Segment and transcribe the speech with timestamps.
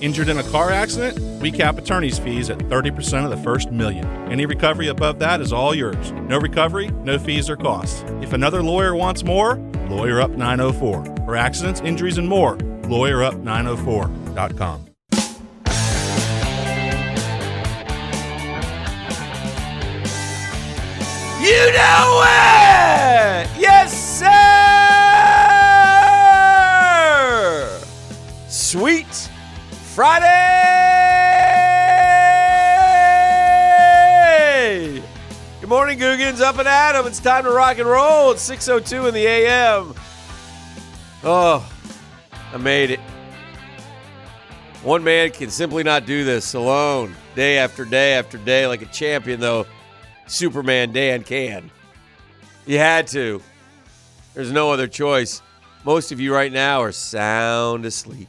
[0.00, 1.18] Injured in a car accident?
[1.42, 4.06] We cap attorney's fees at 30% of the first million.
[4.32, 6.12] Any recovery above that is all yours.
[6.12, 8.02] No recovery, no fees or costs.
[8.22, 9.56] If another lawyer wants more,
[9.90, 11.04] Lawyer Up 904.
[11.26, 14.86] For accidents, injuries, and more, lawyerup904.com.
[21.42, 23.48] You know it!
[23.58, 24.26] Yes, sir!
[28.48, 29.29] Sweet
[30.00, 30.30] Friday!
[35.60, 36.40] Good morning, Googans.
[36.40, 37.06] Up and Adam.
[37.06, 38.30] It's time to rock and roll.
[38.30, 39.94] It's 6.02 in the a.m.
[41.22, 41.70] Oh,
[42.50, 43.00] I made it.
[44.82, 48.86] One man can simply not do this alone, day after day after day, like a
[48.86, 49.66] champion, though.
[50.26, 51.70] Superman Dan can.
[52.64, 53.42] You had to.
[54.32, 55.42] There's no other choice.
[55.84, 58.28] Most of you right now are sound asleep.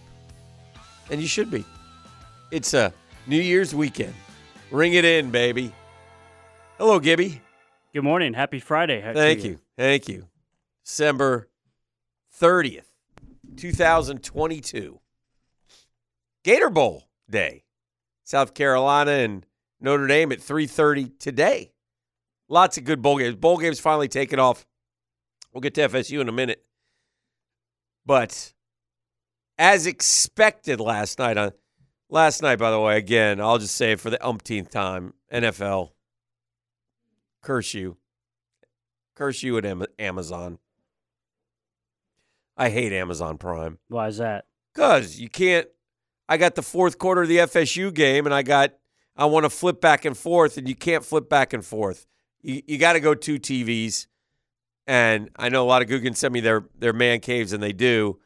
[1.11, 1.65] And you should be.
[2.49, 2.93] It's a
[3.27, 4.13] New Year's weekend.
[4.71, 5.73] Ring it in, baby.
[6.77, 7.41] Hello, Gibby.
[7.93, 8.33] Good morning.
[8.33, 9.01] Happy Friday.
[9.01, 9.59] to Thank you.
[9.77, 10.27] Thank you.
[10.85, 11.49] December
[12.39, 12.85] 30th,
[13.57, 14.99] 2022.
[16.43, 17.65] Gator Bowl Day.
[18.23, 19.45] South Carolina and
[19.81, 21.73] Notre Dame at 3:30 today.
[22.47, 23.35] Lots of good bowl games.
[23.35, 24.65] Bowl games finally taken off.
[25.51, 26.63] We'll get to FSU in a minute.
[28.05, 28.53] But
[29.61, 31.51] as expected last night on
[32.09, 35.91] last night, by the way, again, I'll just say it for the umpteenth time, NFL.
[37.43, 37.97] Curse you.
[39.15, 40.57] Curse you at Amazon.
[42.57, 43.77] I hate Amazon Prime.
[43.87, 44.45] Why is that?
[44.73, 45.67] Cause you can't.
[46.27, 48.73] I got the fourth quarter of the FSU game, and I got.
[49.15, 52.07] I want to flip back and forth, and you can't flip back and forth.
[52.41, 54.07] You, you got to go two TVs,
[54.87, 57.73] and I know a lot of Googans send me their their man caves, and they
[57.73, 58.17] do.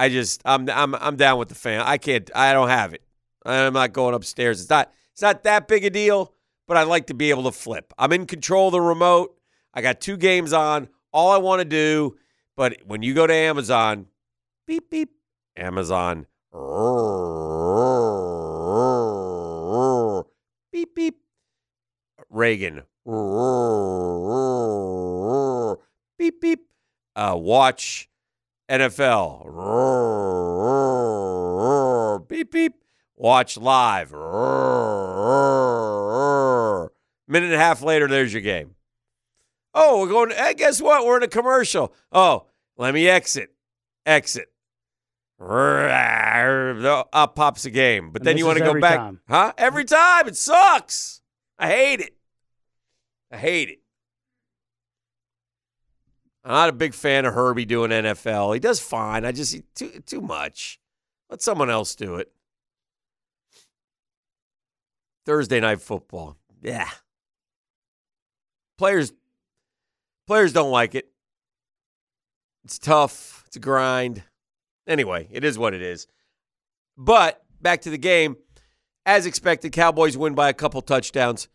[0.00, 1.82] I just I'm I'm I'm down with the fan.
[1.82, 2.30] I can't.
[2.34, 3.02] I don't have it.
[3.44, 4.62] I'm not going upstairs.
[4.62, 4.90] It's not.
[5.12, 6.32] It's not that big a deal,
[6.66, 7.92] but I like to be able to flip.
[7.98, 9.36] I'm in control of the remote.
[9.74, 10.88] I got two games on.
[11.12, 12.16] All I want to do,
[12.56, 14.06] but when you go to Amazon,
[14.66, 15.10] beep beep,
[15.54, 16.26] Amazon.
[20.72, 21.18] Beep beep.
[22.30, 22.84] Reagan.
[26.16, 26.60] Beep beep.
[27.14, 28.09] Uh, watch
[28.70, 29.46] NFL.
[32.28, 32.74] Beep beep.
[33.16, 34.12] Watch live.
[37.28, 38.74] Minute and a half later, there's your game.
[39.74, 40.30] Oh, we're going.
[40.30, 41.04] Hey, guess what?
[41.04, 41.92] We're in a commercial.
[42.12, 43.52] Oh, let me exit.
[44.06, 44.46] Exit.
[45.40, 48.10] Up pops the game.
[48.12, 48.96] But And then you want to go back.
[48.98, 49.20] time.
[49.28, 49.52] Huh?
[49.58, 50.28] Every time.
[50.28, 51.20] It sucks.
[51.58, 52.16] I hate it.
[53.32, 53.79] I hate it.
[56.44, 58.54] I'm not a big fan of Herbie doing NFL.
[58.54, 59.24] He does fine.
[59.24, 60.80] I just too too much.
[61.28, 62.32] Let someone else do it.
[65.26, 66.36] Thursday night football.
[66.62, 66.88] Yeah.
[68.78, 69.12] Players
[70.26, 71.10] players don't like it.
[72.64, 73.44] It's tough.
[73.46, 74.22] It's a grind.
[74.86, 76.06] Anyway, it is what it is.
[76.96, 78.36] But back to the game.
[79.06, 81.48] As expected, Cowboys win by a couple touchdowns.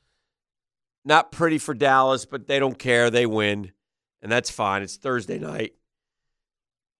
[1.04, 3.10] Not pretty for Dallas, but they don't care.
[3.10, 3.72] They win,
[4.22, 4.82] and that's fine.
[4.82, 5.74] It's Thursday night.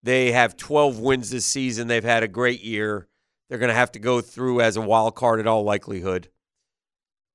[0.02, 1.88] They have 12 wins this season.
[1.88, 3.08] They've had a great year.
[3.48, 6.28] They're going to have to go through as a wild card in all likelihood.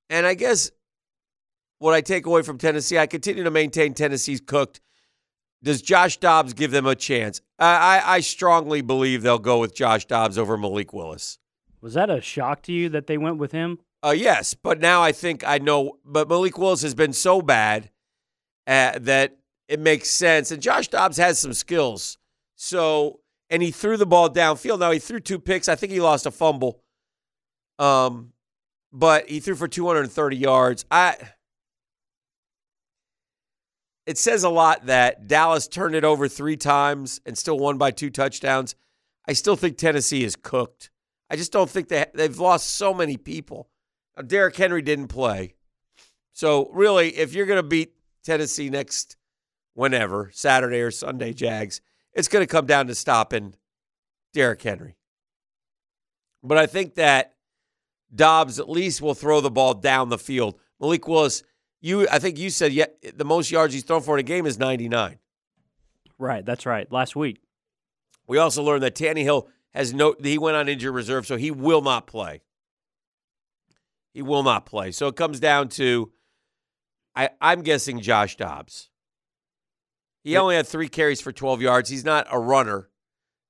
[0.10, 0.72] And I guess
[1.80, 4.82] what I take away from Tennessee, I continue to maintain Tennessee's cooked.
[5.64, 7.42] Does Josh Dobbs give them a chance?
[7.60, 11.40] I, I, I strongly believe they'll go with Josh Dobbs over Malik Willis.
[11.82, 13.80] Was that a shock to you that they went with him?
[14.04, 15.98] Uh, yes, but now I think I know.
[16.06, 17.92] But Malik Willis has been so bad
[18.66, 19.38] uh, that
[19.72, 20.52] it makes sense.
[20.52, 22.18] And Josh Dobbs has some skills.
[22.58, 24.80] So, and he threw the ball downfield.
[24.80, 25.70] Now he threw two picks.
[25.70, 26.84] I think he lost a fumble.
[27.80, 28.34] Um,
[28.92, 30.86] but he threw for 230 yards.
[30.92, 31.16] I.
[34.06, 37.92] It says a lot that Dallas turned it over three times and still won by
[37.92, 38.76] two touchdowns.
[39.26, 40.90] I still think Tennessee is cooked.
[41.30, 43.70] I just don't think they they've lost so many people.
[44.18, 45.56] Now, Derrick Henry didn't play.
[46.34, 49.16] So, really, if you're going to beat Tennessee next
[49.82, 51.82] whenever, Saturday or Sunday, Jags,
[52.14, 53.56] it's going to come down to stopping
[54.32, 54.96] Derrick Henry.
[56.44, 57.34] But I think that
[58.14, 60.60] Dobbs at least will throw the ball down the field.
[60.80, 61.42] Malik Willis,
[61.80, 62.86] you I think you said yeah,
[63.16, 65.18] the most yards he's thrown for in a game is 99.
[66.20, 66.92] Right, that's right.
[66.92, 67.42] Last week.
[68.28, 71.82] We also learned that Tannehill has no he went on injured reserve, so he will
[71.82, 72.44] not play.
[74.14, 74.92] He will not play.
[74.92, 76.12] So it comes down to
[77.16, 78.91] I, I'm guessing Josh Dobbs.
[80.24, 81.90] He only had three carries for 12 yards.
[81.90, 82.90] He's not a runner.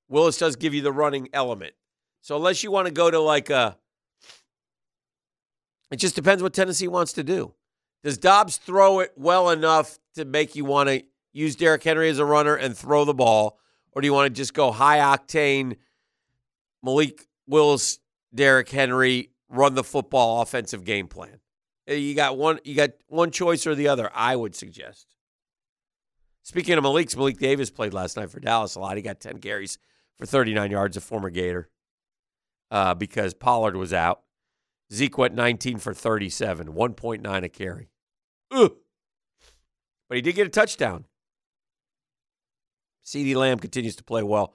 [0.07, 1.73] Willis does give you the running element.
[2.21, 3.77] So unless you want to go to like a,
[5.91, 7.53] it just depends what Tennessee wants to do.
[8.03, 11.03] Does Dobbs throw it well enough to make you want to
[11.33, 13.59] use Derrick Henry as a runner and throw the ball,
[13.91, 15.77] or do you want to just go high octane,
[16.83, 18.00] Malik Willis,
[18.33, 21.39] Derrick Henry, run the football offensive game plan?
[21.89, 22.59] Uh, You got one.
[22.63, 24.09] You got one choice or the other.
[24.13, 25.07] I would suggest.
[26.43, 28.97] Speaking of Malik's, Malik Davis played last night for Dallas a lot.
[28.97, 29.77] He got 10 carries
[30.17, 31.69] for 39 yards, a former Gator,
[32.69, 34.21] uh, because Pollard was out.
[34.91, 37.89] Zeke went 19 for 37, 1.9 a carry.
[38.51, 38.73] Ugh.
[40.09, 41.05] But he did get a touchdown.
[43.05, 44.53] CeeDee Lamb continues to play well.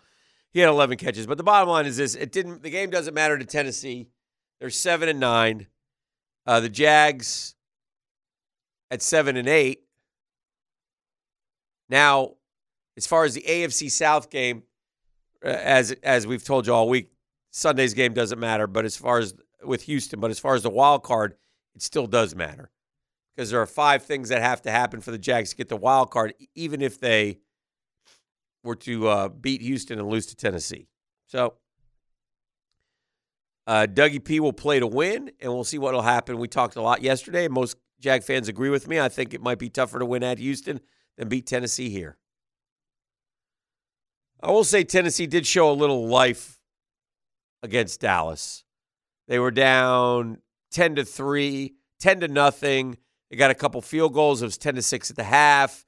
[0.50, 2.62] He had 11 catches, but the bottom line is this: it didn't.
[2.62, 4.08] The game doesn't matter to Tennessee.
[4.60, 5.66] They're seven and nine.
[6.46, 7.54] Uh, the Jags
[8.90, 9.85] at seven and eight.
[11.88, 12.32] Now,
[12.96, 14.62] as far as the AFC South game,
[15.44, 17.12] uh, as as we've told you all week,
[17.50, 18.66] Sunday's game doesn't matter.
[18.66, 21.34] But as far as with Houston, but as far as the wild card,
[21.74, 22.70] it still does matter
[23.34, 25.76] because there are five things that have to happen for the Jags to get the
[25.76, 27.38] wild card, even if they
[28.64, 30.88] were to uh, beat Houston and lose to Tennessee.
[31.26, 31.54] So.
[33.68, 36.38] Uh, Dougie P will play to win, and we'll see what will happen.
[36.38, 37.48] We talked a lot yesterday.
[37.48, 39.00] Most Jag fans agree with me.
[39.00, 40.80] I think it might be tougher to win at Houston
[41.16, 42.16] than beat Tennessee here.
[44.42, 46.58] I will say Tennessee did show a little life
[47.62, 48.64] against Dallas.
[49.28, 50.38] They were down
[50.72, 52.96] 10 to 3, 10 to nothing.
[53.30, 54.42] They got a couple field goals.
[54.42, 55.84] It was 10 to 6 at the half.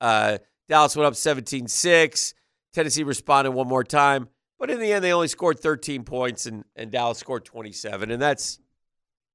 [0.00, 0.38] Uh,
[0.68, 2.34] Dallas went up 17 6.
[2.72, 4.28] Tennessee responded one more time.
[4.58, 8.10] But in the end, they only scored 13 points, and, and Dallas scored 27.
[8.10, 8.60] And that's,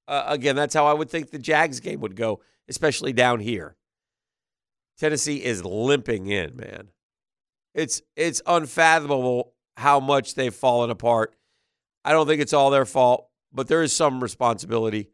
[0.08, 3.76] uh, again, that's how I would think the Jags game would go, especially down here.
[4.98, 6.90] Tennessee is limping in, man.
[7.74, 11.36] It's it's unfathomable how much they've fallen apart.
[12.04, 15.10] I don't think it's all their fault, but there is some responsibility.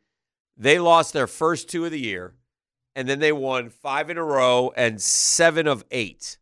[0.56, 2.36] They lost their first two of the year,
[2.96, 6.38] and then they won five in a row and seven of eight.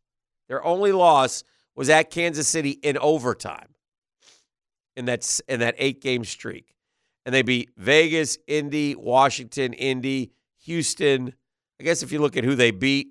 [0.48, 1.44] Their only loss
[1.76, 3.70] was at Kansas City in overtime
[4.96, 6.76] in that in that eight game streak,
[7.26, 10.34] and they beat Vegas, Indy, Washington, Indy,
[10.66, 11.34] Houston.
[11.80, 13.08] I guess if you look at who they beat,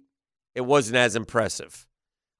[0.61, 1.87] it wasn't as impressive.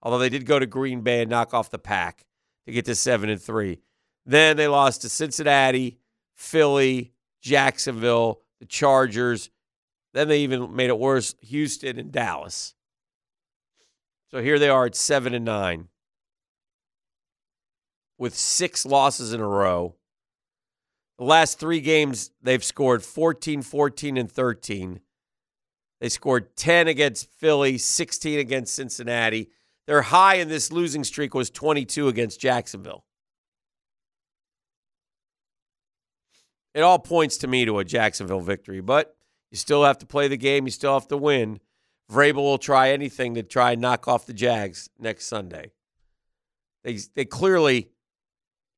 [0.03, 2.27] Although they did go to Green Bay and knock off the pack
[2.67, 3.81] to get to seven and three.
[4.27, 5.99] Then they lost to Cincinnati,
[6.35, 9.49] Philly, Jacksonville, the Chargers.
[10.13, 12.75] Then they even made it worse, Houston and Dallas.
[14.31, 15.89] So here they are at seven and nine
[18.19, 19.97] with six losses in a row.
[21.17, 25.01] The last three games, they've scored 14, 14, and 13.
[26.01, 29.51] They scored 10 against Philly, 16 against Cincinnati.
[29.87, 33.05] Their high in this losing streak was 22 against Jacksonville.
[36.75, 39.17] It all points to me to a Jacksonville victory, but
[39.51, 40.67] you still have to play the game.
[40.67, 41.61] You still have to win.
[42.11, 45.73] Vrabel will try anything to try and knock off the Jags next Sunday.
[46.83, 47.91] They they clearly,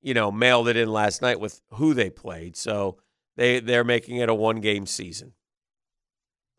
[0.00, 2.98] you know, mailed it in last night with who they played, so
[3.36, 5.32] they they're making it a one game season.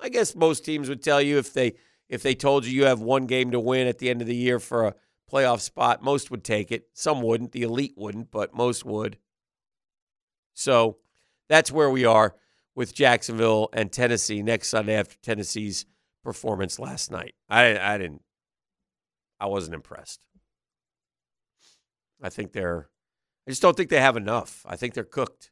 [0.04, 1.76] I guess most teams would tell you if they
[2.10, 4.36] if they told you you have one game to win at the end of the
[4.36, 4.96] year for a
[5.32, 6.90] playoff spot, most would take it.
[6.94, 7.54] Some wouldn't.
[7.54, 9.18] The elite wouldn't, but most would.
[10.54, 10.98] So
[11.48, 12.36] that's where we are
[12.76, 15.86] with Jacksonville and Tennessee next Sunday after Tennessee's
[16.22, 17.36] performance last night.
[17.50, 18.24] I I didn't
[19.40, 20.20] I wasn't impressed.
[22.22, 22.90] I think they're
[23.48, 24.66] I just don't think they have enough.
[24.68, 25.52] I think they're cooked.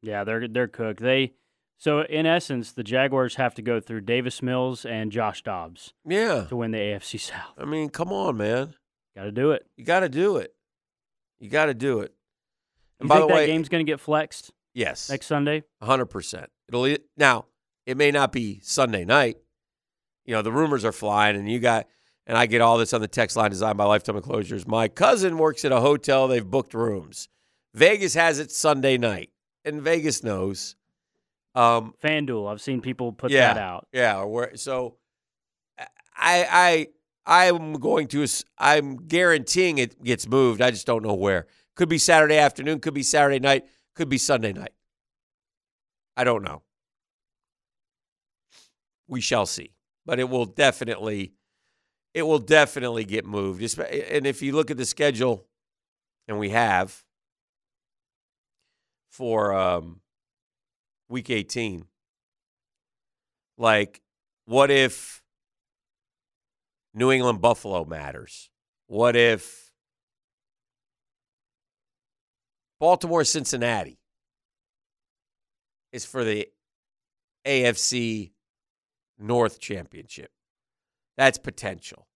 [0.00, 1.00] Yeah, they're they're cooked.
[1.00, 1.34] They
[1.78, 6.44] so in essence, the Jaguars have to go through Davis Mills and Josh Dobbs Yeah.
[6.48, 7.54] to win the AFC South.
[7.56, 8.74] I mean, come on, man.
[9.16, 9.66] Got to do it.
[9.76, 10.54] You got to do it.
[11.40, 12.12] You got to do it.
[12.12, 15.62] You And by think the that way, game's going to get flexed yes, next Sunday?
[15.82, 16.50] hundred percent.
[16.68, 17.46] It'll now.
[17.86, 19.38] It may not be Sunday night.
[20.26, 21.86] You know, the rumors are flying, and you got,
[22.26, 24.66] and I get all this on the text line designed by Lifetime Enclosures.
[24.66, 26.28] My cousin works at a hotel.
[26.28, 27.28] They've booked rooms.
[27.72, 29.30] Vegas has it Sunday night,
[29.64, 30.76] and Vegas knows.
[31.58, 32.50] Um, FanDuel.
[32.50, 33.52] I've seen people put Yeah.
[33.54, 33.88] that out.
[33.92, 34.96] Yeah, or where so
[36.16, 36.86] I
[37.26, 38.26] I I'm going to
[38.58, 40.62] I'm guaranteeing it gets moved.
[40.62, 41.46] I just don't know where.
[41.74, 44.72] Could be Saturday afternoon, could be Saturday night, could be Sunday night.
[46.16, 46.62] I don't know.
[49.08, 49.74] We shall see.
[50.06, 51.32] But it will definitely
[52.14, 53.60] it will definitely get moved.
[53.78, 55.46] And if you look at the schedule
[56.28, 57.04] and we have
[59.10, 60.00] for um
[61.08, 61.86] week 18
[63.56, 64.00] like
[64.44, 65.22] what if
[66.94, 68.50] New England Buffalo matters?
[68.86, 69.72] What if
[72.80, 73.98] Baltimore Cincinnati
[75.92, 76.48] is for the
[77.46, 78.32] AFC
[79.18, 80.30] North Championship.
[81.16, 82.06] That's potential.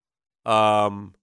[0.45, 1.15] Um,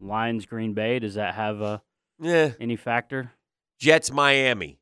[0.00, 0.98] Lions Green Bay.
[0.98, 1.82] Does that have a
[2.20, 3.32] yeah, any factor?
[3.78, 4.80] Jets Miami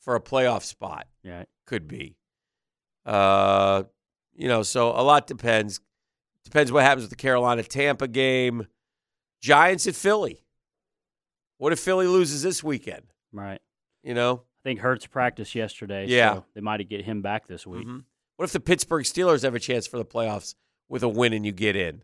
[0.00, 1.44] for a playoff spot Yeah.
[1.66, 2.16] could be.
[3.04, 3.84] Uh,
[4.34, 5.80] you know, so a lot depends.
[6.44, 8.66] Depends what happens with the Carolina Tampa game.
[9.40, 10.42] Giants at Philly.
[11.58, 13.02] What if Philly loses this weekend?
[13.32, 13.60] Right.
[14.02, 16.06] You know, I think Hurts practiced yesterday.
[16.06, 16.34] Yeah.
[16.34, 17.86] So they might get him back this week.
[17.86, 18.04] Mhm.
[18.36, 20.54] What if the Pittsburgh Steelers have a chance for the playoffs
[20.88, 22.02] with a win and you get in?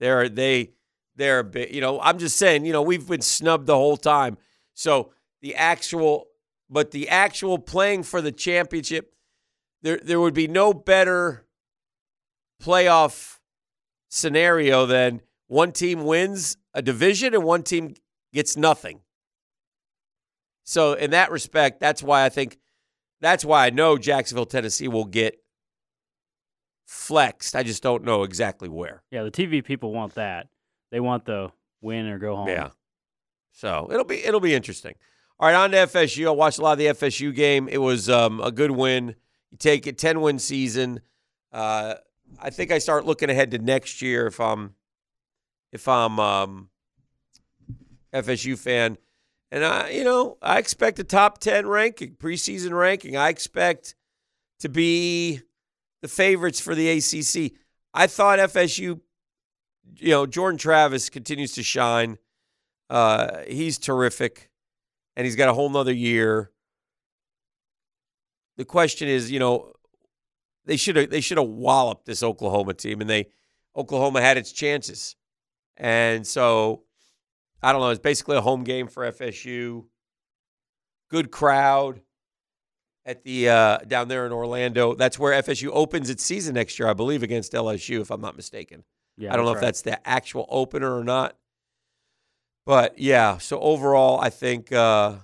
[0.00, 0.72] They're they
[1.14, 3.96] they're a bit, you know, I'm just saying, you know, we've been snubbed the whole
[3.96, 4.38] time.
[4.74, 6.26] So the actual
[6.72, 9.14] but the actual playing for the championship,
[9.82, 11.44] there there would be no better
[12.60, 13.38] playoff
[14.08, 17.94] scenario than one team wins a division and one team
[18.32, 19.00] gets nothing.
[20.64, 22.58] So in that respect, that's why I think
[23.20, 25.42] that's why I know Jacksonville, Tennessee will get
[26.86, 27.54] flexed.
[27.54, 29.02] I just don't know exactly where.
[29.10, 30.48] Yeah, the TV people want that.
[30.90, 31.50] They want the
[31.82, 32.48] win or go home.
[32.48, 32.70] Yeah.
[33.52, 34.94] So it'll be it'll be interesting.
[35.42, 36.28] All right, on to FSU.
[36.28, 37.68] I watched a lot of the FSU game.
[37.68, 39.16] It was um, a good win.
[39.50, 41.00] You take a ten win season.
[41.50, 41.94] Uh,
[42.40, 44.76] I think I start looking ahead to next year if I'm
[45.72, 46.68] if I'm um,
[48.14, 48.98] FSU fan,
[49.50, 53.16] and I you know I expect a top ten ranking preseason ranking.
[53.16, 53.96] I expect
[54.60, 55.40] to be
[56.02, 57.58] the favorites for the ACC.
[57.92, 59.00] I thought FSU,
[59.96, 62.18] you know, Jordan Travis continues to shine.
[62.88, 64.51] Uh, he's terrific,
[65.16, 66.50] and he's got a whole nother year.
[68.56, 69.72] The question is, you know,
[70.64, 73.28] they should have they should have walloped this Oklahoma team, and they
[73.76, 75.16] Oklahoma had its chances,
[75.76, 76.84] and so
[77.62, 77.90] I don't know.
[77.90, 79.86] It's basically a home game for FSU.
[81.10, 82.00] Good crowd
[83.04, 84.94] at the uh, down there in Orlando.
[84.94, 88.36] That's where FSU opens its season next year, I believe, against LSU, if I'm not
[88.36, 88.84] mistaken.
[89.16, 89.58] Yeah, I don't know right.
[89.58, 91.36] if that's the actual opener or not.
[92.64, 95.16] But yeah, so overall, I think uh,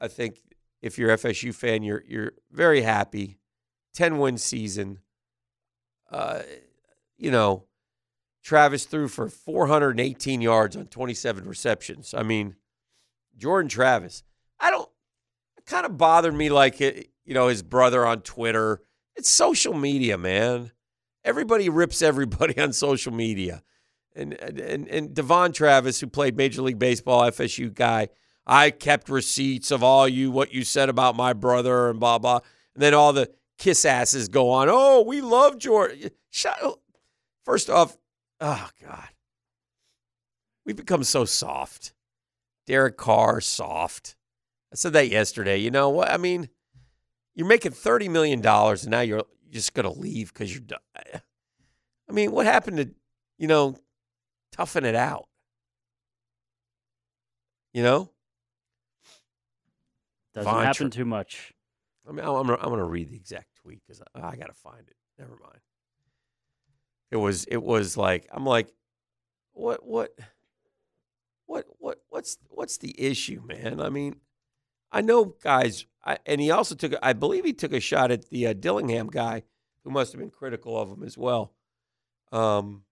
[0.00, 0.40] I think
[0.82, 3.38] if you're FSU fan, you're you're very happy.
[3.94, 4.98] Ten win season.
[6.10, 6.42] Uh,
[7.18, 7.66] you know,
[8.42, 12.14] Travis threw for 418 yards on 27 receptions.
[12.14, 12.56] I mean,
[13.36, 14.22] Jordan Travis.
[14.58, 14.88] I don't.
[15.56, 18.80] It kind of bothered me, like it, you know, his brother on Twitter.
[19.14, 20.72] It's social media, man.
[21.24, 23.62] Everybody rips everybody on social media.
[24.14, 28.08] And and and Devon Travis, who played Major League Baseball, FSU guy,
[28.46, 32.40] I kept receipts of all you what you said about my brother and blah blah.
[32.74, 34.68] And then all the kiss asses go on.
[34.70, 36.10] Oh, we love Jordan.
[36.30, 36.58] Shut.
[37.44, 37.96] First off,
[38.40, 39.08] oh God,
[40.66, 41.94] we've become so soft.
[42.66, 44.16] Derek Carr, soft.
[44.72, 45.58] I said that yesterday.
[45.58, 46.10] You know what?
[46.10, 46.48] I mean,
[47.34, 50.78] you're making thirty million dollars, and now you're just going to leave because you're done.
[52.08, 52.90] I mean, what happened to
[53.38, 53.76] you know
[54.60, 55.26] toughen it out?
[57.72, 58.10] You know,
[60.34, 61.54] Doesn't Von happen Tra- too much.
[62.08, 64.96] I mean, I'm I'm gonna read the exact tweet because I, I gotta find it.
[65.18, 65.60] Never mind.
[67.10, 68.72] It was it was like I'm like,
[69.52, 70.18] what what
[71.46, 73.80] what what what's what's the issue, man?
[73.80, 74.16] I mean,
[74.90, 78.30] I know guys, I, and he also took I believe he took a shot at
[78.30, 79.44] the uh, Dillingham guy
[79.84, 81.52] who must have been critical of him as well.
[82.32, 82.82] Um,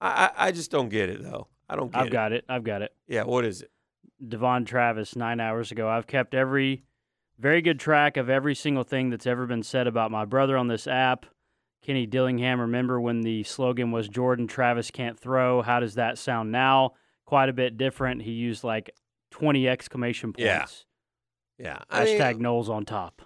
[0.00, 1.48] I I, I just don't get it though.
[1.68, 2.12] I don't get I've it.
[2.12, 2.44] got it.
[2.48, 2.92] I've got it.
[3.06, 3.70] Yeah, what is it?
[4.26, 5.88] Devon Travis nine hours ago.
[5.88, 6.84] I've kept every
[7.38, 10.68] very good track of every single thing that's ever been said about my brother on
[10.68, 11.26] this app.
[11.82, 15.62] Kenny Dillingham, remember when the slogan was Jordan Travis can't throw?
[15.62, 16.92] How does that sound now?
[17.24, 18.20] Quite a bit different.
[18.22, 18.90] He used like
[19.30, 20.58] 20 exclamation Yeah.
[20.58, 20.84] points.
[21.58, 23.22] Yeah, I mean, Hashtag Noles on top.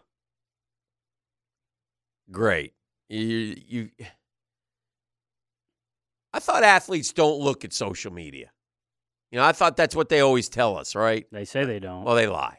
[2.31, 2.75] Great.
[3.09, 3.91] You, you
[6.35, 8.51] I thought athletes don't look at social media.
[9.31, 11.27] You know, I thought that's what they always tell us, right?
[11.31, 12.03] They say they don't.
[12.03, 12.59] Well, they lie.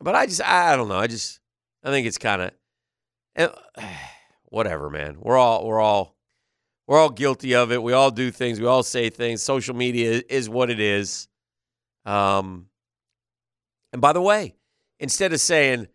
[0.00, 0.96] But I just I don't know.
[0.96, 1.40] I just
[1.82, 2.50] I think it's kind
[3.36, 3.54] of
[4.46, 5.18] whatever, man.
[5.20, 6.16] We're all we're all
[6.86, 7.82] we're all guilty of it.
[7.82, 8.58] We all do things.
[8.58, 9.42] We all say things.
[9.42, 11.28] Social media is what it is.
[12.06, 12.68] Um
[13.92, 14.56] and by the way,
[14.98, 15.88] instead of saying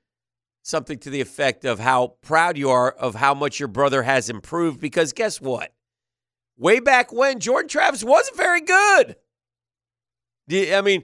[0.62, 4.30] something to the effect of how proud you are of how much your brother has
[4.30, 5.74] improved, because guess what?
[6.60, 9.16] Way back when, Jordan Travis wasn't very good.
[10.52, 11.04] I mean,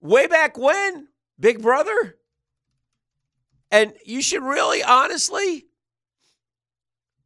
[0.00, 1.06] way back when,
[1.38, 2.16] big brother.
[3.70, 5.66] And you should really, honestly,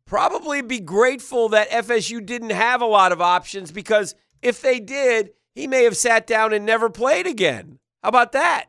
[0.04, 5.30] probably be grateful that FSU didn't have a lot of options because if they did,
[5.54, 7.78] he may have sat down and never played again.
[8.02, 8.66] How about that?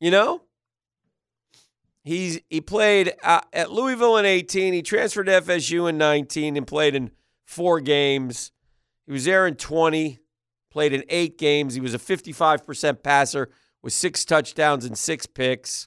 [0.00, 0.42] You know?
[2.08, 4.72] He's he played uh, at Louisville in 18.
[4.72, 7.10] He transferred to FSU in 19 and played in
[7.44, 8.50] four games.
[9.04, 10.18] He was there in 20,
[10.70, 11.74] played in eight games.
[11.74, 13.50] He was a 55% passer
[13.82, 15.86] with six touchdowns and six picks.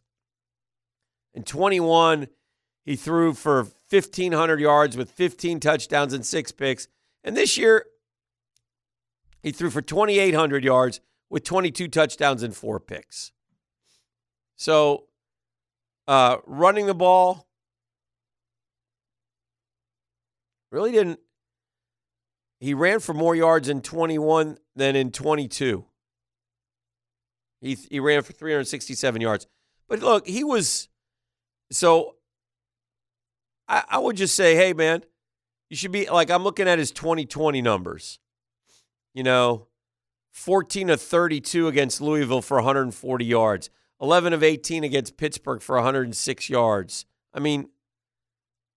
[1.34, 2.28] In 21,
[2.86, 6.88] he threw for 1,500 yards with 15 touchdowns and six picks.
[7.24, 7.88] And this year,
[9.42, 11.02] he threw for 2,800 yards
[11.32, 13.32] with 22 touchdowns and four picks.
[14.56, 15.08] So,
[16.12, 17.48] uh, running the ball
[20.70, 21.22] really didn't.
[22.60, 25.86] He ran for more yards in 21 than in 22.
[27.62, 29.48] He, he ran for 367 yards.
[29.88, 30.90] But look, he was.
[31.72, 32.16] So
[33.70, 35.04] I, I would just say, hey, man,
[35.70, 38.20] you should be like, I'm looking at his 2020 numbers.
[39.14, 39.68] You know,
[40.32, 43.70] 14 of 32 against Louisville for 140 yards,
[44.02, 47.06] 11 of 18 against Pittsburgh for 106 yards.
[47.34, 47.70] I mean,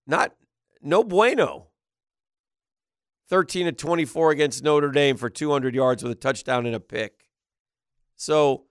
[0.07, 0.35] not,
[0.83, 1.69] no bueno.
[3.31, 7.31] 13 of 24 against Notre Dame for 200 yards with a touchdown and a pick.
[8.17, 8.65] So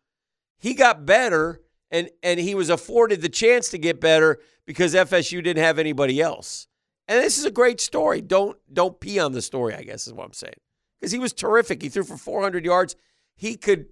[0.59, 5.43] he got better and and he was afforded the chance to get better because FSU
[5.43, 6.67] didn't have anybody else.
[7.07, 8.21] And this is a great story.
[8.21, 10.53] Don't don't pee on the story, I guess is what I'm saying.
[10.99, 11.81] Because he was terrific.
[11.81, 12.95] He threw for 400 yards.
[13.35, 13.87] He could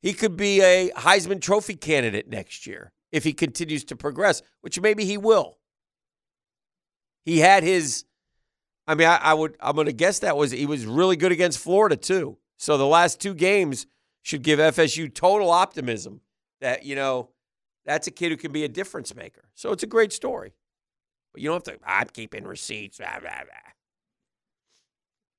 [0.00, 4.80] he could be a Heisman Trophy candidate next year if he continues to progress, which
[4.80, 5.58] maybe he will.
[7.24, 8.04] He had his
[8.86, 11.58] I mean, I, I would I'm gonna guess that was he was really good against
[11.58, 12.38] Florida too.
[12.56, 13.86] So the last two games
[14.22, 16.20] should give FSU total optimism
[16.60, 17.30] that, you know,
[17.86, 19.48] that's a kid who can be a difference maker.
[19.54, 20.52] So it's a great story.
[21.32, 22.98] But you don't have to, I'm keeping receipts.
[22.98, 23.72] Blah, blah, blah.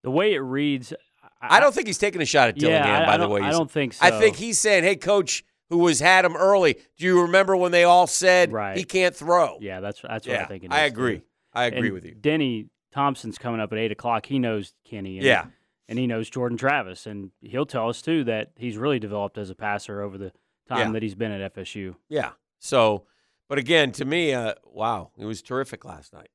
[0.04, 0.94] The way it reads,
[1.42, 3.42] I, I, don't think he's taking a shot at Dillingham, yeah, by the way.
[3.42, 4.06] I don't think so.
[4.06, 7.72] I think he's saying, hey, coach, who was had him early, do you remember when
[7.72, 8.78] they all said right.
[8.78, 9.58] he can't throw?
[9.62, 11.18] Yeah, that's, that's what yeah, I think I agree.
[11.18, 11.24] Too.
[11.54, 12.14] I agree and with you.
[12.14, 14.26] Denny Thompson's coming up at 8 o'clock.
[14.26, 15.18] He knows Kenny.
[15.18, 15.46] And, yeah.
[15.88, 17.06] And he knows Jordan Travis.
[17.06, 20.32] And he'll tell us, too, that he's really developed as a passer over the
[20.68, 20.92] time Yeah.
[20.92, 21.96] that he's been at FSU.
[22.10, 22.32] Yeah.
[22.60, 23.06] So,
[23.50, 26.30] but again, to me, uh, wow, it was terrific last night.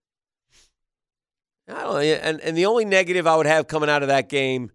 [1.69, 4.29] I don't know, and and the only negative I would have coming out of that
[4.29, 4.71] game,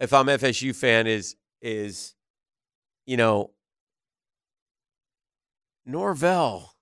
[0.00, 2.14] if I'm FSU fan, is is,
[3.06, 3.50] you know,
[5.84, 6.74] Norvell,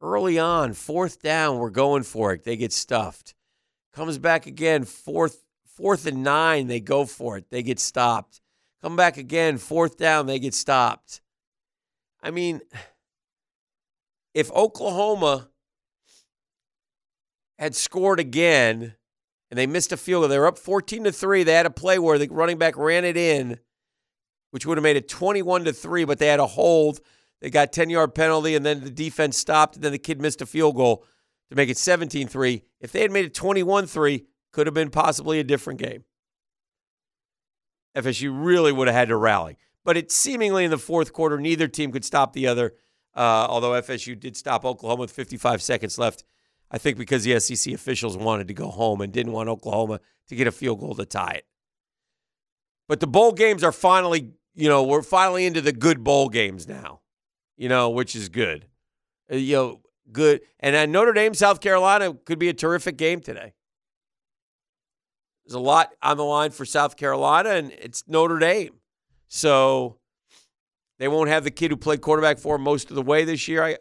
[0.00, 2.44] early on, fourth down, we're going for it.
[2.44, 3.34] They get stuffed.
[3.92, 7.46] Comes back again, fourth fourth and nine, they go for it.
[7.50, 8.40] They get stopped.
[8.80, 11.20] Come back again, fourth down, they get stopped.
[12.22, 12.60] I mean,
[14.34, 15.48] if Oklahoma
[17.58, 18.94] had scored again
[19.52, 21.42] and they missed a field goal, they were up 14 to 3.
[21.42, 23.58] They had a play where the running back ran it in,
[24.50, 27.00] which would have made it 21 to 3, but they had a hold.
[27.42, 30.40] They got 10 yard penalty, and then the defense stopped, and then the kid missed
[30.40, 31.04] a field goal
[31.50, 32.62] to make it 17 3.
[32.80, 36.04] If they had made it 21 3, could have been possibly a different game.
[37.94, 39.58] FSU really would have had to rally.
[39.84, 42.72] But it seemingly in the fourth quarter, neither team could stop the other.
[43.14, 46.24] Uh, although FSU did stop Oklahoma with 55 seconds left,
[46.72, 50.34] I think because the SEC officials wanted to go home and didn't want Oklahoma to
[50.34, 51.46] get a field goal to tie it.
[52.88, 56.66] But the bowl games are finally, you know, we're finally into the good bowl games
[56.66, 57.00] now,
[57.58, 58.66] you know, which is good.
[59.30, 59.80] Uh, you know,
[60.10, 60.40] good.
[60.60, 63.52] And uh, Notre Dame, South Carolina could be a terrific game today.
[65.44, 68.74] There's a lot on the line for South Carolina, and it's Notre Dame.
[69.28, 69.98] So
[70.98, 73.78] they won't have the kid who played quarterback for most of the way this year.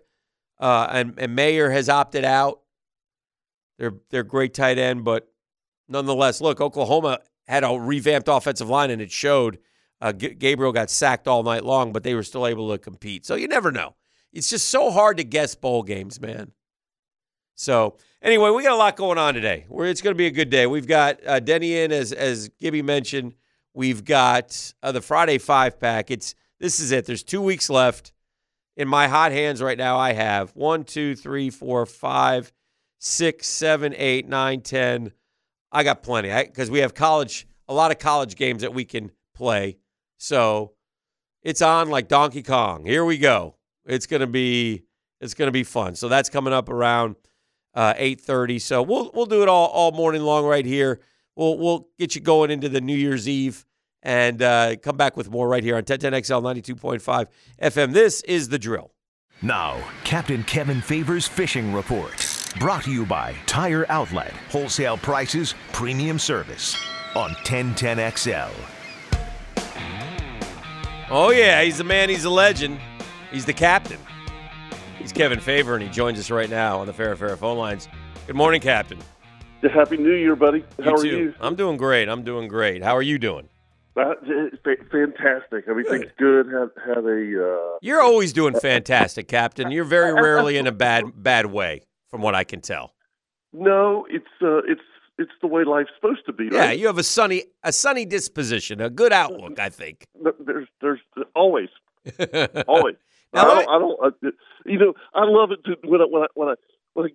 [0.59, 2.60] Uh, and, and Mayer has opted out.
[3.81, 5.27] They're they're great tight end, but
[5.89, 7.17] nonetheless, look, Oklahoma
[7.47, 9.57] had a revamped offensive line, and it showed.
[9.99, 13.25] Uh, G- Gabriel got sacked all night long, but they were still able to compete.
[13.25, 13.95] So you never know.
[14.31, 16.51] It's just so hard to guess bowl games, man.
[17.55, 19.65] So anyway, we got a lot going on today.
[19.67, 20.67] We're, it's going to be a good day.
[20.67, 23.33] We've got uh, Denny in as as Gibby mentioned.
[23.73, 26.11] We've got uh, the Friday five pack.
[26.11, 27.07] It's this is it.
[27.07, 28.13] There's two weeks left.
[28.77, 32.51] In my hot hands right now, I have one, two, three, four, five,
[33.01, 35.11] six, seven, eight, nine, ten.
[35.71, 39.11] I got plenty because we have college, a lot of college games that we can
[39.35, 39.77] play.
[40.17, 40.73] So
[41.41, 42.85] it's on like Donkey Kong.
[42.85, 43.55] Here we go.
[43.85, 44.83] It's gonna be
[45.19, 45.95] it's gonna be fun.
[45.95, 47.15] So that's coming up around
[47.73, 48.59] uh, eight thirty.
[48.59, 51.01] So we'll we'll do it all all morning long right here.
[51.35, 53.65] We'll we'll get you going into the New Year's Eve
[54.03, 57.27] and uh, come back with more right here on 1010XL 92.5
[57.61, 57.93] FM.
[57.93, 58.91] This is the drill.
[59.43, 62.40] Now, Captain Kevin Favors Fishing Report.
[62.59, 64.33] Brought to you by Tire Outlet.
[64.49, 66.77] Wholesale prices, premium service.
[67.15, 68.51] on 1010XL.
[71.09, 72.79] Oh, yeah, he's the man, he's a legend.
[73.31, 73.99] He's the captain.
[74.97, 77.89] He's Kevin Favor, and he joins us right now on the Farrah Farrah phone lines.
[78.27, 78.99] Good morning, Captain.
[79.61, 80.63] Happy New Year, buddy.
[80.83, 81.07] How are too.
[81.07, 81.33] you?
[81.39, 82.07] I'm doing great.
[82.07, 82.83] I'm doing great.
[82.83, 83.49] How are you doing?
[83.95, 84.13] Uh,
[84.91, 85.65] fantastic.
[85.67, 86.47] Everything's good.
[86.47, 89.69] Had had a uh, You're always doing fantastic, Captain.
[89.69, 91.81] You're very rarely in a bad bad way,
[92.11, 92.93] from what I can tell.
[93.53, 94.05] no.
[94.09, 94.81] It's uh, it's
[95.17, 96.49] it's the way life's supposed to be.
[96.51, 96.79] Yeah, Right?
[96.79, 100.03] you have a sunny a sunny disposition, a good outlook, I think.
[100.45, 100.99] There's there's
[101.35, 101.69] always
[102.67, 102.95] always.
[103.33, 103.69] Now, I don't.
[103.69, 104.29] I don't uh,
[104.65, 106.55] you know, I love it to, when I when I when I
[106.93, 107.09] when I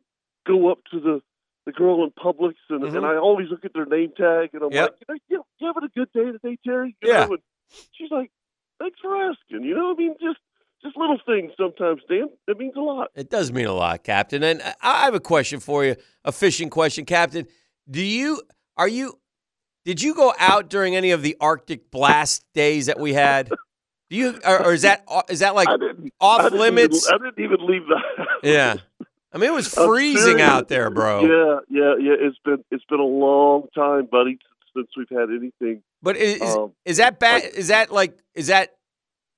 [0.47, 1.21] go up to the
[1.67, 2.97] the girl in Publix and, Mhm.
[2.97, 4.99] and I always look at their name tag and I'm Yep.
[5.09, 6.97] like, you, know, you, you having a good day today, Terry?
[7.03, 7.25] You Yeah.
[7.27, 7.43] know, and
[7.91, 8.31] she's like,
[8.79, 9.65] thanks for asking.
[9.65, 10.39] You know, I mean, just
[10.83, 12.29] just little things sometimes, Dan.
[12.47, 13.09] That means a lot.
[13.15, 14.43] It does mean a lot, Captain.
[14.43, 17.47] And I I have a question for you, a fishing question, Captain.
[17.91, 18.43] Do you
[18.77, 19.19] are you
[19.85, 23.49] did you go out during any of the Arctic blast days that we had?
[24.11, 25.69] Do you or, or is that is that like
[26.21, 27.09] off limits?
[27.09, 28.27] Even, I didn't even leave the house.
[28.43, 28.77] yeah.
[29.33, 31.21] I mean, it was freezing out there, bro.
[31.21, 32.15] Yeah, yeah, yeah.
[32.19, 34.39] It's been it's been a long time, buddy,
[34.75, 35.83] since we've had anything.
[36.03, 37.45] But is is, Um, is that bad?
[37.45, 38.77] Is that like is that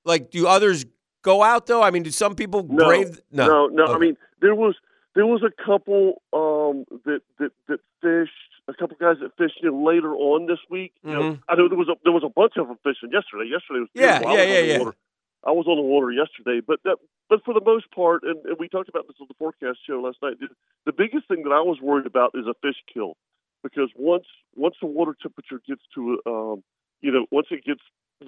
[0.05, 0.85] like do others
[1.21, 1.81] go out though?
[1.81, 3.21] I mean, do some people No, brave?
[3.31, 3.85] No, no.
[3.85, 3.99] I Okay.
[3.99, 4.75] mean, there was
[5.15, 8.33] there was a couple um, that that that fished.
[8.67, 10.93] A couple guys that fished in later on this week.
[11.03, 11.41] You know, Mhm.
[11.49, 13.49] I know there was a there was a bunch of them fishing yesterday.
[13.49, 14.27] Yesterday was Yeah, beautiful.
[14.27, 14.77] I yeah, yeah, the yeah.
[14.79, 14.95] Water.
[15.43, 16.97] I was on the water yesterday, but that,
[17.29, 20.01] but for the most part, and, and we talked about this on the forecast show
[20.01, 20.37] last night.
[20.39, 20.49] The,
[20.85, 23.17] the biggest thing that I was worried about is a fish kill,
[23.63, 26.63] because once once the water temperature gets to um,
[27.01, 27.81] you know, once it gets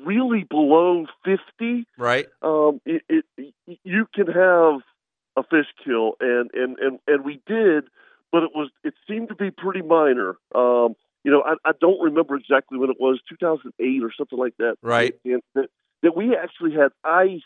[0.05, 2.27] really below fifty, right?
[2.41, 4.81] um, it, it you can have
[5.37, 7.85] a fish kill, and and and and we did,
[8.31, 10.37] but it was it seemed to be pretty minor.
[10.53, 14.57] Um, you know, I, I don't remember exactly when it was, 2008 or something like
[14.57, 14.77] that.
[14.81, 15.13] Right.
[15.23, 15.67] And that,
[16.01, 17.41] that we actually had ice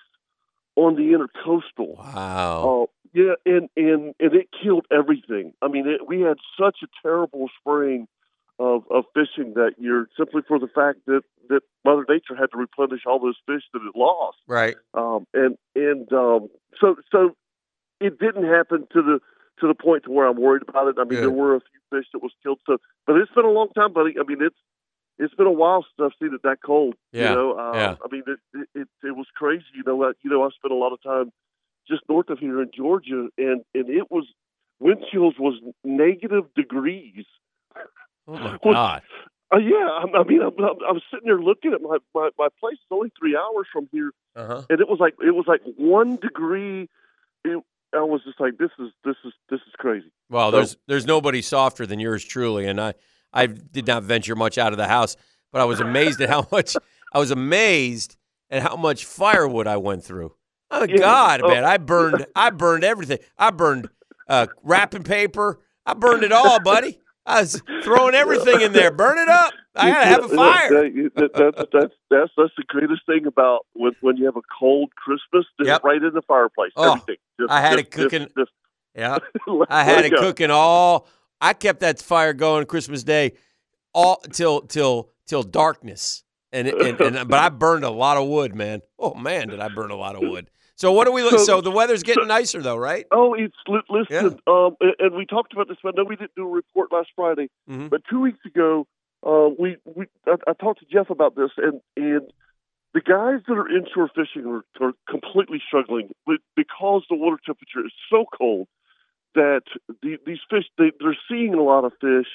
[0.77, 1.97] on the intercoastal.
[1.97, 2.63] Wow.
[2.65, 5.53] Oh, yeah, and and and it killed everything.
[5.62, 8.08] I mean, it, we had such a terrible spring
[8.59, 12.57] of of fishing that year, simply for the fact that that Mother Nature had to
[12.57, 14.37] replenish all those fish that it lost.
[14.47, 14.75] Right.
[14.93, 17.35] Um, and and um, so so
[17.99, 19.19] it didn't happen to the
[19.59, 20.95] to the point to where I'm worried about it.
[20.97, 21.23] I mean, Good.
[21.23, 22.59] there were a few fish that was killed.
[22.65, 24.15] So, but it's been a long time, buddy.
[24.19, 24.55] I mean, it's
[25.17, 26.95] it's been a while since I've seen it that cold.
[27.11, 27.95] Yeah, You know, uh, yeah.
[28.03, 29.65] I mean, it, it it it was crazy.
[29.75, 31.31] You know, I, you know, I spent a lot of time
[31.87, 34.25] just north of here in Georgia, and and it was
[34.79, 37.25] wind chills was negative degrees.
[38.27, 39.01] Oh my Well, God.
[39.53, 42.47] Uh, yeah, I, I mean, I'm, I'm, I'm sitting there looking at my, my my
[42.59, 44.61] place is only three hours from here, Uh huh.
[44.69, 46.89] and it was like it was like one degree.
[47.43, 50.11] It, I was just like, this is this is this is crazy.
[50.29, 52.95] Well, So- there's there's nobody softer than yours truly, and I
[53.31, 55.15] I did not venture much out of the house,
[55.53, 56.75] but I was amazed at how much
[57.13, 58.17] I was amazed
[58.49, 60.33] at how much firewood I went through.
[60.71, 60.97] Oh Yeah.
[60.97, 61.49] God, Oh.
[61.49, 61.63] man!
[61.63, 63.19] I burned I burned everything.
[63.38, 63.89] I burned
[64.27, 65.59] uh, wrapping paper.
[65.85, 66.97] I burned it all, buddy.
[67.25, 68.91] I was throwing everything in there.
[68.91, 69.53] Burn it up.
[69.75, 70.69] I gotta have a fire.
[70.69, 74.41] that- that- that's, that's that's that's the greatest thing about when when you have a
[74.59, 75.45] cold Christmas.
[75.59, 75.83] Just Yep.
[75.83, 76.71] right in the fireplace.
[76.75, 77.15] Oh, Everything.
[77.39, 78.51] Just, I had just, it cooking- Just,
[78.95, 79.17] Yeah.
[79.69, 80.17] I had it go.
[80.21, 81.07] cooking all.
[81.41, 83.33] I kept that fire going Christmas Day,
[83.93, 86.23] all till till till darkness.
[86.53, 88.81] And, and, and but I burned a lot of wood, man.
[88.97, 90.49] Oh man, did I burn a lot of wood?
[90.77, 91.31] So what do we look?
[91.33, 93.05] So, So- the weather's getting nicer though, right?
[93.11, 94.39] Oh, it's li- listen.
[94.47, 95.77] Um, and, we talked about this.
[95.81, 97.89] but I know we didn't do a report last Friday, Mhm.
[97.89, 98.85] but two weeks ago,
[99.25, 102.29] uh, we we I, I talked to Jeff about this, and and
[102.93, 107.85] the guys that are inshore fishing are, are completely struggling with, because the water temperature
[107.85, 108.67] is so cold
[109.33, 109.63] that
[110.01, 112.27] the, these fish they, they're seeing a lot of fish,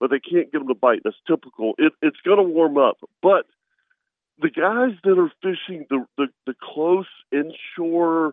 [0.00, 1.02] but they can't get them to bite.
[1.04, 1.74] That's typical.
[1.78, 3.46] It, it's going to warm up, but
[4.40, 8.32] the guys that are fishing the the, the close inshore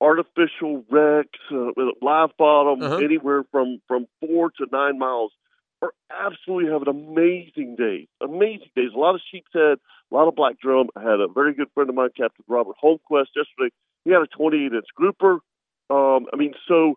[0.00, 2.96] artificial wrecks, uh, with live bottom, Uh-huh.
[2.96, 5.32] anywhere from from four to nine miles,
[5.80, 8.08] are absolutely having amazing days.
[8.20, 8.90] Amazing days.
[8.94, 9.78] A lot of sheepshead,
[10.10, 10.88] a lot of black drum.
[10.96, 13.72] I had a very good friend of mine, Captain Robert Holmquist, yesterday.
[14.04, 15.38] He had a 28 inch grouper.
[15.90, 16.94] Um, I mean, so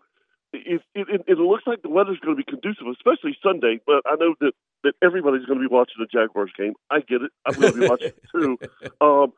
[0.64, 3.80] it, it, it, looks like the weather's going to be conducive, especially Sunday.
[3.86, 4.52] But I know that
[4.84, 6.74] that everybody's going to be watching the Jaguars game.
[6.90, 7.30] I get it.
[7.44, 8.58] I'm going to be watching it too.
[9.00, 9.32] Um,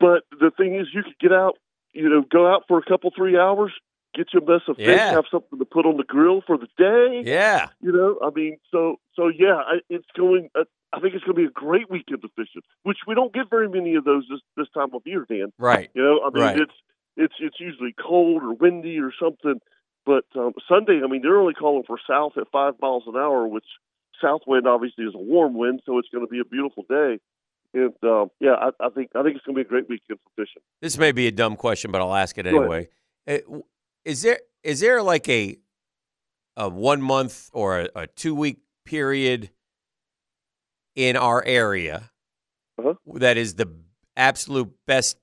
[0.00, 1.54] but the thing is, you could get out,
[1.92, 3.72] you know, go out for a couple, three hours,
[4.14, 5.12] get you a mess of fish, Yeah.
[5.12, 7.22] have something to put on the grill for the day.
[7.24, 7.68] Yeah.
[7.80, 10.50] You know, I mean, so so yeah, I, it's going.
[10.54, 13.32] Uh, I think it's going to be a great weekend of fishing, which we don't
[13.32, 15.52] get very many of those this this time of year, Dan.
[15.58, 15.90] Right.
[15.94, 16.60] You know, I mean, Right.
[16.60, 16.72] it's
[17.16, 19.60] it's it's usually cold or windy or something.
[20.08, 23.46] But um, Sunday, I mean, they're only calling for south at five miles an hour,
[23.46, 23.66] which
[24.22, 27.18] south wind obviously is a warm wind, so it's going to be a beautiful day.
[27.74, 30.18] And um, yeah, I, I think I think it's going to be a great weekend
[30.24, 30.62] for fishing.
[30.80, 32.88] This may be a dumb question, but I'll ask it anyway.
[33.28, 33.38] Uh,
[34.06, 35.58] Is there is there like a
[36.56, 39.50] a one month or a, a two week period
[40.96, 42.10] in our area
[42.78, 42.94] Uh-huh.
[43.18, 43.66] that is the
[44.16, 45.18] absolute best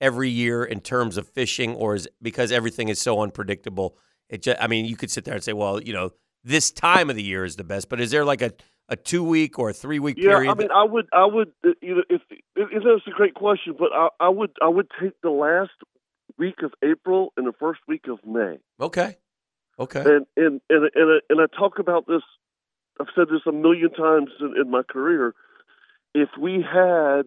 [0.00, 3.96] every year in terms of fishing, or is because everything is so unpredictable?
[4.28, 6.10] It just, I mean, you could sit there and say, well, you know,
[6.44, 8.52] this time of the year is the best, but is there like a
[8.90, 10.50] a two week or a three week Yeah, period?
[10.50, 13.74] I mean, I would, I would, uh, you know, if, if that's a great question,
[13.78, 15.72] but I, I would, I would take the last
[16.38, 19.16] week of April and the first week of May, okay,
[19.78, 22.22] okay, and and and and, I- and I talk about this.
[23.00, 25.34] I've said this a million times in, in my career.
[26.14, 27.24] If we had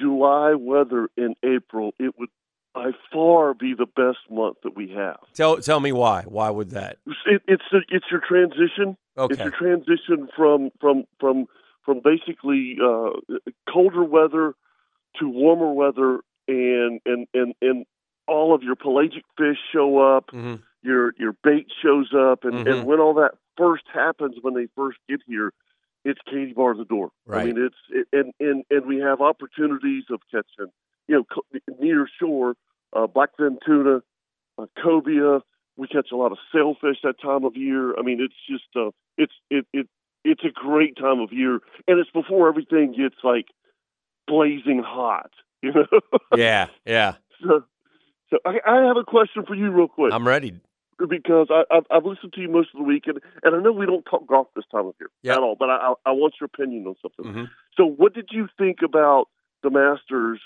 [0.00, 2.30] July weather in April, it would
[2.74, 5.18] by far be the best month that we have.
[5.34, 6.22] tell tell me why.
[6.22, 6.98] Why would that?
[7.26, 8.96] It, it's the, it's your transition.
[9.18, 9.34] Okay.
[9.34, 11.46] It's your transition from from from
[11.84, 13.10] from basically uh,
[13.72, 14.54] colder weather
[15.18, 17.86] to warmer weather, and and and and
[18.28, 20.30] all of your pelagic fish show up.
[20.30, 22.70] hmm Your your bait shows up, and Mhm.
[22.72, 25.52] and when all that first happens, when they first get here,
[26.04, 27.10] it's Katie bar the door.
[27.26, 27.42] Right.
[27.42, 30.72] I mean, it's it, and and and we have opportunities of catching,
[31.10, 32.54] you know, near shore,
[32.94, 34.00] uh, blackfin tuna,
[34.58, 35.40] uh, cobia.
[35.76, 37.98] We catch a lot of sailfish that time of year.
[37.98, 39.88] I mean, it's just uh, it's it it
[40.24, 41.54] it's a great time of year,
[41.88, 43.46] and it's before everything gets like
[44.26, 45.30] blazing hot.
[45.62, 46.00] You know.
[46.38, 47.16] yeah, yeah.
[47.42, 47.64] so,
[48.30, 50.54] so I, I have a question for you, real quick I'm ready.
[50.98, 53.70] because I, I've, I've listened to you most of the week, and, and I know
[53.70, 55.34] we don't talk golf this time of year Yeah.
[55.34, 57.30] at all, but I, I, want your opinion on something.
[57.30, 57.44] hmm
[57.76, 59.26] So, what did you think about
[59.62, 60.40] the Masters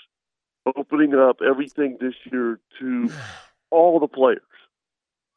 [0.75, 3.11] opening up everything this year to
[3.71, 4.41] all the players?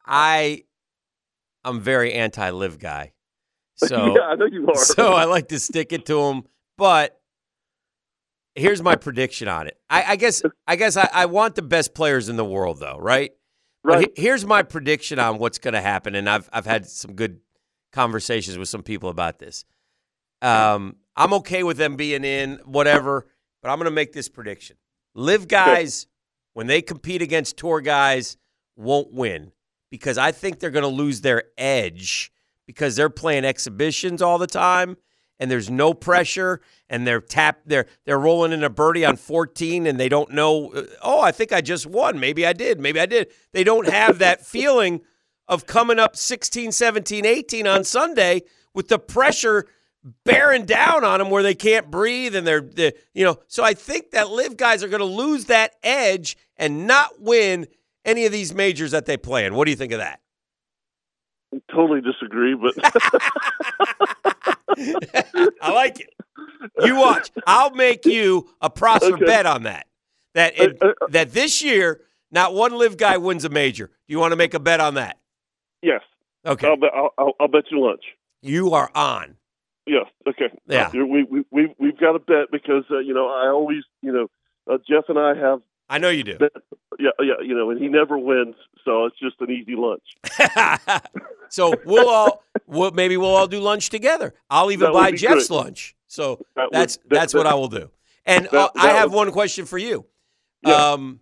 [0.07, 0.65] I
[1.65, 3.13] I'm very anti LIV guy.
[3.77, 4.75] So yeah, I know you are.
[4.75, 6.43] so I like to stick it to him.
[6.77, 7.21] But
[8.57, 9.79] here's my prediction on it.
[9.89, 12.99] I, I guess I guess I, I want the best players in the world though,
[12.99, 13.31] right?
[13.85, 14.13] But right?
[14.17, 17.39] he- here's my prediction on what's going to happen, and I've I've had some good
[17.93, 19.65] conversations with some people about this.
[20.43, 23.27] Um, I'm okay with them being in whatever,
[23.63, 24.77] but I'm going to make this prediction:
[25.15, 26.07] LIV guys,
[26.53, 28.37] when they compete against tour guys,
[28.77, 29.53] won't win
[29.91, 32.31] because I think they're going to lose their edge
[32.67, 34.97] because they're playing exhibitions all the time
[35.39, 39.87] and there's no pressure and they're tap they're they're rolling in a birdie on 14
[39.87, 42.21] and they don't know uh, oh I think I just won.
[42.21, 42.81] Maybe I did.
[42.81, 43.29] Maybe I did.
[43.53, 45.03] They don't have that feeling
[45.47, 48.43] of coming up 16 17 18 on Sunday
[48.75, 49.67] with the pressure
[50.25, 53.75] bearing down on them where they can't breathe and they're, they you know so I
[53.75, 57.67] think that LIV guys are going to lose that edge and not win
[58.05, 60.21] any of these majors that they play in what do you think of that
[61.55, 62.75] I totally disagree, but
[65.63, 66.11] I like it.
[66.85, 67.31] You watch.
[67.47, 69.25] I'll make you a Prosser Okay.
[69.25, 69.87] bet on that.
[70.35, 73.87] That it, Uh, uh, that this year, not one LIV guy wins a major.
[73.87, 75.19] Do you want to make a bet on that?
[75.83, 76.03] yes,
[76.45, 76.67] Okay.
[76.67, 78.05] I'll, I'll, I'll bet you lunch.
[78.43, 79.38] You are on.
[79.89, 80.07] Yes.
[80.29, 80.51] Okay.
[80.67, 80.89] Yeah.
[80.95, 84.13] Uh, we we we we've got to bet because uh, you know I always you
[84.13, 84.29] know
[84.71, 86.37] uh, Jeff and I have I know you do.
[86.99, 90.03] yeah yeah you know and he never wins so it's just an easy lunch.
[91.49, 94.35] so we'll all we'll, maybe we'll all do lunch together.
[94.51, 95.57] I'll even That buy Jeff's great.
[95.57, 95.97] lunch.
[96.07, 97.91] So That would- that's that- that's what I will do.
[98.27, 100.05] And uh, I have would- one question for you.
[100.63, 100.75] Yeah.
[100.93, 101.21] Um,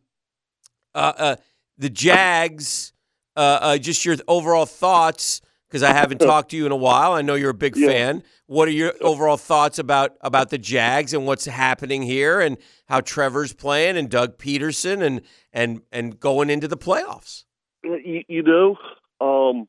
[0.95, 1.37] uh, uh,
[1.79, 2.93] the Jags,
[3.37, 7.13] uh, uh, just your overall thoughts because I haven't talked to you in a while.
[7.13, 7.89] I know you're a big Yeah.
[7.89, 8.23] fan.
[8.47, 12.57] What are your overall thoughts about about the Jags and what's happening here and
[12.89, 15.21] how Trevor's playing and Doug Pederson and
[15.53, 17.45] and and going into the playoffs?
[17.83, 18.77] You, you know,
[19.21, 19.69] um,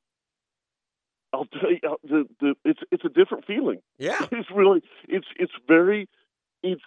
[1.34, 3.80] I'll tell you uh, the the it's it's a different feeling.
[3.98, 4.26] Yeah.
[4.32, 6.08] It's really it's it's very
[6.64, 6.82] it's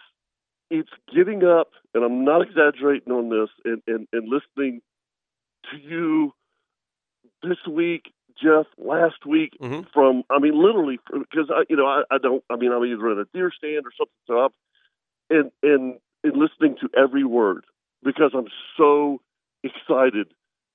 [0.69, 4.81] it's getting up and I'm not exaggerating on this and and, and listening
[5.71, 6.33] to you
[7.43, 9.87] this week, Jeff, last week Mhm.
[9.93, 13.11] from I mean literally because I you know I, I don't I mean I'm either
[13.11, 14.51] in a deer stand or something so I'm
[15.29, 17.65] and and and listening to every word
[18.03, 19.21] because I'm so
[19.63, 20.27] excited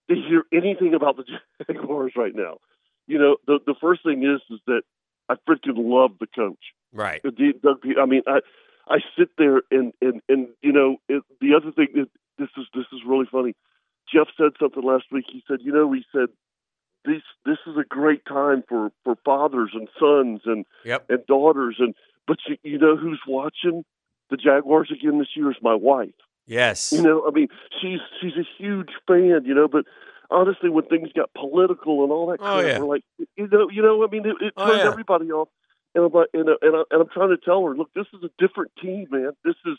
[0.09, 1.25] to hear anything about the
[1.67, 2.59] Jaguars right now.
[3.07, 4.83] You know, the the first thing is is that
[5.29, 6.73] I freaking love the coach.
[6.93, 7.21] Right.
[7.23, 8.41] D- Doug I mean, I
[8.89, 12.67] I sit there and and and you know it, the other thing that this is
[12.75, 13.55] this is really funny.
[14.13, 15.25] Jeff said something last week.
[15.29, 16.29] He said, you know, he said
[17.07, 21.07] this this is a great time for for fathers and sons and Yep.
[21.09, 21.95] and daughters and
[22.27, 23.85] but you, you know who's watching
[24.31, 26.11] the Jaguars again this year is my wife.
[26.49, 26.93] Yes.
[26.93, 27.49] You know, I mean,
[27.81, 29.85] she's she's a huge fan, you know, but
[30.31, 32.79] honestly, when things got political and all that Oh, crap, yeah.
[32.81, 33.03] we're like,
[33.37, 34.87] you know, you know, I mean, it, it Oh, turned yeah.
[34.91, 35.49] everybody off.
[35.95, 38.23] And I'm like, and, and, I, and I'm trying to tell her, look, this is
[38.23, 39.31] a different team, man.
[39.45, 39.79] This is,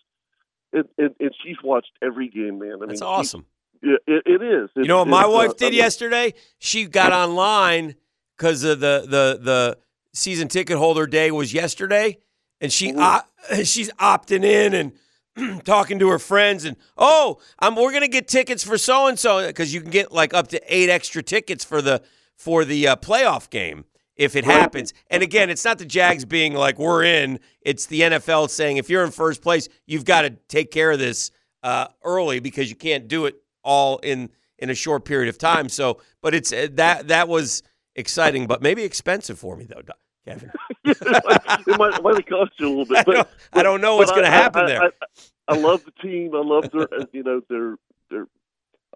[0.74, 2.80] and, and, and she's watched every game, man.
[2.82, 3.46] I That's mean, awesome.
[3.82, 4.70] It, it is.
[4.76, 6.34] You know what my It's, uh, wife I did mean, yesterday?
[6.60, 7.96] She got online
[8.38, 9.78] because of the the the
[10.14, 12.18] season ticket holder day was yesterday,
[12.62, 13.30] and she op-
[13.64, 18.64] she's opting in and talking to her friends and oh, I'm we're gonna get tickets
[18.64, 21.82] for so and so because you can get like up to eight extra tickets for
[21.82, 22.02] the
[22.36, 23.86] for the uh, playoff game
[24.16, 24.94] if it happens.
[25.12, 27.40] And again, it's not the Jags being like we're in.
[27.62, 31.00] It's the NFL saying if you're in first place, you've got to take care of
[31.00, 31.30] this
[31.64, 33.36] uh, early because you can't do it
[33.68, 35.70] all in in a short period of time.
[35.70, 37.62] So, but it's uh, that that was
[37.96, 39.82] exciting, but maybe expensive for me though,
[40.26, 40.52] Kevin.
[40.86, 42.98] it might, it might have cost you a little bit.
[43.00, 44.82] I But, don't, I don't know what's going to happen I, there.
[44.82, 46.34] I, I, I love the team.
[46.34, 47.76] I love their, uh, you know, their
[48.10, 48.28] their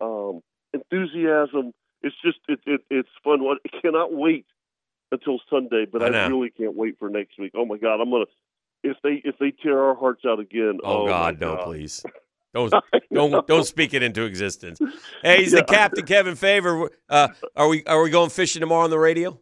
[0.01, 0.41] um,
[0.73, 1.73] enthusiasm.
[2.01, 3.43] It's just it, it it's fun.
[3.43, 4.45] What I cannot wait
[5.11, 7.51] until Sunday, but I I, really can't wait for next week.
[7.55, 8.25] Oh my God, I'm gonna
[8.83, 10.79] if they if they tear our hearts out again.
[10.83, 11.65] oh, my God, no, God.
[11.65, 12.03] please.
[12.53, 12.73] Don't
[13.13, 14.79] don't don't speak it into existence.
[15.23, 16.89] Hey, he's the captain, Kevin Favor.
[17.09, 19.39] Uh, are we are we going fishing tomorrow on the radio?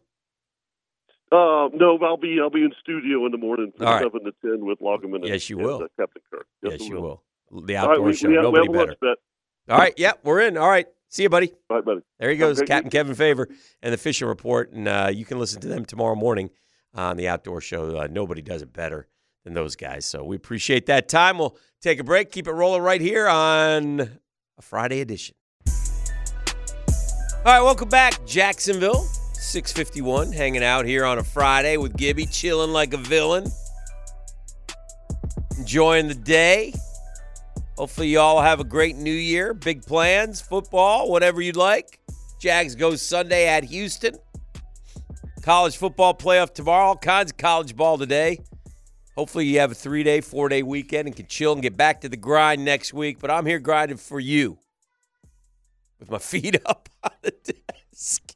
[1.32, 4.02] Uh, no, I'll be I'll be in studio in the morning from right.
[4.02, 5.16] seven to ten with Loggeman.
[5.16, 5.82] And, Yes, you and, will.
[5.82, 6.46] uh, Captain Kirk.
[6.62, 7.22] Yes, you will.
[7.66, 8.28] The All right, outdoor we, show.
[8.28, 9.16] we Nobody have better.
[9.68, 10.56] All right, yep, we're in.
[10.56, 11.52] All right, see you, buddy.
[11.68, 12.00] All right, buddy.
[12.18, 12.90] There he goes, great Captain.
[12.90, 13.48] Kevin Favor
[13.82, 16.50] and the fishing report, and uh, you can listen to them tomorrow morning
[16.94, 17.96] on the outdoor show.
[17.96, 19.06] Uh, nobody does it better
[19.44, 20.06] than those guys.
[20.06, 21.38] So we appreciate that time.
[21.38, 24.00] We'll take a break, keep it rolling right here on
[24.58, 25.34] a Friday edition.
[25.66, 29.06] All right, welcome back, Jacksonville.
[29.32, 33.46] 651, hanging out here on a Friday with Gibby, chilling like a villain,
[35.58, 36.74] enjoying the day.
[37.78, 39.54] Hopefully, you all have a great new year.
[39.54, 41.98] Big plans, football, whatever you'd like.
[42.38, 44.16] Jags goes Sunday at Houston.
[45.40, 46.88] College football playoff tomorrow.
[46.88, 48.38] All kinds of college ball today.
[49.16, 52.00] Hopefully, you have a three day, four day weekend and can chill and get back
[52.02, 53.18] to the grind next week.
[53.18, 54.58] But I'm here grinding for you
[55.98, 57.54] with my feet up on the
[57.92, 58.34] desk.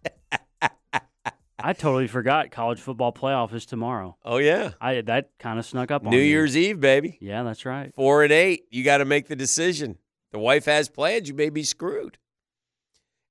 [1.67, 4.19] I totally forgot college football playoff is tomorrow.
[4.23, 4.73] oh, yeah.
[4.83, 6.19] I that kind of snuck up on New.
[6.19, 7.17] Year's Eve, baby.
[7.23, 7.95] Yeah, that's right.
[7.95, 8.65] Four and eight.
[8.71, 9.97] You got to make the decision.
[10.33, 11.27] The wife has plans.
[11.29, 12.19] You may be screwed.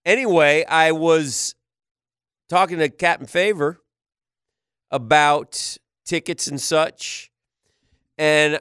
[0.04, 1.54] Anyway, I was
[2.50, 3.82] talking to Captain Favor
[4.90, 7.30] about tickets and such.
[8.18, 8.60] And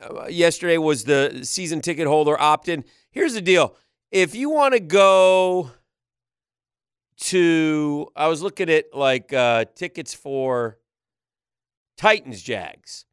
[0.00, 2.84] uh, yesterday was the season ticket holder opt in.
[3.10, 3.76] Here's the deal.
[4.10, 5.70] If you want to go
[7.20, 10.78] to, I was looking at like uh, tickets for
[11.96, 13.06] Titans Jags.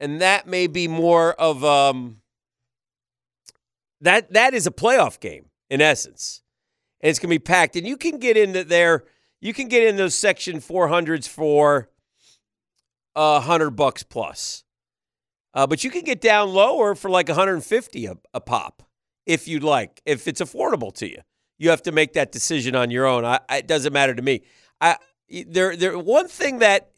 [0.00, 2.18] And that may be more of um
[4.00, 6.42] that that is a playoff game in essence.
[7.00, 7.76] And it's to be packed.
[7.76, 9.04] And you can get into there
[9.44, 11.90] you can get in those section 400s for
[13.16, 14.64] a hundred bucks plus
[15.54, 18.82] uh, but you can get down lower for like 150 a, a pop
[19.26, 21.18] if you'd like if it's affordable to you
[21.58, 24.22] you have to make that decision on your own I, I- it doesn't matter to
[24.22, 24.42] me
[24.80, 24.96] i
[25.46, 26.90] there there one thing that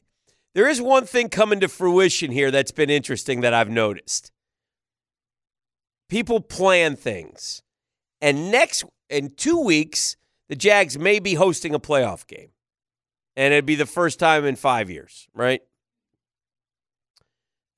[0.54, 4.32] there is one thing coming to fruition here that's been interesting that I've noticed.
[6.08, 7.62] People plan things.
[8.22, 10.16] And next in 2 weeks,
[10.48, 12.52] the Jags may be hosting a playoff game.
[13.36, 15.60] And it'd be the first time in 5 years, right?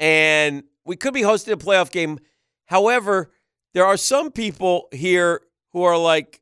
[0.00, 2.18] And we could be hosting a playoff game.
[2.66, 3.30] However,
[3.74, 6.40] there are some people here who are like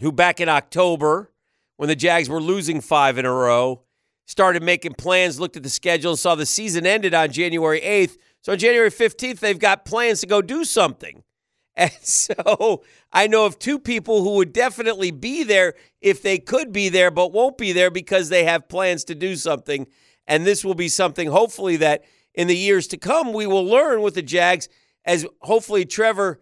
[0.00, 1.32] who back in October
[1.76, 3.82] when the Jags were losing 5 in a row
[4.28, 8.18] started making plans, looked at the schedule, and saw the season ended on January 8th.
[8.42, 11.24] So on January 15th, they've got plans to go do something.
[11.78, 16.72] And so I know of two people who would definitely be there if they could
[16.72, 19.86] be there, but won't be there because they have plans to do something.
[20.28, 24.00] And this will be something, hopefully, that in the years to come, we will learn
[24.02, 24.68] with the Jags
[25.04, 26.38] as hopefully Trevor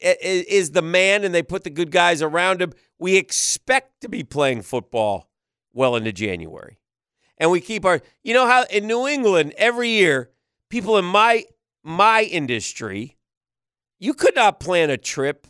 [0.00, 2.72] is the man and they put the good guys around him.
[2.98, 5.30] We expect to be playing football
[5.72, 6.78] well into January
[7.38, 10.30] and we keep our you know how in New England every year
[10.70, 11.44] people in my
[11.82, 13.16] my industry
[13.98, 15.46] you could not plan a trip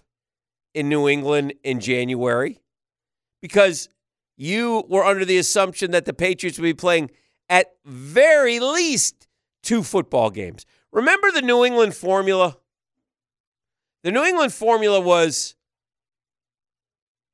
[0.74, 2.60] in New England in January
[3.40, 3.88] because
[4.36, 7.10] you were under the assumption that the Patriots would be playing
[7.48, 9.28] at very least
[9.62, 10.66] two football games.
[10.92, 12.56] Remember the New England formula?
[14.02, 15.54] The New England formula was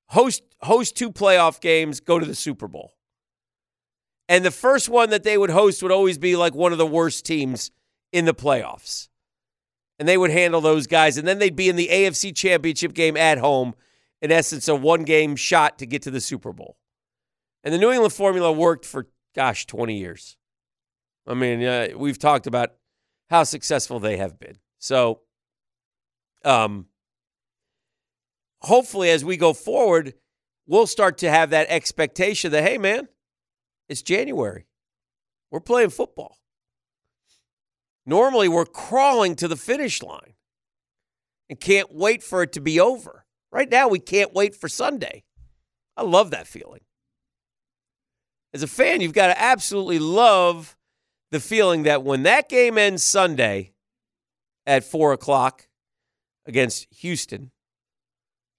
[0.08, 2.94] host host two playoff games, go to the Super Bowl.
[4.28, 6.86] And the first one that they would host would always be like one of the
[6.86, 7.70] worst teams
[8.12, 9.08] in the playoffs.
[9.98, 11.18] And they would handle those guys.
[11.18, 13.74] And then they'd be in the AFC championship game at home,
[14.20, 16.76] in essence, a one game shot to get to the Super Bowl.
[17.62, 20.36] And the New England formula worked for gosh, 20 years.
[21.26, 22.74] I mean, uh, we've talked about
[23.30, 24.58] how successful they have been.
[24.78, 25.20] So,
[26.44, 26.86] um,
[28.60, 30.14] hopefully, as we go forward,
[30.66, 33.08] we'll start to have that expectation that, hey, man,
[33.88, 34.66] it's January.
[35.50, 36.38] We're playing football.
[38.04, 40.34] Normally, we're crawling to the finish line
[41.48, 43.24] and can't wait for it to be over.
[43.52, 45.24] Right now, we can't wait for Sunday.
[45.96, 46.80] I love that feeling.
[48.54, 50.76] As a fan, you've got to absolutely love
[51.30, 53.72] the feeling that when that game ends Sunday
[54.66, 55.68] at four o'clock
[56.46, 57.50] against Houston,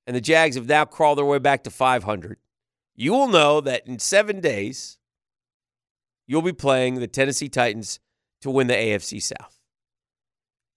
[0.08, 2.38] and the Jags have now crawled their way back to 500,
[2.96, 4.98] you will know that in seven days,
[6.28, 8.00] you'll be playing the Tennessee Titans
[8.42, 9.60] to win the AFC South.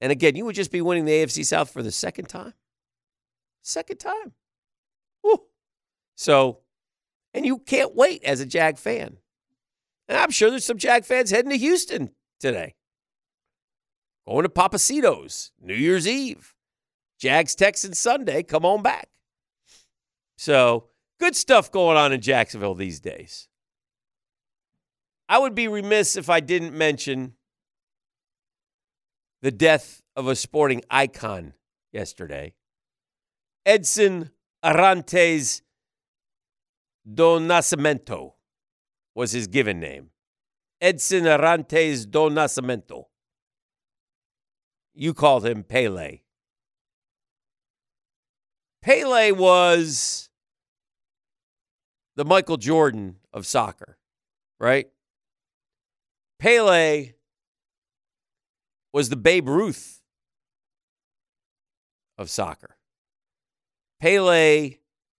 [0.01, 2.55] And again, you would just be winning the AFC South for the second time.
[3.63, 4.33] Second time.
[5.25, 5.43] Woo.
[6.15, 6.61] So,
[7.37, 9.19] and you can't wait as a Jag fan.
[10.09, 12.11] And I'm sure there's some Jag fans heading to Houston
[12.41, 12.75] today.
[14.27, 16.55] Going to Pappasito's, New Year's Eve.
[17.21, 19.09] Jags Texans Sunday, come on back.
[20.39, 20.89] So,
[21.21, 23.49] good stuff going on in Jacksonville these days.
[25.29, 27.35] I would be remiss if I didn't mention
[29.43, 31.53] the death of a sporting icon
[31.93, 32.55] yesterday.
[33.65, 34.31] Edson
[34.65, 35.63] Arantes
[37.07, 38.33] do Nascimento
[39.15, 40.11] was his given name.
[40.81, 43.05] Edson Arantes do Nascimento.
[44.95, 46.21] You called him Pele.
[48.83, 50.29] Pele was
[52.15, 53.99] the Michael Jordan of soccer,
[54.59, 54.89] right?
[56.39, 57.15] Pele
[58.93, 60.03] was the Babe Ruth
[62.19, 62.77] of soccer.
[64.01, 64.79] Pele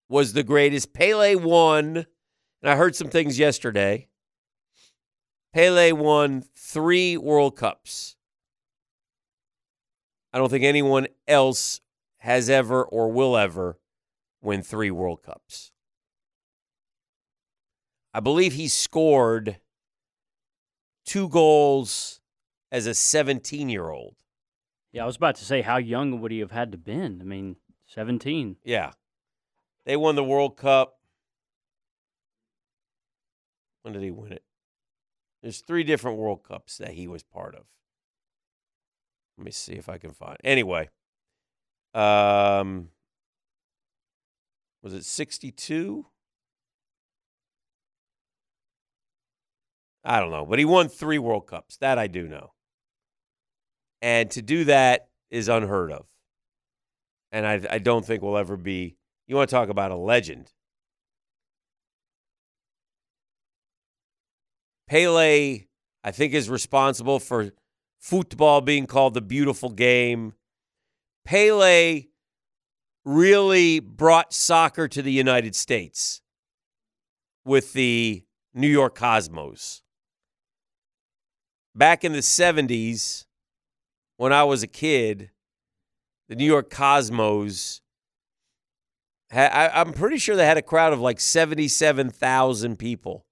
[0.09, 0.93] was the greatest.
[0.93, 2.07] Pele won,
[2.63, 4.09] and I heard some things yesterday.
[5.53, 8.17] Pele won three World Cups.
[10.33, 11.81] I don't think anyone else
[12.19, 13.79] has ever or will ever
[14.43, 15.73] win three World Cups.
[18.13, 19.59] I believe he scored
[21.05, 22.21] two goals
[22.71, 24.17] as a 17 year old.
[24.93, 27.19] Yeah, I was about to say, how young would he have had to been?
[27.21, 28.57] I mean, 17.
[28.65, 28.93] Yeah.
[29.87, 30.99] They won the World Cup.
[33.83, 34.43] When did he win it?
[35.43, 37.63] There's three different World Cups that he was part of.
[39.39, 40.37] Let me see if I can find.
[40.43, 40.89] Anyway,
[41.95, 42.89] um,
[44.83, 46.07] was it 62?
[50.05, 51.77] I don't know, but he won three World Cups.
[51.77, 52.55] That I do know.
[54.03, 56.07] And to do that is unheard of.
[57.31, 58.97] And I, I don't think we'll ever be.
[59.27, 60.53] You want to talk about a legend.
[64.89, 65.67] Pele,
[66.05, 67.51] I think, is responsible for
[67.99, 70.35] football being called the beautiful game.
[71.25, 72.05] Pele
[73.05, 76.23] really brought soccer to the United States
[77.45, 78.25] with the
[78.55, 79.83] New York Cosmos.
[81.75, 83.27] Back in the 70s,
[84.17, 85.31] when I was a kid,
[86.29, 87.83] the New York Cosmos,
[89.33, 93.27] I, I'm pretty sure they had a crowd of like 77,000 people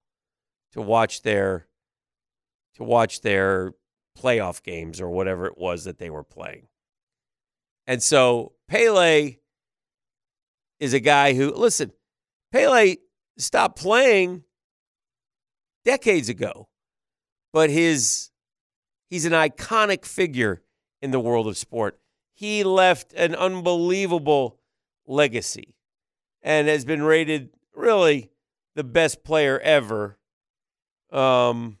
[0.73, 1.67] to watch their
[2.75, 3.73] to watch their
[4.19, 6.67] playoff games or whatever it was that they were playing.
[7.87, 9.37] And so Pele
[10.79, 11.91] is a guy who, listen,
[12.51, 12.95] Pele
[13.37, 14.43] stopped playing
[15.85, 16.67] decades ago,
[17.53, 18.31] but his
[19.09, 20.61] he's an iconic figure
[21.01, 21.99] in the world of sport.
[22.33, 24.59] He left an unbelievable
[25.07, 25.75] legacy
[26.45, 28.29] and has been rated really
[28.75, 30.17] the best player ever.
[31.11, 31.79] Um,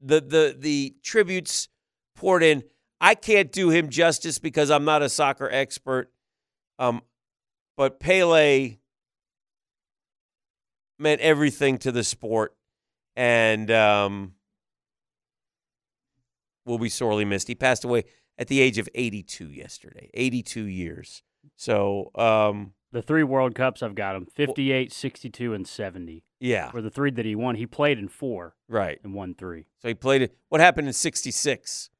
[0.00, 1.68] the the the tributes
[2.16, 2.64] poured in.
[3.00, 6.10] I can't do him justice because I'm not a soccer expert.
[6.78, 7.02] Um,
[7.76, 8.78] but Pele
[10.98, 12.56] meant everything to the sport,
[13.14, 14.32] and um,
[16.64, 17.48] will be sorely missed.
[17.48, 18.04] He passed away
[18.38, 20.10] at the age of 82 yesterday.
[20.14, 21.22] 82 years.
[21.56, 26.22] So, um, The three World Cups I've got him 58, 62, and 70.
[26.38, 27.56] yeah, For the three that he won.
[27.56, 29.00] He played in four right.
[29.02, 29.66] and won three.
[29.82, 30.36] So he played it.
[30.48, 31.90] What happened in 66?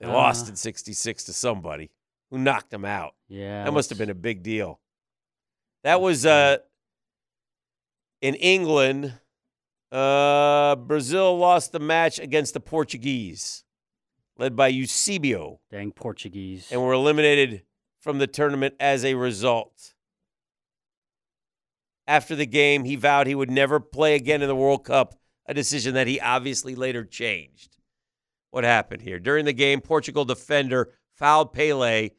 [0.00, 1.92] They Uh, lost in 66 to somebody
[2.30, 3.14] who knocked him out.
[3.28, 3.62] Yeah.
[3.62, 4.80] That must have been a big deal.
[5.84, 6.56] That was uh,
[8.20, 9.14] in England.
[9.92, 13.62] Uh, Brazil lost the match against the Portuguese,
[14.38, 16.72] led by Eusebio, Dang Portuguese.
[16.72, 17.62] and were eliminated
[18.02, 19.94] from the tournament as a result.
[22.06, 25.14] after the game, he vowed he would never play again in the World Cup,
[25.46, 27.78] a decision that he obviously later changed.
[28.50, 29.20] What happened here?
[29.20, 32.10] During the game, Portugal defender fouled Pele,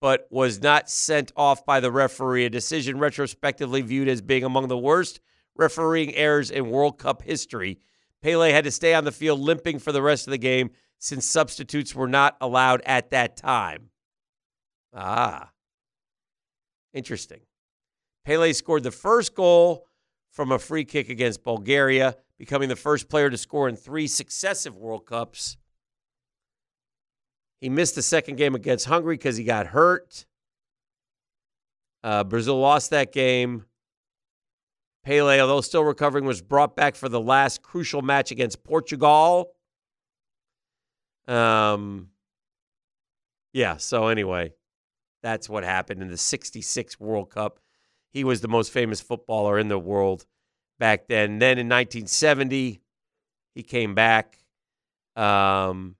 [0.00, 4.66] but was not sent off by the referee, a decision retrospectively viewed as being among
[4.66, 5.20] the worst
[5.54, 7.78] refereeing errors in World Cup history.
[8.22, 11.24] Pele had to stay on the field limping for the rest of the game since
[11.24, 13.90] substitutes were not allowed at that time.
[14.94, 15.50] Ah,
[16.92, 17.40] interesting.
[18.24, 19.88] Pele scored the first goal
[20.30, 24.76] from a free kick against Bulgaria, becoming the first player to score in three successive
[24.76, 25.56] World Cups.
[27.60, 30.26] He missed the second game against Hungary because he got hurt.
[32.02, 33.66] Uh, Brazil lost that game.
[35.04, 39.52] Pele, although still recovering, was brought back for the last crucial match against Portugal.
[41.26, 42.08] Um,
[43.52, 44.52] yeah, so anyway,
[45.22, 47.60] that's what happened in the 66 World Cup.
[48.10, 50.26] He was the most famous footballer in the world
[50.78, 51.38] back then.
[51.38, 52.80] Then in 1970,
[53.54, 54.38] he came back.
[55.16, 55.96] Um,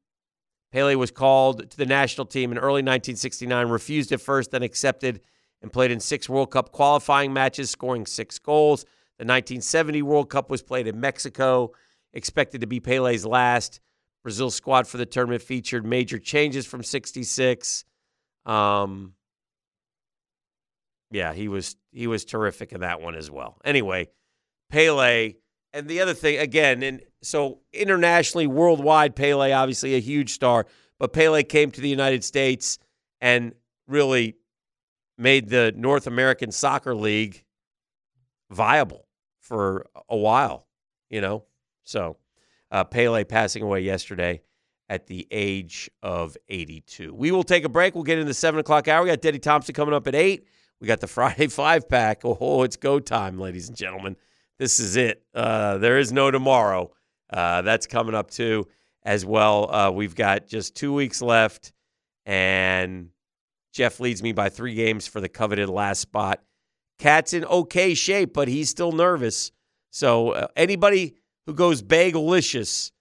[0.73, 5.21] Pele was called to the national team in early 1969, refused at first, then accepted
[5.61, 8.83] and played in six World Cup qualifying matches, scoring six goals.
[9.19, 11.73] The 1970 World Cup was played in Mexico,
[12.13, 13.81] expected to be Pele's last.
[14.23, 17.85] Brazil's squad for the tournament featured major changes from 66.
[18.47, 19.15] Um,
[21.11, 23.59] yeah, he was he was terrific in that one as well.
[23.65, 24.09] Anyway,
[24.71, 25.35] Pele
[25.73, 30.67] and the other thing again, and so internationally, worldwide, Pele obviously a huge star,
[30.99, 32.79] but Pele came to the United States
[33.21, 33.53] and
[33.87, 34.37] really
[35.19, 37.45] made the North American Soccer League
[38.51, 39.07] viable
[39.41, 40.67] for a while,
[41.11, 41.45] you know.
[41.85, 42.17] So
[42.71, 44.43] uh, Pele passing away yesterday
[44.93, 47.15] at the age of 82.
[47.15, 47.95] We will take a break.
[47.95, 49.03] We'll get into the seven o'clock hour.
[49.03, 50.47] We got Denny Thompson coming up at eight.
[50.83, 52.21] We got the Friday five pack.
[52.25, 54.17] Oh, it's go time, ladies and gentlemen.
[54.59, 55.25] This is it.
[55.35, 56.91] Uh, there is no tomorrow.
[57.33, 58.69] Uh, that's coming up too,
[59.03, 59.75] as well.
[59.75, 61.73] Uh, we've got just two weeks left,
[62.27, 63.09] and
[63.73, 66.43] Jeff leads me by three games for the coveted last spot.
[66.99, 69.53] Cat's in okay shape, but he's still nervous.
[69.91, 71.15] So uh, anybody
[71.47, 72.92] who goes bagelicious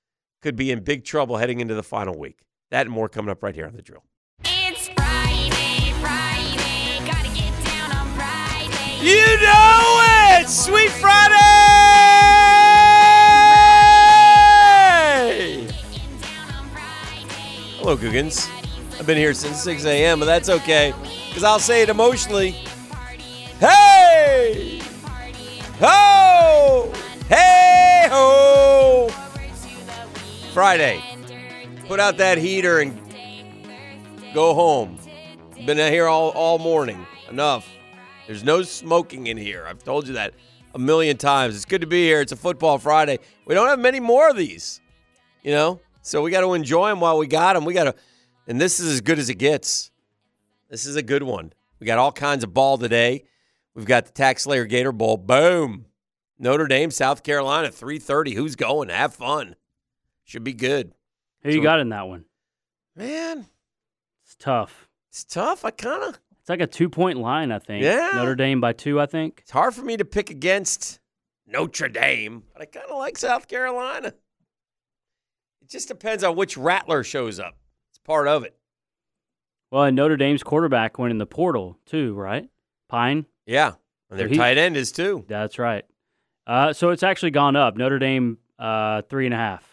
[0.42, 2.40] could be in big trouble heading into the final week.
[2.72, 4.04] That and more coming up right here on the drill.
[4.44, 8.98] It's Friday, Friday, gotta get down on Friday.
[9.02, 10.50] You know it!
[10.50, 11.36] Sweet Friday!
[15.28, 17.26] Getting down on Friday.
[17.78, 18.50] Hello, Googans.
[19.00, 20.94] I've been here since 6 a.m., but that's okay,
[21.30, 22.52] because I'll say it emotionally.
[23.60, 24.82] Hey!
[25.80, 26.92] Ho!
[27.28, 28.41] Hey ho!
[30.54, 31.02] Friday.
[31.88, 33.00] Put out that heater and
[34.34, 34.98] go home.
[35.66, 37.06] Been here all, all morning.
[37.30, 37.70] Enough.
[38.28, 39.66] There's no smoking in here.
[39.66, 40.34] I've told you that
[40.74, 41.56] a million times.
[41.56, 42.20] It's good to be here.
[42.20, 43.20] It's a football Friday.
[43.46, 44.82] We don't have many more of these,
[45.42, 45.80] you know?
[46.02, 47.64] So we got to enjoy them while we got them.
[47.64, 47.96] We got to,
[48.48, 49.92] and this is as good as it gets.
[50.70, 51.54] This is a good one.
[51.80, 53.24] We got all kinds of ball today.
[53.74, 55.16] We've got the Tax Slayer Gator Bowl.
[55.16, 55.86] Boom.
[56.40, 58.34] Notre Dame, South Carolina, 3:30.
[58.34, 58.90] Who's going?
[58.90, 59.56] Have fun.
[60.32, 60.94] Should be good.
[61.44, 62.24] Who you got in that one?
[62.96, 63.48] Man,
[64.24, 64.88] It's tough.
[65.10, 65.66] it's tough.
[65.66, 67.84] I kind of It's like a two point line, I think.
[67.84, 68.12] Yeah.
[68.16, 69.40] Notre Dame by two, I think.
[69.42, 71.02] It's hard for me to pick against
[71.46, 74.14] Notre Dame, but I kind of like South Carolina.
[75.62, 77.58] It just depends on which Rattler shows up.
[77.90, 78.56] It's part of it.
[79.70, 82.48] Well, and Notre Dame's quarterback went in the portal too, right?
[82.88, 83.26] Pyne.
[83.46, 83.74] Yeah.
[84.10, 85.26] And their he- tight end is too.
[85.28, 85.84] That's right.
[86.48, 87.76] Uh, so it's actually gone up.
[87.76, 89.68] Notre Dame uh, three and a half.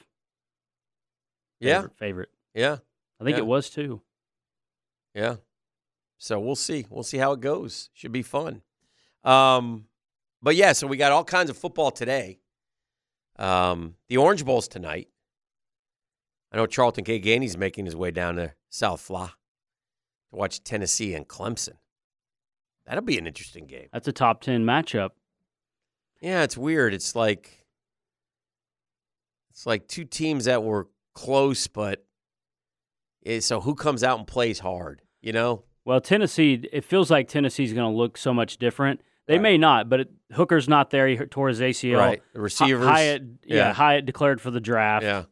[1.61, 1.75] Yeah.
[1.83, 1.97] Favorite.
[1.99, 2.29] favorite.
[2.55, 2.77] Yeah.
[3.21, 3.43] I think Yeah.
[3.43, 4.03] it was too.
[5.15, 5.37] Yeah.
[6.19, 6.87] So we'll see.
[6.91, 7.91] We'll see how it goes.
[7.95, 8.63] Should be fun.
[9.25, 9.87] Um,
[10.43, 12.41] but yeah, so we got all kinds of football today.
[13.37, 15.09] Um, the Orange Bowl's tonight.
[16.51, 17.21] I know Charlton K.
[17.21, 19.35] Gainey's making his way down to South Fla
[20.31, 21.75] to watch Tennessee and Clemson.
[22.87, 23.89] That'll be an interesting game.
[23.93, 25.11] That's a top ten matchup.
[26.21, 26.95] Yeah, it's weird.
[26.95, 27.67] It's like
[29.51, 30.89] it's like two teams that were
[31.19, 32.05] close, but
[33.27, 35.03] eh, so who comes out and plays hard?
[35.21, 35.65] You know?
[35.85, 36.63] Well, Tennessee.
[36.73, 39.01] It feels like Tennessee's going to look so much different.
[39.27, 39.43] They Right.
[39.43, 41.09] may not, but it, Hooker's not there.
[41.09, 41.99] He tore his ACL.
[41.99, 42.23] Right.
[42.35, 42.87] The receivers.
[42.87, 43.73] Hyatt, yeah, Yeah.
[43.73, 45.05] Hyatt declared for the draft.
[45.05, 45.25] yeah.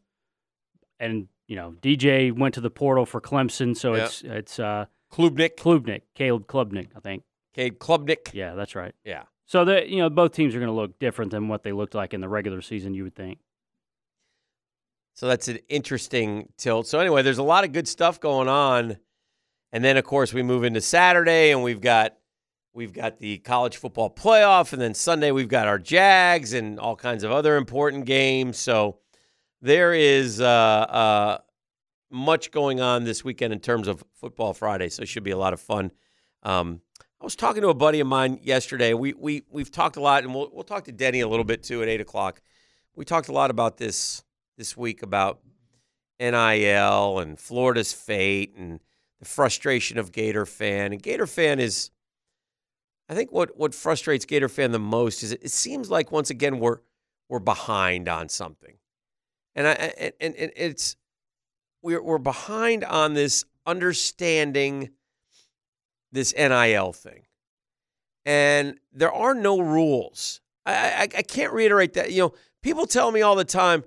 [0.99, 4.05] and you know DJ went to the portal for Clemson, so Yeah.
[4.05, 5.55] it's it's uh, Klubnik.
[5.55, 7.23] Klubnik, Caleb Klubnik, I think.
[7.53, 8.33] Cade Klubnik.
[8.33, 8.93] Yeah, that's right.
[9.05, 9.23] Yeah.
[9.45, 11.93] So that you know both teams are going to look different than what they looked
[11.95, 12.93] like in the regular season.
[12.95, 13.37] You would think.
[15.17, 16.85] So that's an interesting tilt.
[16.85, 18.97] So anyway, there's a lot of good stuff going on.
[19.71, 22.15] And then of course we move into Saturday and we've got
[22.71, 26.95] we've got the college football playoff, and then Sunday we've got our Jags and all
[26.95, 28.59] kinds of other important games.
[28.59, 28.99] So
[29.59, 31.37] there is uh, uh,
[32.11, 34.89] much going on this weekend in terms of football Friday.
[34.89, 35.89] So it should be a lot of fun.
[36.43, 36.81] Um,
[37.19, 38.93] I was talking to a buddy of mine yesterday.
[38.93, 41.63] We we we've talked a lot, and we'll we'll talk to Denny a little bit
[41.63, 42.39] too at eight o'clock.
[42.95, 44.23] We talked a lot about this
[44.57, 45.39] this week about
[46.19, 48.79] NIL and Florida's fate and
[49.19, 50.93] the frustration of Gator fan.
[50.93, 51.91] And Gator fan is,
[53.09, 56.29] I think what what frustrates Gator fan the most is it, it seems like once
[56.29, 56.79] again we're
[57.29, 58.77] we're behind on something,
[59.55, 59.71] and I
[60.19, 60.97] and, and, it's
[61.81, 64.89] we're we're behind on this understanding
[66.11, 67.23] this NIL thing,
[68.25, 70.41] and there are no rules.
[70.65, 72.11] I, I I can't reiterate that.
[72.11, 73.85] You know, people tell me all the time,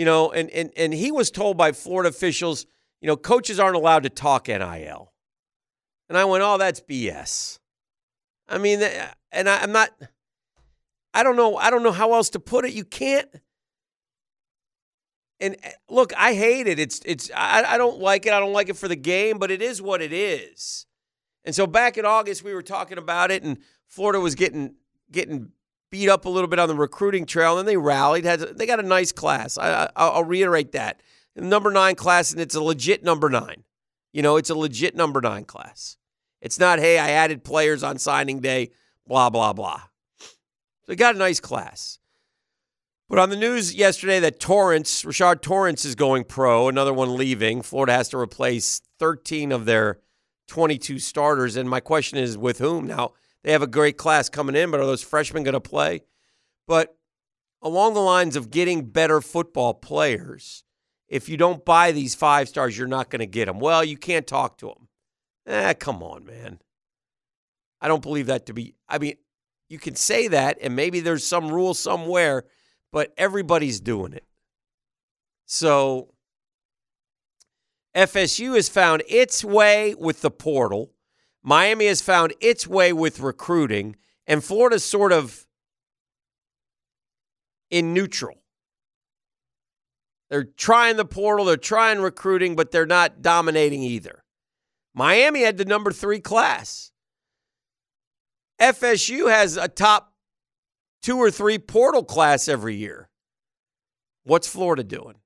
[0.00, 2.64] you know, and and and he was told by Florida officials,
[3.02, 5.12] you know, coaches aren't allowed to talk NIL,
[6.08, 7.58] and I went, oh, that's BS.
[8.48, 8.80] I mean,
[9.30, 9.90] and I, I'm not.
[11.12, 11.58] I don't know.
[11.58, 12.72] I don't know how else to put it.
[12.72, 13.28] You can't.
[15.38, 16.78] And uh, look, I hate it.
[16.78, 17.30] It's it's.
[17.36, 18.32] I, I don't like it.
[18.32, 20.86] I don't like it for the game, but it is what it is.
[21.44, 24.76] And so back in August, we were talking about it, and Florida was getting
[25.12, 25.52] getting
[25.90, 28.24] beat up a little bit on the recruiting trail, and then they rallied.
[28.24, 29.58] Had they got a nice class.
[29.58, 31.00] I, I I'll reiterate that
[31.36, 33.64] number nine class, and it's a legit number nine.
[34.12, 35.96] You know, it's a legit number nine class.
[36.40, 38.70] It's not hey, I added players on signing day,
[39.06, 39.82] blah blah blah.
[40.86, 41.98] They got a nice class.
[43.08, 47.60] But on the news yesterday that Torrence, Rashard Torrence is going pro, another one leaving.
[47.60, 49.98] Florida has to replace 13 of their
[50.46, 51.56] 22 starters.
[51.56, 52.86] And my question is with whom?
[52.86, 56.02] Now, they have a great class coming in, but are those freshmen going to play?
[56.66, 56.96] But
[57.62, 60.64] along the lines of getting better football players,
[61.08, 63.58] if you don't buy these five stars, you're not going to get them.
[63.58, 64.88] Well, you can't talk to them.
[65.46, 66.60] Eh, come on, man.
[67.80, 68.74] I don't believe that to be.
[68.88, 69.14] I mean,
[69.68, 72.44] you can say that, and maybe there's some rule somewhere,
[72.92, 74.24] but everybody's doing it.
[75.46, 76.14] So
[77.96, 80.92] FSU has found its way with the portal.
[81.42, 85.46] Miami has found its way with recruiting, and Florida's sort of
[87.70, 88.36] in neutral.
[90.28, 94.24] They're trying the portal, they're trying recruiting, but they're not dominating either.
[94.94, 96.92] Miami had the number three class.
[98.60, 100.12] FSU has a top
[101.02, 103.08] two or three portal class every year.
[104.24, 105.16] What's Florida doing?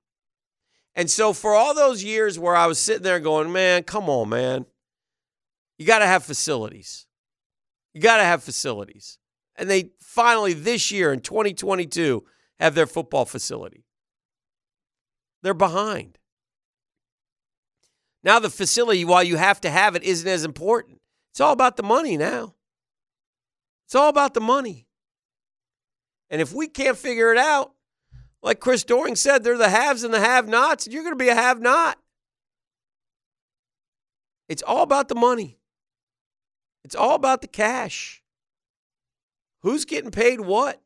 [0.95, 4.29] And so, for all those years where I was sitting there going, man, come on,
[4.29, 4.65] man,
[5.77, 7.05] you got to have facilities.
[7.93, 9.17] You got to have facilities.
[9.55, 12.23] And they finally, this year in 2022,
[12.59, 13.85] have their football facility.
[15.41, 16.17] They're behind.
[18.23, 20.99] Now, the facility, while you have to have it, isn't as important.
[21.31, 22.55] It's all about the money now.
[23.85, 24.87] It's all about the money.
[26.29, 27.73] And if we can't figure it out,
[28.41, 31.23] like Chris Doering said, they're the haves and the have nots, and you're going to
[31.23, 31.99] be a have not.
[34.47, 35.59] It's all about the money,
[36.85, 38.21] it's all about the cash.
[39.63, 40.79] Who's getting paid what?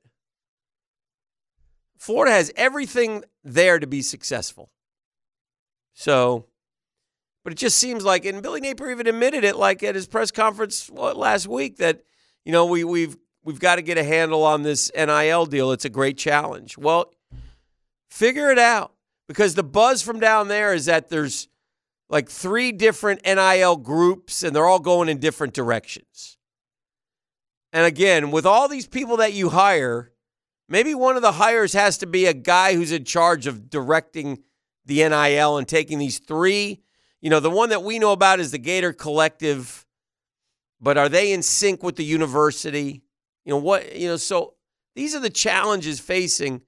[1.97, 4.71] Florida has everything there to be successful.
[5.93, 6.45] So,
[7.43, 10.31] but it just seems like, and Billy Napier even admitted it, like at his press
[10.31, 12.01] conference what, last week, that
[12.45, 15.73] you know we we've we've got to get a handle on this NIL deal.
[15.73, 16.77] It's a great challenge.
[16.77, 17.13] Well,
[18.09, 18.93] figure it out
[19.27, 21.49] because the buzz from down there is that there's
[22.09, 26.37] like three different NIL groups and they're all going in different directions.
[27.71, 30.11] And again, with all these people that you hire,
[30.67, 34.43] maybe one of the hires has to be a guy who's in charge of directing
[34.85, 36.81] the NIL and taking these three.
[37.21, 39.85] You know, the one that we know about is the Gator Collective,
[40.81, 43.03] but are they in sync with the university?
[43.45, 44.55] You know, what, you know, so
[44.95, 46.61] these are the challenges facing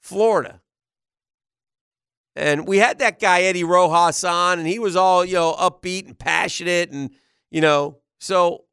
[0.00, 0.62] Florida.
[2.38, 6.06] And we had that guy, Eddie Rojas, on, and he was all, you know, upbeat
[6.06, 6.90] and passionate.
[6.92, 7.10] And,
[7.50, 8.64] you know, so,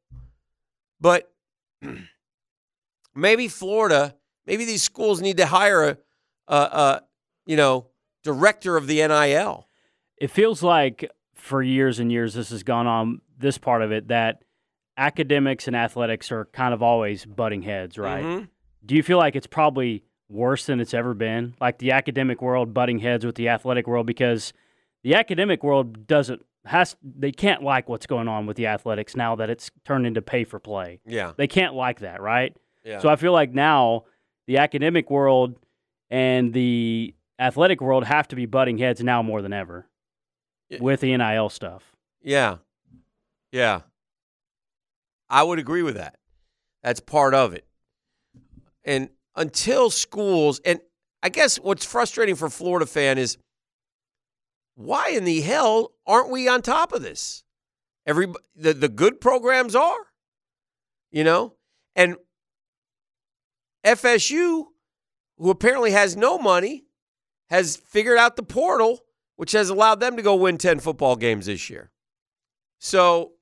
[1.00, 1.32] but
[3.14, 4.14] maybe Florida,
[4.46, 5.98] maybe these schools need to hire a,
[6.48, 7.02] a, a
[7.46, 7.88] you know,
[8.22, 9.66] director of the NIL.
[10.18, 14.08] It feels like for years and years this has gone on, this part of it,
[14.08, 14.42] that
[14.96, 18.24] academics and athletics are kind of always butting heads, right?
[18.24, 18.48] Mhm.
[18.84, 21.54] Do you feel like it's probably worse than it's ever been?
[21.60, 24.52] Like the academic world butting heads with the athletic world because
[25.02, 29.36] the academic world doesn't has they can't like what's going on with the athletics now
[29.36, 31.00] that it's turned into pay for play.
[31.06, 31.32] Yeah.
[31.36, 32.56] They can't like that, right?
[32.84, 32.98] Yeah.
[32.98, 34.04] So I feel like now
[34.48, 35.56] the academic world
[36.10, 39.86] and the athletic world have to be butting heads now more than ever
[40.68, 40.78] Yeah.
[40.80, 41.94] with the NIL stuff.
[42.20, 42.56] Yeah.
[43.52, 43.82] Yeah.
[45.30, 46.16] I would agree with that.
[46.82, 47.64] That's part of it.
[48.84, 50.80] And until schools, and
[51.22, 53.36] I guess what's frustrating for Florida fan is
[54.74, 57.44] why in the hell aren't we on top of this?
[58.06, 59.98] Every the, the good programs are,
[61.10, 61.54] you know,
[61.94, 62.16] and
[63.84, 64.64] FSU,
[65.38, 66.84] who apparently has no money,
[67.50, 69.00] has figured out the portal,
[69.36, 71.90] which has allowed them to go win 10 football games this year.
[72.78, 73.32] So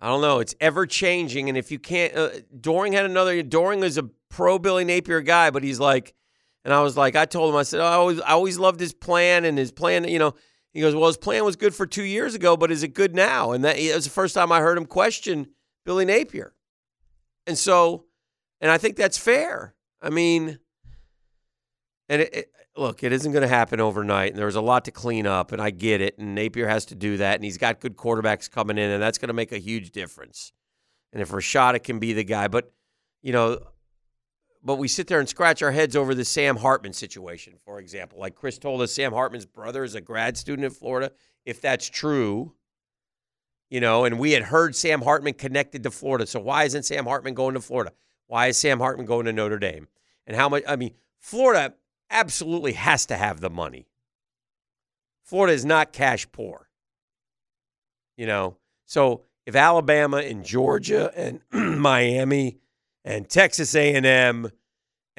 [0.00, 0.38] I don't know.
[0.38, 1.48] It's ever changing.
[1.48, 2.30] And if you can't, uh,
[2.60, 6.14] Doering had another, Doering is a pro Billy Napier guy, but he's like,
[6.64, 8.78] and I was like, I told him, I said, oh, I always, I always loved
[8.78, 10.34] his plan and his plan, you know,
[10.72, 13.14] he goes, well, his plan was good for two years ago, but is it good
[13.14, 13.52] now?
[13.52, 15.48] And that, that was the first time I heard him question
[15.84, 16.52] Billy Napier.
[17.46, 18.04] And so,
[18.60, 19.74] and I think that's fair.
[20.02, 20.58] I mean,
[22.08, 24.90] and it, it, look, it isn't going to happen overnight, and there's a lot to
[24.90, 26.16] clean up, and I get it.
[26.18, 29.18] And Napier has to do that, and he's got good quarterbacks coming in, and that's
[29.18, 30.52] going to make a huge difference.
[31.12, 32.72] And if Rashada can be the guy, but
[33.22, 33.58] you know,
[34.62, 38.20] but we sit there and scratch our heads over the Sam Hartman situation, for example.
[38.20, 41.12] Like Chris told us, Sam Hartman's brother is a grad student in Florida.
[41.44, 42.54] If that's true,
[43.70, 46.26] you know, and we had heard Sam Hartman connected to Florida.
[46.26, 47.92] So why isn't Sam Hartman going to Florida?
[48.26, 49.88] Why is Sam Hartman going to Notre Dame?
[50.26, 50.62] And how much?
[50.68, 51.74] I mean, Florida
[52.10, 53.88] absolutely has to have the money.
[55.24, 56.68] Florida is not cash poor.
[58.16, 58.56] You know,
[58.86, 61.40] so if Alabama and Georgia and
[61.78, 62.58] Miami
[63.04, 64.50] and Texas A&M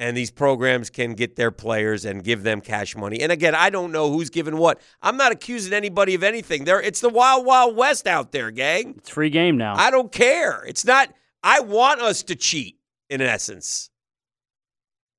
[0.00, 3.20] and these programs can get their players and give them cash money.
[3.20, 4.80] And again, I don't know who's giving what.
[5.02, 6.64] I'm not accusing anybody of anything.
[6.64, 8.94] There it's the wild wild west out there, gang.
[8.96, 9.74] It's free game now.
[9.76, 10.64] I don't care.
[10.64, 11.12] It's not
[11.42, 12.78] I want us to cheat
[13.10, 13.90] in essence.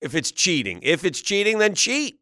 [0.01, 0.79] If it's cheating.
[0.81, 2.19] If it's cheating, then cheat.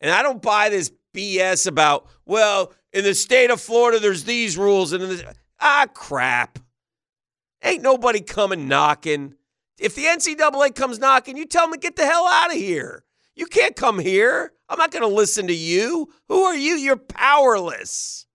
[0.00, 4.56] And I don't buy this BS about, well, in the state of Florida, there's these
[4.56, 4.92] rules.
[4.92, 6.58] And the, ah, crap.
[7.62, 9.34] Ain't nobody coming knocking.
[9.78, 13.04] If the NCAA comes knocking, you tell them to get the hell out of here.
[13.34, 14.52] You can't come here.
[14.68, 16.12] I'm not going to listen to you.
[16.28, 16.74] Who are you?
[16.74, 18.26] You're powerless.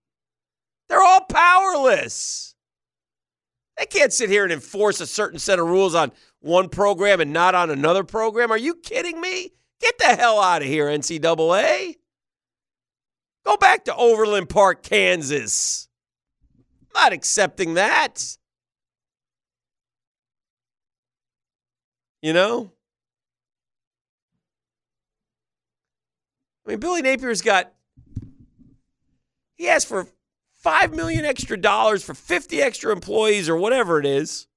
[0.88, 2.54] They're all powerless.
[3.78, 6.12] They can't sit here and enforce a certain set of rules on
[6.46, 8.50] one program and not on another program.
[8.50, 9.52] Are you kidding me?
[9.80, 11.96] Get the hell out of here, NCAA.
[13.44, 15.88] Go back to Overland Park, Kansas.
[16.94, 18.36] I'm not accepting that.
[22.22, 22.72] You know?
[26.66, 27.72] I mean, Billy Napier's got,
[29.56, 30.08] he asked for
[30.54, 34.48] five million extra dollars for 50 extra employees or whatever it is.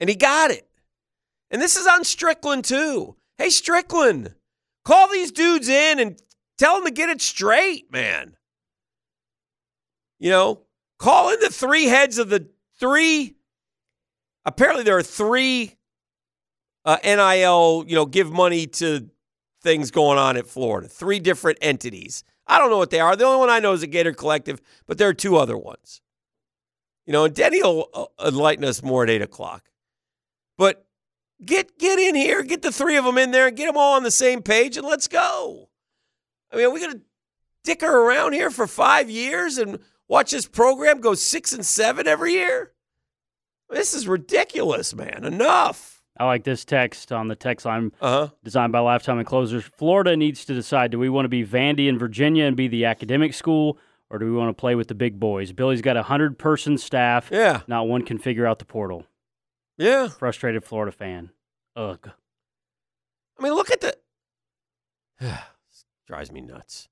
[0.00, 0.68] And he got it.
[1.50, 3.16] And this is on Stricklin too.
[3.38, 4.34] Hey, Stricklin,
[4.84, 6.20] call these dudes in and
[6.58, 8.36] tell them to get it straight, man.
[10.18, 10.62] You know,
[10.98, 13.36] call in the three heads of the three.
[14.44, 15.76] Apparently, there are three
[16.84, 19.10] uh, NIL, you know, give money to
[19.62, 20.88] things going on at Florida.
[20.88, 22.22] Three different entities.
[22.46, 23.16] I don't know what they are.
[23.16, 26.00] The only one I know is the Gator Collective, but there are two other ones.
[27.04, 29.64] You know, and Denny will uh, enlighten us more at eight o'clock.
[30.58, 30.86] But
[31.44, 34.02] get get in here, get the three of them in there, get them all on
[34.02, 35.68] the same page, and let's go.
[36.52, 37.00] I mean, are we going to
[37.64, 39.78] dicker around here for five years and
[40.08, 42.72] watch this program go six and seven every year?
[43.68, 45.24] This is ridiculous, man.
[45.24, 45.94] Enough.
[46.18, 48.28] I like this text on the text line Uh huh.
[48.42, 49.64] designed by Lifetime Enclosures.
[49.76, 52.86] Florida needs to decide do we want to be Vandy and Virginia and be the
[52.86, 53.76] academic school,
[54.08, 55.52] or do we want to play with the big boys?
[55.52, 57.28] Billy's got a 100 person staff.
[57.30, 57.62] Yeah.
[57.66, 59.04] Not one can figure out the portal.
[59.76, 60.08] Yeah.
[60.08, 61.30] Frustrated Florida fan.
[61.74, 62.10] Ugh.
[63.38, 63.96] I mean, look at the.
[66.06, 66.88] drives me nuts.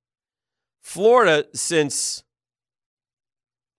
[0.80, 2.24] Florida, since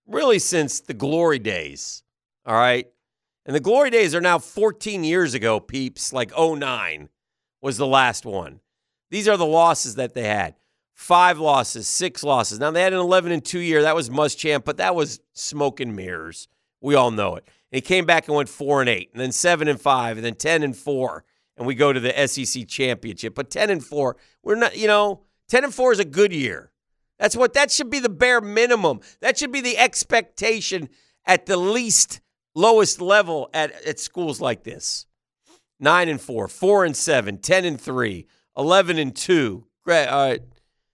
[0.08, 2.04] really since the glory days,
[2.46, 2.88] all right?
[3.46, 6.12] And the glory days are now 14 years ago, peeps.
[6.12, 7.10] Like 09
[7.62, 8.60] was the last one.
[9.12, 10.56] These are the losses that they had
[10.96, 12.58] five losses, six losses.
[12.60, 13.84] Now, they had an 11 and 2 year.
[13.84, 16.48] That was Muschamp, but that was smoke and mirrors.
[16.82, 17.48] We all know it.
[17.72, 20.26] And he came back and went 4 and 8, and then 7 and 5, and
[20.26, 21.24] then 10 and 4.
[21.58, 23.34] And we go to the SEC championship.
[23.34, 26.72] But 10 and 4, we're not, you know, 10 and 4 is a good year.
[27.18, 29.00] That's what that should be the bare minimum.
[29.22, 30.90] That should be the expectation
[31.26, 32.20] at the least
[32.56, 35.06] lowest level at, at schools like this.
[35.80, 39.68] 9 and 4, 4 and 7, 10 and 3, 11 and 2.
[39.84, 40.08] Great.
[40.08, 40.08] Right.
[40.08, 40.38] Uh,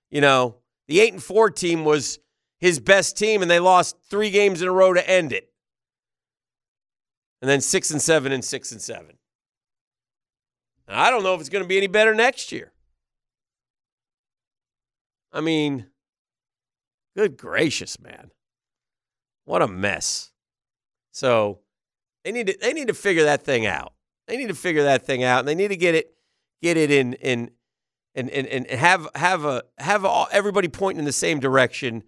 [0.10, 0.58] you know,
[0.88, 2.20] the 8 and 4 team was
[2.60, 5.51] his best team and they lost 3 games in a row to end it.
[7.42, 9.18] And then 6 and 7 and 6 and 7.
[10.88, 12.72] And I don't know if it's going to be any better next year.
[15.34, 15.88] I mean,
[17.16, 18.32] good gracious, man.
[19.46, 20.32] What a mess.
[21.12, 21.60] So
[22.24, 23.94] they need to they need to figure that thing out.
[24.28, 26.14] They need to figure that thing out, and they need to get it
[26.62, 27.52] get it in in
[28.16, 32.04] and and, and have have a have all, everybody pointing in the same direction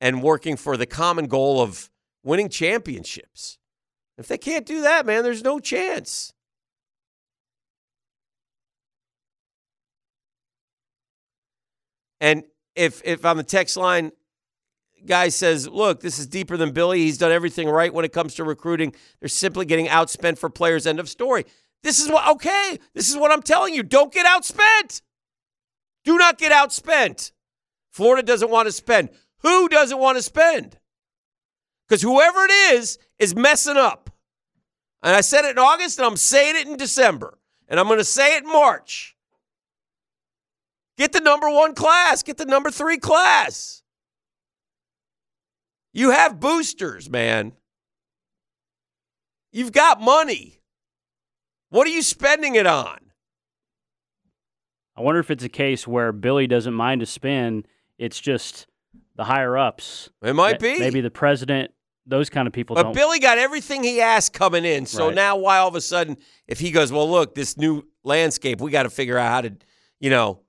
[0.00, 1.90] and working for the common goal of
[2.22, 3.58] winning championships.
[4.20, 6.34] If they can't do that, man, there's no chance.
[12.20, 12.44] And
[12.76, 14.12] if if on the text line,
[15.06, 16.98] guy says, "Look, this is deeper than Billy.
[16.98, 18.94] He's done everything right when it comes to recruiting.
[19.20, 21.46] They're simply getting outspent for players." End of story.
[21.82, 22.78] This is what okay.
[22.92, 23.82] This is what I'm telling you.
[23.82, 25.00] Don't get outspent.
[26.04, 27.32] Do not get outspent.
[27.90, 29.08] Florida doesn't want to spend.
[29.38, 30.78] Who doesn't want to spend?
[31.88, 34.09] Because whoever it is is messing up.
[35.02, 37.38] And I said it in August, and I'm saying it in December,
[37.68, 39.16] and I'm going to say it in March.
[40.98, 43.82] Get the number one class, get the number three class.
[45.92, 47.52] You have boosters, man.
[49.52, 50.60] You've got money.
[51.70, 52.98] What are you spending it on?
[54.96, 57.66] I wonder if it's a case where Billy doesn't mind to spend.
[57.98, 58.66] It's just
[59.16, 60.10] the higher ups.
[60.22, 60.78] It might be.
[60.78, 61.72] Maybe the president,
[62.10, 62.94] those kind of people But don't.
[62.94, 64.84] Billy got everything he asked coming in.
[64.84, 65.14] So Right.
[65.14, 68.70] now, why all of a sudden, if he goes, well, look, this new landscape, we
[68.70, 69.56] got to figure out how to,
[70.00, 70.40] you know,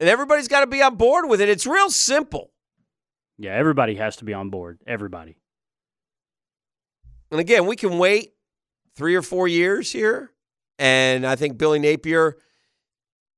[0.00, 1.48] and everybody's got to be on board with it.
[1.48, 2.50] It's real simple.
[3.38, 4.78] yeah, everybody has to be on board.
[4.86, 5.36] Everybody.
[7.30, 8.32] And again, we can wait
[8.96, 10.30] three or four years here,
[10.78, 12.36] and I think Billy Napier,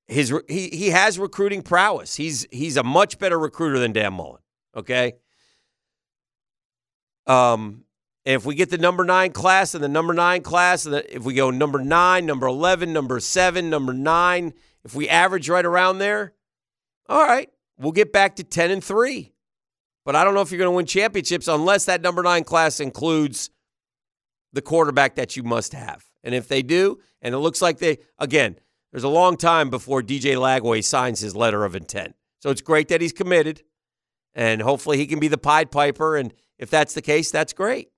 [0.09, 2.17] his he he has recruiting prowess.
[2.17, 4.41] He's he's a much better recruiter than Dan Mullen.
[4.77, 5.15] Okay.
[7.27, 7.85] Um,
[8.25, 11.25] if we get the number nine class and the number nine class, and the, if
[11.25, 14.55] we go number nine, number eleven, number seven, number nine,
[14.85, 16.33] if we average right around there,
[17.09, 19.33] all right, we'll get back to ten and three.
[20.05, 22.81] But I don't know if you're going to win championships unless that number nine class
[22.81, 23.51] includes
[24.53, 26.05] the quarterback that you must have.
[26.23, 28.59] And if they do, and it looks like they, again,
[28.93, 32.15] there's a long time before DJ Lagway signs his letter of intent.
[32.39, 33.63] So it's great that he's committed,
[34.35, 36.17] and hopefully he can be the Pied Piper.
[36.17, 37.91] And if that's the case, that's great.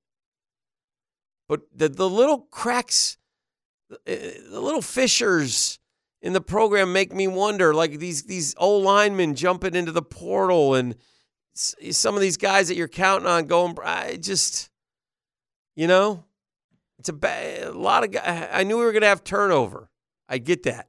[1.48, 3.18] But the, the little cracks,
[3.90, 5.78] uh, the little fissures
[6.22, 10.74] in the program make me wonder like these, these old linemen jumping into the portal
[10.74, 10.96] and
[11.54, 14.70] some of these guys that you're counting on going, I just,
[15.74, 16.24] you know,
[16.98, 18.48] it's a, ba- a lot of guys.
[18.52, 19.90] I knew we were going to have turnover.
[20.28, 20.88] I get that.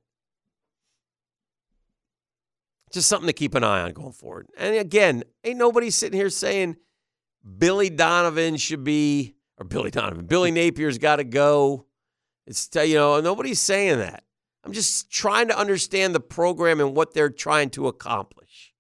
[2.92, 4.48] Just something to keep an eye on going forward.
[4.58, 6.78] And again, ain't nobody sitting here saying
[7.58, 11.86] Billy Donovan should be, or Billy Donovan, Billy Napier's got to go.
[12.46, 14.24] It's, you know, nobody's saying that.
[14.64, 18.74] I'm just trying to understand the program and what they're trying to accomplish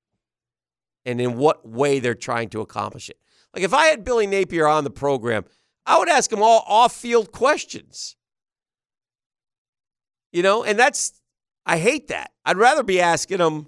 [1.05, 3.17] and in what way they're trying to accomplish it.
[3.53, 5.45] Like if I had Billy Napier on the program,
[5.85, 8.17] I would ask him all off-field questions.
[10.33, 11.13] You know, and that's
[11.65, 12.31] I hate that.
[12.45, 13.67] I'd rather be asking him,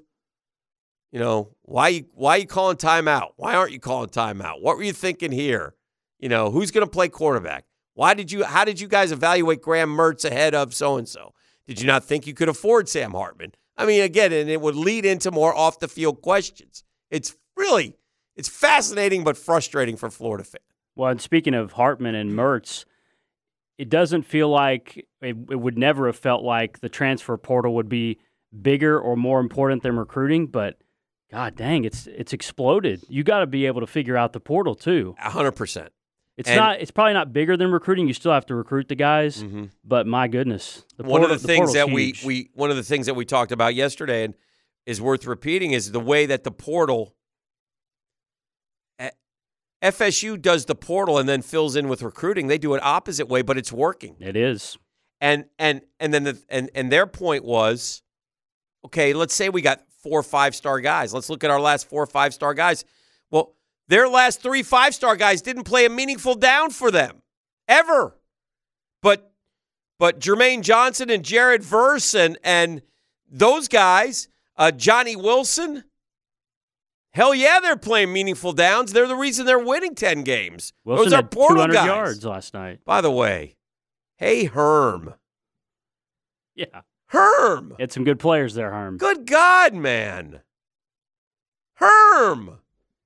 [1.12, 3.32] you know, why why you calling timeout?
[3.38, 4.62] Why aren't you calling timeout?
[4.62, 5.76] What were you thinking here?
[6.20, 7.66] You know, who's going to play quarterback?
[7.94, 11.34] Why did you how did you guys evaluate Graham Mertz ahead of so and so?
[11.68, 13.54] Did you not think you could afford Sam Hartman?
[13.78, 16.84] I mean, again, and it would lead into more off the field questions.
[17.10, 17.96] It's really
[18.36, 20.64] it's fascinating but frustrating for Florida fans.
[20.96, 22.86] Well, and speaking of Hartman and Mertz,
[23.78, 27.90] it doesn't feel like it, it would never have felt like the transfer portal would
[27.90, 28.20] be
[28.62, 30.78] bigger or more important than recruiting, but
[31.32, 33.04] god dang, it's it's exploded.
[33.10, 35.16] You got to be able to figure out the portal too.
[35.20, 35.92] hundred percent.
[36.38, 38.08] It's And- not it's probably not bigger than recruiting.
[38.08, 39.44] You still have to recruit the guys,
[39.84, 42.24] but my goodness, the one of portal- the things that we huge.
[42.26, 44.34] we one of the things that we talked about yesterday and
[44.86, 47.16] is worth repeating is the way that the portal
[48.98, 49.10] eh,
[49.84, 52.48] FSU does the portal and then fills in with recruiting.
[52.48, 54.16] They do it opposite way, but it's working.
[54.20, 54.78] it is.
[55.22, 58.02] And and and then the and and their point was,
[58.86, 61.14] okay, let's say we got four five star guys.
[61.14, 62.86] Let's look at our last four five star guys.
[63.32, 63.54] Well,
[63.88, 67.22] their last three five star guys didn't play a meaningful down for them
[67.68, 68.16] ever.
[69.02, 69.32] But
[69.98, 72.82] but Jermaine Johnson and Jared Verse and and
[73.30, 74.28] those guys,
[74.58, 75.84] uh, Johnny Wilson.
[77.12, 78.94] Hell yeah, they're playing meaningful downs.
[78.94, 80.74] They're the reason they're winning ten games.
[80.86, 81.86] Wilson those are had portal 200 guys.
[81.88, 82.86] yards last night.
[82.86, 83.56] By the way,
[84.18, 85.16] hey Herm.
[86.56, 87.76] Yeah, Herm.
[87.80, 88.98] had some good players there, Herm.
[88.98, 90.42] Good God, man.
[91.76, 92.60] Herm.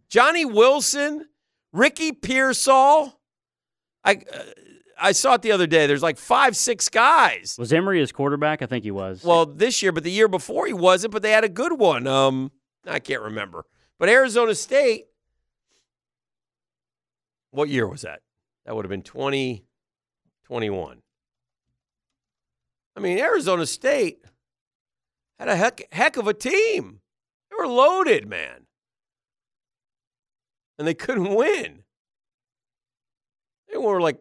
[0.09, 1.27] Johnny Wilson,
[1.71, 3.19] Ricky Pearsall.
[4.03, 4.43] I uh,
[4.99, 5.87] I saw it the other day.
[5.87, 7.55] There's like five, six guys.
[7.57, 8.61] Was Emery his quarterback?
[8.61, 9.23] I think he was.
[9.23, 12.07] Well, this year, but the year before he wasn't, but they had a good one.
[12.07, 12.51] Um,
[12.85, 13.65] I can't remember.
[13.99, 15.05] But Arizona State,
[17.51, 18.21] what year was that?
[18.65, 21.01] That would have been 2021.
[22.95, 24.23] I mean, Arizona State
[25.39, 26.99] had a heck, heck of a team.
[27.49, 28.65] They were loaded, man.
[30.77, 31.83] And they couldn't win.
[33.71, 34.19] They were like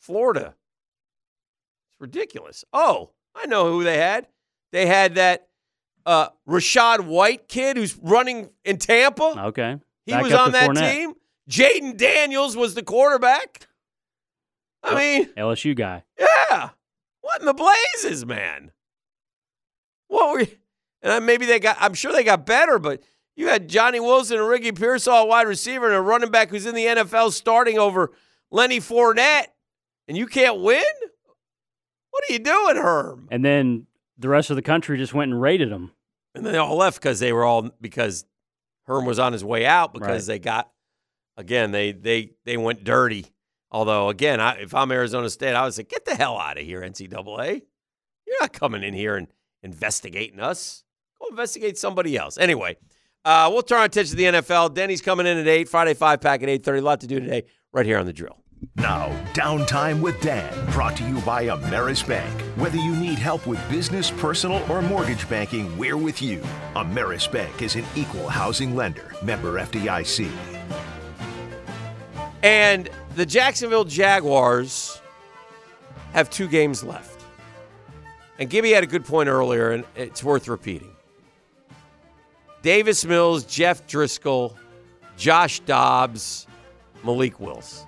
[0.00, 0.54] Florida.
[1.90, 2.64] It's ridiculous.
[2.72, 4.26] Oh, I know who they had.
[4.72, 5.48] They had that
[6.06, 9.34] uh, Rachaad White kid who's running in Tampa.
[9.46, 9.76] Okay.
[10.06, 10.92] He Back was on that Fournette.
[10.92, 11.12] team.
[11.48, 13.68] Jayden Daniels was the quarterback.
[14.82, 16.02] I mean, LSU guy.
[16.18, 16.70] yeah.
[17.22, 18.70] What in the blazes, man?
[20.08, 20.48] What were you?
[21.02, 23.02] And I- maybe they got, I'm sure they got better, but
[23.34, 26.74] you had Johnny Wilson and Ricky Pearsall, wide receiver, and a running back who's in
[26.74, 28.12] the NFL starting over
[28.50, 29.46] Lenny Fournette,
[30.06, 30.84] and you can't win?
[32.10, 33.26] What are you doing, Herm?
[33.30, 33.86] And then
[34.18, 35.92] the rest of the country just went and raided them.
[36.34, 38.24] And then they all left because they were all because
[38.86, 40.34] Herm was on his way out because Right.
[40.34, 40.70] they got
[41.36, 43.26] again they they they went dirty.
[43.72, 46.64] Although again, I, if I'm Arizona State, I would say get the hell out of
[46.64, 47.62] here, NCAA.
[48.26, 49.26] You're not coming in here and
[49.62, 50.84] investigating us.
[51.18, 52.36] Go investigate somebody else.
[52.36, 52.76] Anyway,
[53.24, 54.74] uh, we'll turn our attention to the NFL.
[54.74, 55.68] Denny's coming in at eight.
[55.68, 56.80] Friday five pack at eight thirty.
[56.80, 58.36] A lot to do today, right here on the drill.
[58.76, 62.40] Now, Downtime with Dan, brought to you by Ameris Bank.
[62.56, 66.38] Whether you need help with business, personal, or mortgage banking, we're with you.
[66.76, 70.30] Ameris Bank is an equal housing lender, member FDIC.
[72.44, 75.00] And the Jacksonville Jaguars
[76.12, 77.24] have two games left.
[78.38, 80.90] And Gibby had a good point earlier, and it's worth repeating.
[82.62, 84.54] Davis Mills, Jeff Driskel,
[85.16, 86.46] Josh Dobbs,
[87.04, 87.84] Malik Willis.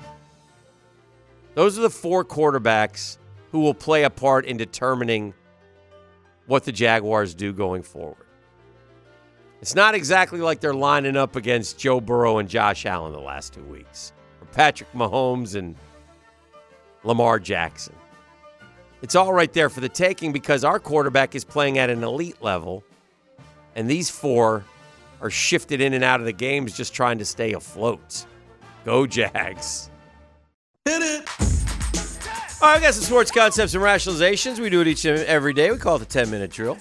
[1.55, 3.19] Those are the four quarterbacks
[3.53, 5.33] who will play a part in determining
[6.47, 8.17] what the Jaguars do going forward.
[9.61, 13.55] It's not exactly like they're lining up against Joe Burrow and Josh Allen the last
[13.55, 14.13] two weeks,
[14.55, 15.75] Patrick Mahomes and
[17.03, 17.95] Lamar Jackson.
[19.03, 22.41] It's all right there for the taking because our quarterback is playing at an elite
[22.41, 22.83] level,
[23.75, 24.65] and these four
[25.21, 28.25] are shifted in and out of the games just trying to stay afloat.
[28.85, 29.91] Go Jags.
[30.85, 31.29] Hit it.
[32.63, 34.59] All right, I got some sports concepts and rationalizations.
[34.59, 35.71] We do it each and every day.
[35.71, 36.79] We call it the 10 minute drill.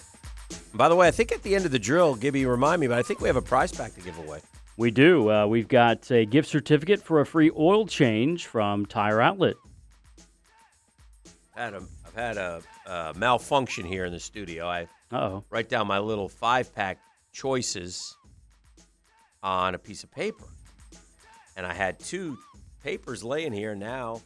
[0.49, 2.87] And by the way, I think at the end of the drill, Gibby, remind me,
[2.87, 4.39] but I think we have a prize pack to give away.
[4.75, 5.29] We do.
[5.29, 9.55] Uh, we've got a gift certificate for a free oil change from Tire Outlet.
[11.55, 14.67] I've had a, I've had a, uh malfunction here in the studio.
[14.67, 15.43] I Uh-oh.
[15.51, 16.97] write down my little five pack
[17.31, 18.17] choices
[19.43, 20.45] on a piece of paper.
[21.55, 22.37] And I had two
[22.83, 24.21] papers laying here now.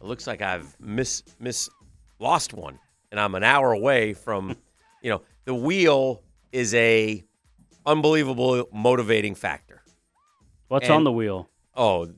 [0.00, 1.70] It looks like I've miss miss
[2.18, 2.78] lost one.
[3.12, 4.56] And I'm an hour away from,
[5.02, 7.22] you know, the wheel is a
[7.86, 9.82] unbelievable motivating factor.
[10.68, 11.48] What's And- on the wheel?
[11.74, 12.12] Oh,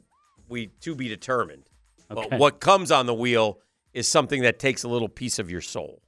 [0.49, 1.69] we to be determined.
[2.11, 2.29] Okay.
[2.31, 3.59] But what comes on the wheel
[3.93, 6.03] is something that takes a little piece of your soul.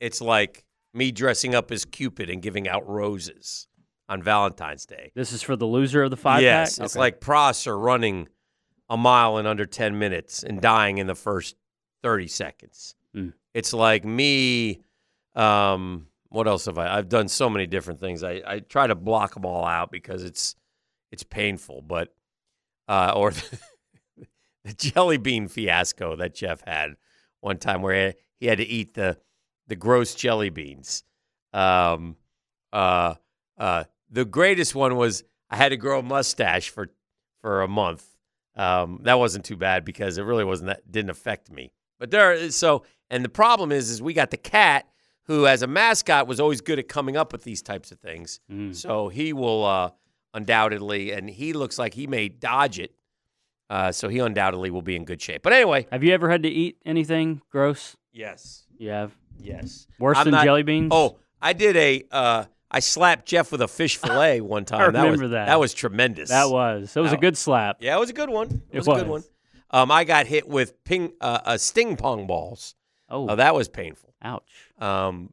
[0.00, 0.64] It's like
[0.94, 3.66] me dressing up as Cupid and giving out roses
[4.08, 5.10] on Valentine's Day.
[5.14, 6.84] This is for the loser of the five yes, pack?
[6.84, 7.00] it's Okay.
[7.00, 8.28] like Prosser running
[8.88, 11.56] a mile in under 10 minutes and dying in the first
[12.02, 12.94] 30 seconds.
[13.14, 13.32] Mm.
[13.54, 14.80] It's like me
[15.34, 18.22] um what else have I I've done so many different things.
[18.22, 20.56] I I try to block them all out because it's
[21.10, 22.14] it's painful, but
[22.88, 23.32] uh or
[24.64, 26.96] the jelly bean fiasco that Jeff had
[27.40, 29.18] one time where he had to eat the
[29.68, 31.04] the gross jelly beans.
[31.52, 32.16] Um,
[32.72, 33.14] uh,
[33.56, 36.88] uh, the greatest one was I had to grow a mustache for
[37.40, 38.04] for a month.
[38.56, 41.72] Um, that wasn't too bad because it really wasn't that didn't affect me.
[41.98, 44.86] But there, so and the problem is, is we got the cat
[45.28, 48.40] who, as a mascot, was always good at coming up with these types of things.
[48.50, 48.74] Mm.
[48.74, 49.90] So he will uh,
[50.34, 52.92] undoubtedly, and he looks like he may dodge it.
[53.70, 55.42] Uh, so he undoubtedly will be in good shape.
[55.42, 57.96] But anyway, Have you ever had to eat anything gross?
[58.12, 59.12] yes, You have.
[59.38, 60.88] yes, Worse I'm than not- jelly beans?
[60.90, 62.02] Oh, I did a.
[62.10, 64.80] Uh, I slapped Jeff with a fish fillet one time.
[64.80, 65.46] I that was, remember that.
[65.46, 66.30] That was tremendous.
[66.30, 66.92] that was.
[66.94, 67.76] That was a good slap.
[67.80, 68.62] Yeah, it was a good one.
[68.70, 69.24] It, It was, a good one.
[69.70, 72.74] Um, I got hit with ping, uh, uh, sting pong balls.
[73.10, 74.14] Oh, Oh, that was painful.
[74.22, 74.67] ouch.
[74.78, 75.32] Um,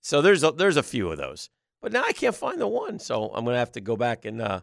[0.00, 2.98] so there's a, there's a few of those, but now I can't find the one.
[2.98, 4.40] So I'm gonna have to go back and.
[4.40, 4.60] Uh,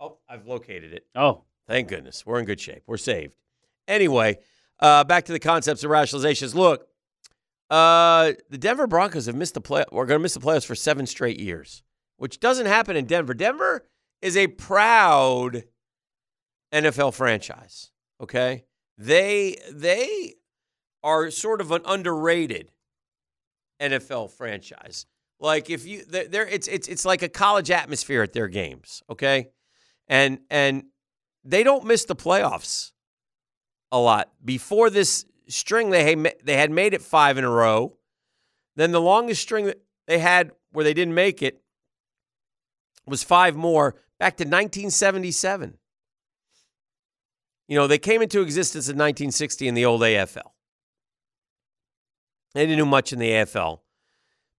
[0.00, 1.06] oh, I've located it.
[1.14, 2.26] Oh, Thank goodness.
[2.26, 2.82] We're in good shape.
[2.86, 3.34] We're saved.
[3.88, 4.38] Anyway,
[4.80, 6.54] uh, back to the concepts of rationalizations.
[6.54, 6.86] Look,
[7.70, 9.84] uh, the Denver Broncos have missed the play.
[9.90, 11.82] We're going to miss the playoffs for seven straight years,
[12.16, 13.34] which doesn't happen in Denver.
[13.34, 13.86] Denver
[14.20, 15.64] is a proud
[16.72, 17.90] NFL franchise.
[18.20, 18.64] Okay,
[18.96, 20.34] they they
[21.02, 22.70] are sort of an underrated
[23.80, 25.06] NFL franchise.
[25.40, 29.02] Like if you, they're it's it's it's like a college atmosphere at their games.
[29.10, 29.48] Okay,
[30.08, 30.84] and and
[31.44, 32.92] they don't miss the playoffs
[33.92, 34.30] a lot.
[34.44, 37.96] Before this string, they they had made it five in a row.
[38.76, 41.60] Then the longest string that they had where they didn't make it
[43.06, 45.78] was five more back to 1977.
[47.68, 50.53] You know, they came into existence in 1960 in the old AFL.
[52.54, 53.80] They didn't do much in the AFL.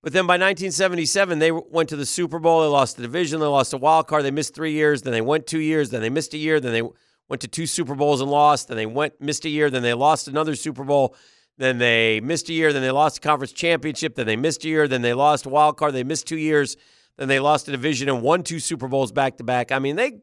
[0.04, 2.62] But then by 1977, they went to the Super Bowl.
[2.62, 3.40] They lost the division.
[3.40, 4.24] They lost a wild card.
[4.24, 5.02] They missed three years.
[5.02, 5.90] Then they went two years.
[5.90, 6.60] Then they missed a year.
[6.60, 6.84] Then they
[7.28, 8.68] went to two Super Bowls and lost.
[8.68, 9.72] Then they went missed a year.
[9.72, 11.16] Then they lost another Super Bowl.
[11.58, 12.72] Then they missed a year.
[12.72, 14.14] Then they lost a conference championship.
[14.14, 14.88] Then they missed a year.
[14.88, 15.96] Then they lost a wild card.
[15.96, 16.78] They missed two years.
[17.18, 19.72] Then they lost a division and won two Super Bowls back to back.
[19.72, 20.20] I mean, they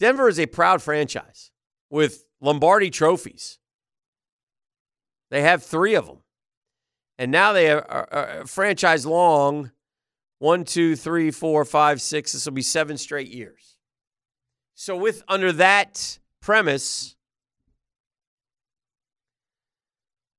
[0.00, 1.52] Denver is a proud franchise
[1.88, 3.60] with Lombardi trophies.
[5.30, 6.23] They have three of them.
[7.18, 9.70] And now they are, are, are franchise long
[10.38, 12.32] one, two, three, four, five, six.
[12.32, 13.76] This will be seven straight years.
[14.74, 17.16] So, with under that premise,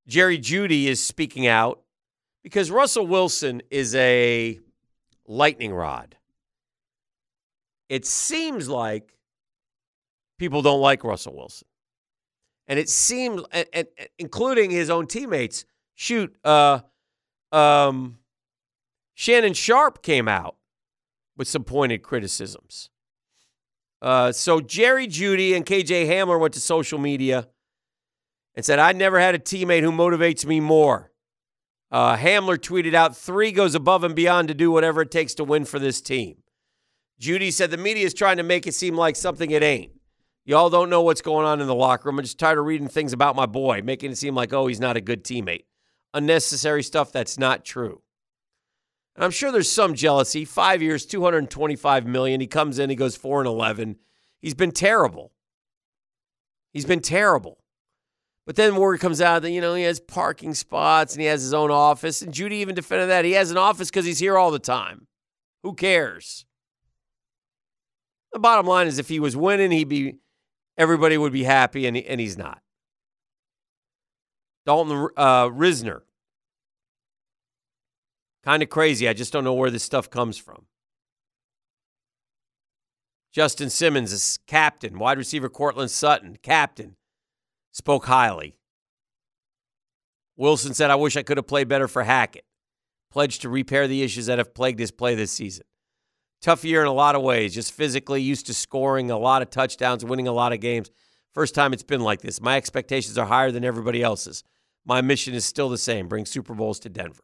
[0.08, 1.82] Jerry Jeudy is speaking out
[2.44, 4.60] because Russell Wilson is a
[5.28, 6.16] lightning rod.
[7.90, 9.18] It seems like
[10.38, 11.68] people don't like Russell Wilson.
[12.68, 13.88] And it seems, and,
[14.20, 15.66] including his own teammates,
[15.96, 16.80] shoot, uh,
[17.52, 18.20] um,
[19.14, 20.56] Shannon Sharpe came out
[21.38, 22.90] with some pointed criticisms.
[24.02, 27.48] Uh, so Jerry Jeudy and KJ Hamler went to social media
[28.54, 31.12] and said, I never had a teammate who motivates me more.
[31.92, 35.44] Uh, Hamler tweeted out, three goes above and beyond to do whatever it takes to
[35.44, 36.44] win for this team.
[37.20, 39.92] Jeudy said, the media is trying to make it seem like something it ain't.
[40.44, 42.20] Y'all don't know what's going on in the locker room.
[42.20, 44.80] I'm just tired of reading things about my boy, making it seem like, oh, he's
[44.80, 45.64] not a good teammate.
[46.16, 48.02] Unnecessary stuff that's not true.
[49.16, 50.46] And I'm sure there's some jealousy.
[50.46, 52.40] Five years, 225 million.
[52.42, 53.98] He comes in, he goes four and 11.
[54.42, 55.34] He's been terrible.
[56.72, 57.60] He's been terrible.
[58.46, 61.42] But then word comes out that, you know, he has parking spots and he has
[61.42, 62.22] his own office.
[62.22, 63.26] And Jeudy even defended that.
[63.26, 65.08] He has an office because he's here all the time.
[65.64, 66.46] Who cares?
[68.32, 70.16] The bottom line is if he was winning, he'd be
[70.78, 72.62] everybody would be happy, and, he, and he's not.
[74.66, 76.02] Dalton uh, Risner.
[78.44, 79.08] Kind of crazy.
[79.08, 80.66] I just don't know where this stuff comes from.
[83.32, 84.98] Justin Simmons is captain.
[84.98, 86.96] Wide receiver Courtland Sutton, captain,
[87.74, 88.56] spoke highly.
[90.38, 92.46] Wilson said, I wish I could have played better for Hackett.
[93.12, 95.66] Pledged to repair the issues that have plagued his play this season.
[96.42, 99.50] Tough year in a lot of ways, just physically used to scoring a lot of
[99.50, 100.92] touchdowns, winning a lot of games.
[101.34, 102.42] First time it's been like this.
[102.42, 104.44] My expectations are higher than everybody else's.
[104.86, 107.24] My mission is still the same bring Super Bowls to Denver.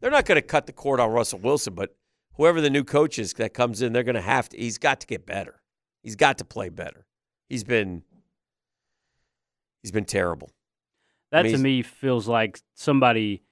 [0.00, 1.94] They're not going to cut the cord on Russell Wilson, but
[2.34, 5.00] whoever the new coach is that comes in, they're going to have to, he's got
[5.00, 5.60] to get better.
[6.02, 7.06] He's got to play better.
[7.48, 8.02] He's been,
[9.82, 10.50] he's been terrible.
[11.32, 13.42] That I mean, to me feels like somebody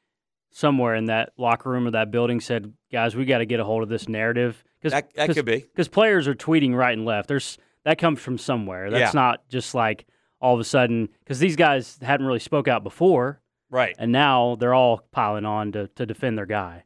[0.50, 3.64] somewhere in that locker room or that building said, "Guys, we got to get a
[3.64, 5.58] hold of this narrative." Cause, That- that could be.
[5.58, 7.28] because players are tweeting right and left.
[7.28, 8.90] There's that comes from somewhere.
[8.90, 9.20] That's Yeah.
[9.20, 10.06] not just like
[10.40, 13.94] all of a sudden because these guys hadn't really spoke out before, Right.
[13.98, 16.84] and now they're all piling on to to defend their guy.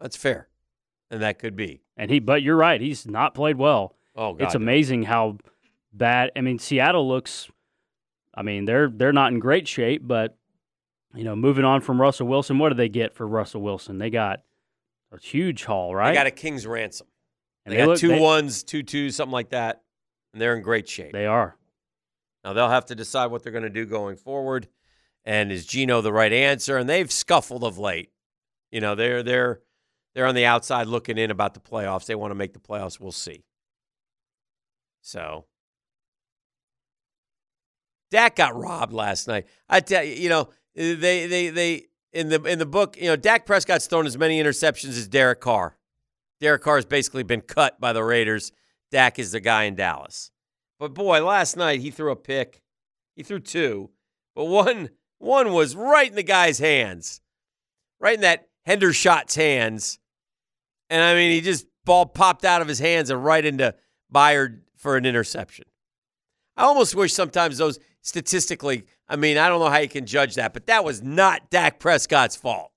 [0.00, 0.48] That's fair.
[1.10, 1.80] And that could be.
[1.96, 3.94] And he, but you're right, he's not played well.
[4.14, 4.44] Oh, God.
[4.44, 5.38] it's amazing how
[5.92, 6.30] bad.
[6.36, 7.48] I mean, Seattle looks.
[8.34, 10.36] I mean, they're they're not in great shape, but
[11.14, 13.98] you know, moving on from Russell Wilson, what do they get for Russell Wilson?
[13.98, 14.42] They got
[15.10, 16.10] a huge haul, right?
[16.10, 17.06] They got a king's ransom.
[17.64, 19.82] And They, got look- two they- ones, two twos, something like that.
[20.32, 21.12] And they're in great shape.
[21.12, 21.56] They are.
[22.44, 24.68] Now they'll have to decide what they're going to do going forward.
[25.24, 26.78] And is Geno the right answer?
[26.78, 28.10] And they've scuffled of late.
[28.70, 29.60] You know, they're they're
[30.14, 32.06] they're on the outside looking in about the playoffs.
[32.06, 32.98] They want to make the playoffs.
[32.98, 33.44] We'll see.
[35.02, 35.46] So
[38.10, 39.46] Dak got robbed last night.
[39.68, 40.94] I tell you, you know, they
[41.26, 44.90] they they in the in the book, you know, Dak Prescott's thrown as many interceptions
[44.90, 45.76] as Derek Carr.
[46.40, 48.52] Derek Carr has basically been cut by the Raiders.
[48.90, 50.30] Dak is the guy in Dallas.
[50.78, 52.62] But boy, last night he threw a pick.
[53.16, 53.90] He threw two,
[54.34, 57.20] but one one was right in the guy's hands,
[58.00, 59.98] right in that Hendershot's hands,
[60.88, 63.74] and I mean he just ball popped out of his hands and right into
[64.12, 65.64] Byard for an interception.
[66.56, 68.84] I almost wish sometimes those statistically.
[69.08, 71.80] I mean, I don't know how you can judge that, but that was not Dak
[71.80, 72.70] Prescott's fault.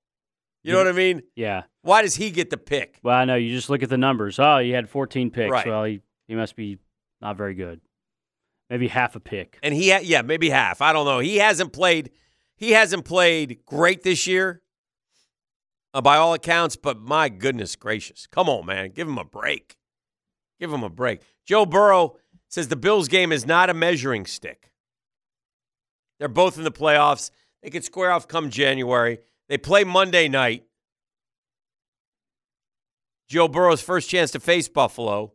[0.64, 1.24] You know what I mean?
[1.36, 1.64] Yeah.
[1.82, 3.00] Why does he get the pick?
[3.02, 4.38] Well, I know you just look at the numbers.
[4.38, 5.52] Oh, he had 14 picks.
[5.52, 5.66] Right.
[5.66, 6.78] Well, he he must be
[7.20, 7.82] not very good.
[8.72, 9.60] Maybe half a pick.
[9.62, 10.82] And he, ha- yeah, maybe half.
[10.82, 11.20] I don't know.
[11.20, 12.10] He hasn't played.
[12.56, 14.62] He hasn't played great this year,
[15.94, 16.78] uh, by all accounts.
[16.78, 19.76] But my goodness gracious, come on, man, give him a break.
[20.58, 21.22] Give him a break.
[21.46, 22.16] Joe Burrow
[22.48, 24.72] says the Bills game is not a measuring stick.
[26.18, 27.30] They're both in the playoffs.
[27.62, 29.20] They could square off come January.
[29.50, 30.64] They play Monday night.
[33.28, 35.34] Joe Burrow's first chance to face Buffalo.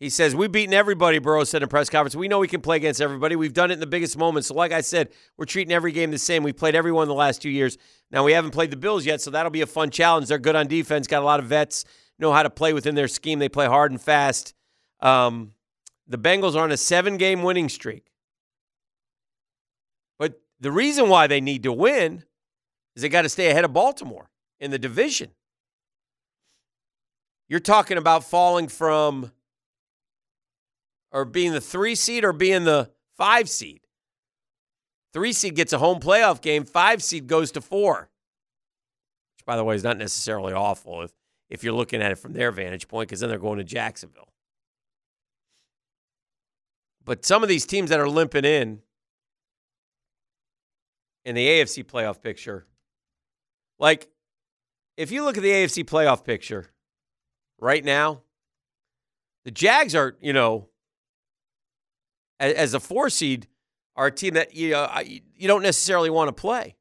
[0.00, 2.16] He says, We've beaten everybody, Burrow said in press conference.
[2.16, 3.36] We know we can play against everybody.
[3.36, 4.48] We've done it in the biggest moments.
[4.48, 6.42] So, like I said, we're treating every game the same.
[6.42, 7.78] We've played everyone the last two years.
[8.10, 10.28] Now, we haven't played the Bills yet, so that'll be a fun challenge.
[10.28, 11.84] They're good on defense, got a lot of vets,
[12.18, 13.38] know how to play within their scheme.
[13.38, 14.54] They play hard and fast.
[15.00, 15.52] Um,
[16.06, 18.10] the Bengals are on a seven game winning streak.
[20.18, 22.24] But the reason why they need to win
[22.94, 24.30] is they got to stay ahead of Baltimore
[24.60, 25.30] in the division.
[27.48, 29.32] You're talking about falling from
[31.14, 33.80] or being the three seed or being the five seed.
[35.12, 38.10] Three seed gets a home playoff game, five seed goes to four.
[39.36, 41.12] Which, by the way, is not necessarily awful if,
[41.48, 44.28] if you're looking at it from their vantage point, because then they're going to Jacksonville.
[47.04, 48.80] But some of these teams that are limping in
[51.24, 52.66] in the AFC playoff picture,
[53.78, 54.08] like
[54.96, 56.70] if you look at the AFC playoff picture
[57.60, 58.22] right now,
[59.44, 60.70] the Jags are, you know,
[62.40, 63.46] as a four seed,
[63.96, 66.76] are a team that you know, you don't necessarily want to play.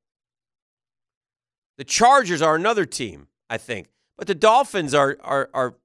[1.77, 5.75] The Chargers are another team, I think, but the Dolphins are are are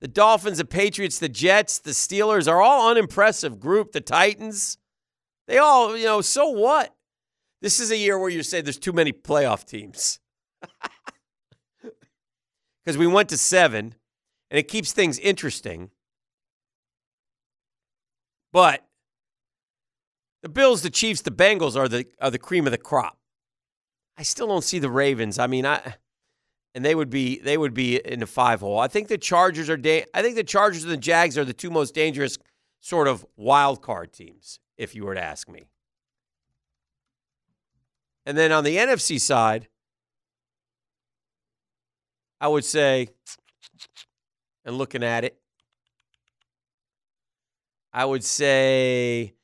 [0.00, 3.92] the Dolphins, the Patriots, the Jets, the Steelers are all unimpressive group.
[3.92, 4.78] The Titans,
[5.46, 6.94] they all, you know, so what?
[7.60, 10.18] This is a year where you say there's too many playoff teams.
[12.82, 13.94] Because we went to seven,
[14.50, 15.90] and it keeps things interesting.
[18.52, 18.84] But
[20.42, 23.18] the Bills, the Chiefs, the Bengals are the are the cream of the crop.
[24.16, 25.38] I still don't see the Ravens.
[25.38, 25.94] I mean, I
[26.74, 28.78] and they would be they would be in the five hole.
[28.78, 31.52] I think the Chargers are da- I think the Chargers and the Jags are the
[31.52, 32.38] two most dangerous
[32.80, 35.64] sort of wild card teams, if you were to ask me.
[38.26, 39.68] And then on the NFC side,
[42.40, 43.08] I would say,
[44.64, 45.39] and looking at it,
[47.92, 49.34] I would say,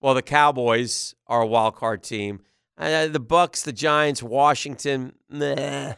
[0.00, 2.40] well, the Cowboys are a wild card team.
[2.78, 5.94] Uh, the Bucks, the Giants, Washington, nah.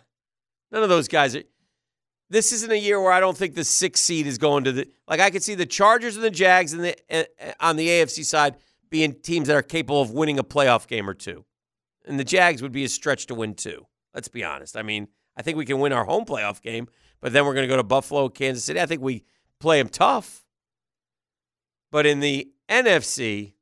[0.71, 1.43] None of those guys are.
[2.31, 4.89] This isn't a year where I don't think the sixth seed is going to the.
[5.09, 8.25] Like I could see the Chargers and the Jags and the uh, on the AFC
[8.25, 8.57] side
[8.91, 11.45] being teams that are capable of winning a playoff game or two,
[12.07, 13.87] and the Jags would be a stretch to win two.
[14.15, 14.77] Let's be honest.
[14.77, 16.89] I mean, I think we can win our home playoff game,
[17.21, 18.81] but then we're going to go to Buffalo, Kansas City.
[18.81, 19.25] I think we
[19.59, 20.45] play them tough.
[21.91, 23.55] But in the NFC,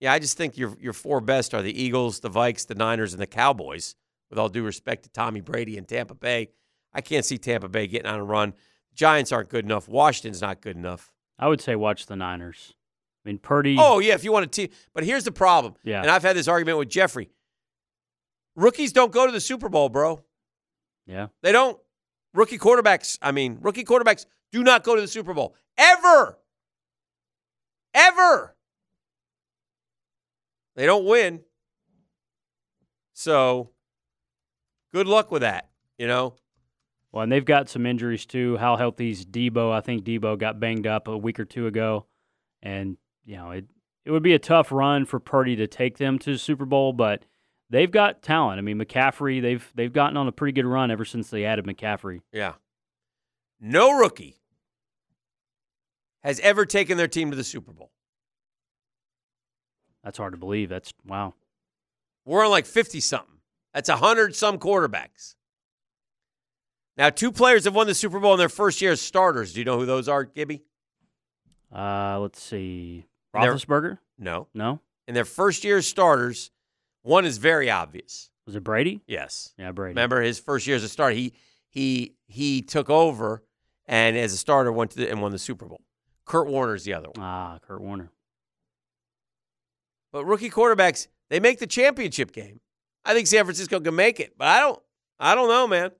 [0.00, 3.12] yeah, I just think your your four best are the Eagles, the Vikes, the Niners,
[3.12, 3.94] and the Cowboys.
[4.28, 6.48] With all due respect to Tommy Brady and Tampa Bay,
[6.92, 8.54] I can't see Tampa Bay getting on a run.
[8.92, 9.88] Giants aren't good enough.
[9.88, 11.12] Washington's not good enough.
[11.38, 12.74] I would say watch the Niners.
[13.24, 13.76] I mean, Purdy.
[13.78, 15.74] Oh yeah, if you want to, te- but here's the problem.
[15.84, 16.02] Yeah.
[16.02, 17.30] and I've had this argument with Jeffrey.
[18.56, 20.24] Rookies don't go to the Super Bowl, bro.
[21.06, 21.28] yeah.
[21.42, 21.78] They don't.
[22.36, 26.38] Rookie quarterbacks, I mean, rookie quarterbacks do not go to the Super Bowl ever.
[27.94, 28.54] Ever.
[30.76, 31.40] They don't win.
[33.14, 33.70] So,
[34.92, 36.34] good luck with that, you know?
[37.10, 38.58] Well, and they've got some injuries too.
[38.58, 39.72] How healthy's Deebo?
[39.72, 42.04] I think Deebo got banged up a week or two ago,
[42.62, 43.64] and you know it
[44.04, 46.92] it would be a tough run for Purdy to take them to the Super Bowl,
[46.92, 47.22] but
[47.70, 48.58] they've got talent.
[48.58, 51.64] I mean, McCaffrey they've they've gotten on a pretty good run ever since they added
[51.64, 52.20] McCaffrey.
[52.32, 52.54] Yeah.
[53.60, 54.36] No rookie
[56.22, 57.90] has ever taken their team to the Super Bowl.
[60.04, 60.68] That's hard to believe.
[60.68, 61.34] That's wow.
[62.24, 63.38] We're on like 50 something.
[63.72, 65.34] That's 100 some quarterbacks.
[66.96, 69.52] Now, two players have won the Super Bowl in their first year as starters.
[69.52, 70.62] Do you know who those are, Gibby?
[71.74, 73.04] Uh, let's see.
[73.34, 73.98] Roethlisberger?
[74.18, 74.48] No.
[74.54, 74.80] No.
[75.06, 76.50] In their first year as starters,
[77.06, 78.30] one is very obvious.
[78.46, 79.00] Was it Brady?
[79.06, 79.52] Yes.
[79.56, 79.90] Yeah, Brady.
[79.90, 81.32] Remember his first year as a starter, he
[81.68, 83.42] he he took over
[83.86, 85.80] and as a starter went to the, and won the Super Bowl.
[86.24, 87.24] Kurt Warner's the other one.
[87.24, 88.10] Ah, Kurt Warner.
[90.12, 92.60] But rookie quarterbacks, they make the championship game.
[93.04, 94.80] I think San Francisco can make it, but I don't
[95.18, 95.92] I don't know, man.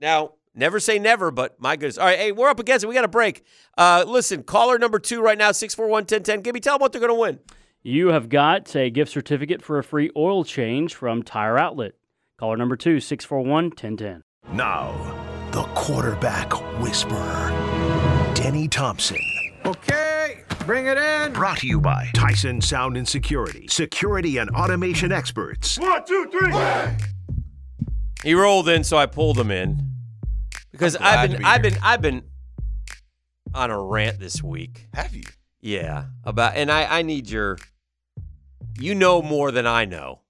[0.00, 1.98] Now, never say never, but my goodness.
[1.98, 2.88] All right, hey, we're up against it.
[2.88, 3.44] We got a break.
[3.76, 6.42] Uh, listen, caller number two right now, 641-1010.
[6.42, 7.38] Give me tell them what they're going to win.
[7.82, 11.92] You have got a gift certificate for a free oil change from Tire Outlet.
[12.38, 14.22] Caller number two, 641 1010.
[14.52, 14.92] Now,
[15.52, 17.50] the quarterback whisperer,
[18.34, 19.18] Denny Thompson.
[19.64, 21.32] Okay, bring it in.
[21.32, 25.78] Brought to you by Tyson Sound and Security, security and automation experts.
[25.78, 26.52] One, two, three.
[28.24, 29.94] He rolled in, so I pulled him in
[30.72, 31.70] because I'm glad I've been be I've here.
[31.70, 32.22] been I've been
[33.54, 34.88] on a rant this week.
[34.94, 35.22] Have you?
[35.60, 37.58] Yeah, about and I I need your.
[38.80, 40.20] You know more than I know.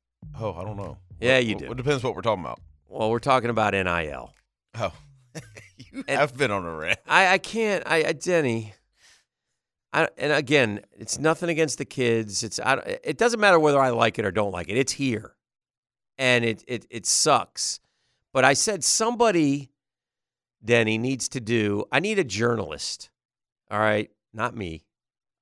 [0.40, 0.96] Oh, I don't know.
[1.20, 1.70] Yeah, you do.
[1.70, 2.60] It depends what we're talking about.
[2.88, 4.32] Well, we're talking about NIL.
[4.78, 4.92] Oh,
[5.76, 6.98] you And- have been on a rant.
[7.06, 8.74] I I can't I, I Denny.
[9.92, 12.42] I, and again, it's nothing against the kids.
[12.42, 14.76] It's I, it doesn't matter whether I like it or don't like it.
[14.78, 15.34] It's here,
[16.18, 17.80] and it it it sucks.
[18.32, 19.70] But I said somebody,
[20.64, 21.84] Denny needs to do.
[21.90, 23.08] I need a journalist.
[23.70, 24.84] All right, not me,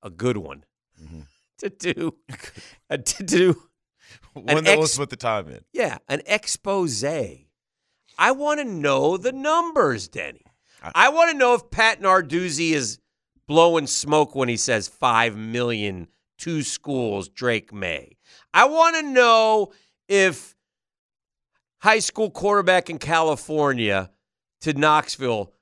[0.06, 0.64] a good one
[1.02, 1.26] Mhm.
[1.58, 2.14] to do
[2.90, 3.62] uh, to do.
[4.34, 5.64] One that ex- was put the time in.
[5.72, 7.02] Yeah, an expose.
[7.04, 10.42] I want to know the numbers, Denny.
[10.82, 12.98] I- I want to know if Pat Narduzzi is
[13.48, 16.08] blowing smoke when he says five million
[16.38, 18.16] two schools Drake Maye.
[18.54, 19.72] I want to know
[20.08, 20.54] if
[21.78, 24.10] high school quarterback in California
[24.60, 25.52] to Knoxville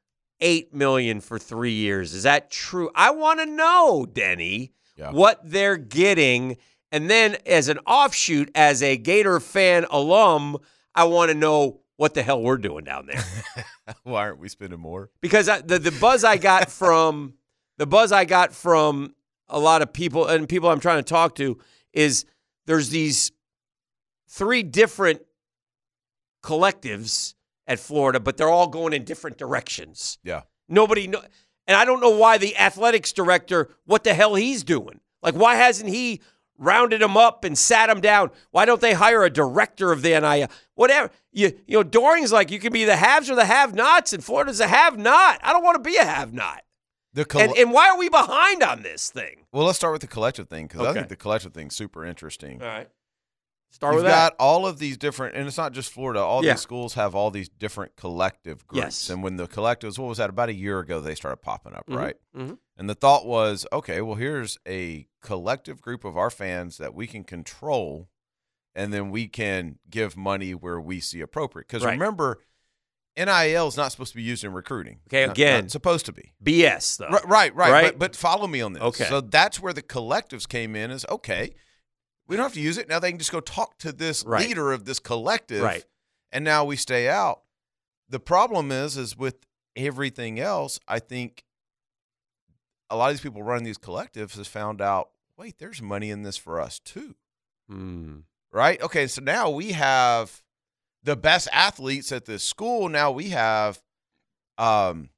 [0.40, 2.12] eight million for three years.
[2.14, 2.90] Is that true?
[2.94, 5.10] I want to know, Denny, Yeah.
[5.12, 6.56] what they're getting.
[6.92, 10.58] And then as an offshoot, as a Gator fan alum,
[10.94, 13.24] I want to know what the hell we're doing down there.
[14.02, 15.10] Why aren't we spending more?
[15.20, 17.34] because I, the the buzz I got from
[17.78, 19.14] the buzz I got from
[19.48, 21.58] a lot of people and people I'm trying to talk to
[21.92, 22.24] is
[22.66, 23.30] there's these
[24.28, 25.20] three different
[26.42, 27.34] collectives
[27.66, 30.18] at Florida, but they're all going in different directions.
[30.22, 30.42] Yeah.
[30.68, 31.22] Nobody know,
[31.66, 35.00] and I don't know why the athletics director, what the hell he's doing.
[35.22, 36.20] Like, why hasn't he
[36.58, 38.30] rounded him up and sat him down?
[38.50, 40.48] Why don't they hire a director of the NIL?
[40.74, 41.10] Whatever.
[41.32, 44.60] You, you know, Doering's like, you can be the haves or the have-nots, and Florida's
[44.60, 45.40] a have-not.
[45.42, 46.62] I don't want to be a have-not.
[47.14, 49.46] The coll- And, and why are we behind on this thing?
[49.52, 52.60] well, let's start with the collective thing because I think the collective thing's super interesting.
[52.60, 52.88] All right.
[53.74, 54.30] Start You've with that.
[54.30, 56.20] got all of these different, and it's not just Florida.
[56.20, 56.52] All Yeah.
[56.52, 58.84] these schools have all these different collective groups.
[58.84, 59.10] Yes.
[59.10, 60.30] And when the collectives, what was that?
[60.30, 61.96] About a year ago, they started popping up, Mhm.
[61.96, 62.16] right?
[62.36, 62.58] Mhm.
[62.76, 67.08] And the thought was, okay, well, here's a collective group of our fans that we
[67.08, 68.08] can control,
[68.76, 71.66] and then we can give money where we see appropriate.
[71.66, 71.92] Because Right.
[71.98, 72.38] remember,
[73.16, 75.00] NIL is not supposed to be used in recruiting.
[75.08, 75.68] Okay, Not- not again.
[75.68, 76.32] supposed to be.
[76.40, 77.08] BS, though.
[77.08, 77.70] Right, right, right.
[77.70, 77.84] Right?
[77.86, 78.82] But, but follow me on this.
[78.84, 79.06] Okay.
[79.08, 80.92] So that's where the collectives came in.
[80.92, 81.54] Is okay.
[82.26, 82.98] We don't have to use it now.
[82.98, 84.46] They can just go talk to this Right.
[84.46, 85.84] leader of this collective, Right.
[86.32, 87.42] And now we stay out.
[88.08, 89.36] The problem is, is with
[89.76, 90.80] everything else.
[90.88, 91.44] I think
[92.90, 95.10] a lot of these people running these collectives has found out.
[95.36, 97.14] Wait, there's money in this for us too,
[97.70, 98.24] Mm.
[98.52, 98.80] right?
[98.82, 100.42] Okay, so now we have
[101.02, 102.88] the best athletes at this school.
[102.88, 103.82] Now we have
[104.58, 105.10] um,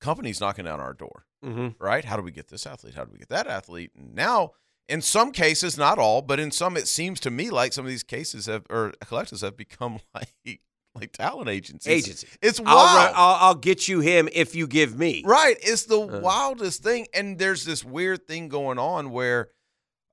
[0.00, 2.04] companies knocking down our door hmm right?
[2.06, 2.94] How do we get this athlete?
[2.94, 3.90] How do we get that athlete?
[3.94, 4.52] And now,
[4.88, 7.90] in some cases, not all, but in some, it seems to me like some of
[7.90, 10.60] these cases have or collectives have become like
[10.94, 12.04] like talent agencies.
[12.06, 12.28] Agency.
[12.40, 12.96] It's I'll, wild.
[12.96, 15.22] run- I'll, I'll get you him if you give me.
[15.26, 15.56] Right.
[15.60, 16.20] It's the Uh.
[16.20, 17.08] wildest thing.
[17.12, 19.48] And there's this weird thing going on where,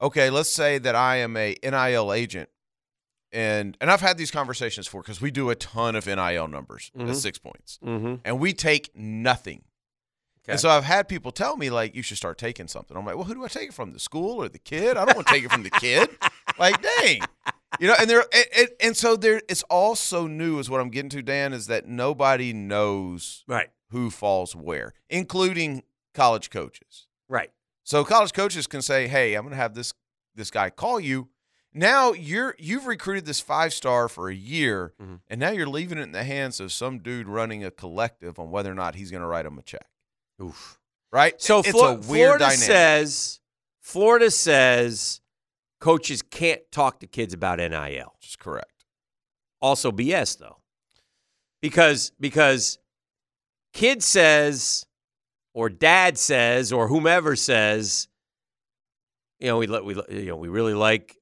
[0.02, 2.50] okay, let's say that I am a NIL agent.
[3.32, 6.92] And and I've had these conversations before because we do a ton of NIL numbers
[6.98, 7.10] Mhm.
[7.12, 7.78] at six points.
[7.86, 8.16] Mm-hmm.
[8.26, 9.64] And we take nothing.
[10.44, 10.54] Okay.
[10.54, 12.98] And so I've had people tell me like you should start taking something.
[12.98, 13.94] I'm like, well, who do I take it from?
[13.94, 14.98] The school or the kid?
[14.98, 16.10] I don't want to take it from the kid.
[16.60, 17.22] Like, dang,
[17.80, 17.96] you know.
[18.00, 20.60] And there, and, and, and so there, it's all so new.
[20.60, 23.70] Is what I'm getting to, Dan, is that nobody knows Right.
[23.92, 27.08] who falls where, including college coaches.
[27.30, 27.52] Right.
[27.84, 29.94] So college coaches can say, "Hey, I'm going to have this
[30.36, 31.30] this guy call you."
[31.74, 35.22] Now you're you've recruited this five star for a year, Mhm.
[35.30, 38.52] and now you're leaving it in the hands of some dude running a collective on
[38.52, 39.88] whether or not he's going to write him a check.
[40.42, 40.80] Oof.
[41.12, 41.40] Right?
[41.42, 42.60] So Flo- Florida dynamic.
[42.60, 43.40] says
[43.80, 45.22] Florida says
[45.80, 48.14] coaches can't talk to kids about NIL.
[48.18, 48.86] Which is correct.
[49.62, 50.58] Also BS though.
[51.62, 52.80] Because because
[53.74, 54.86] kid says
[55.54, 58.08] or dad says or whomever says
[59.40, 61.18] you know we let we you know we really like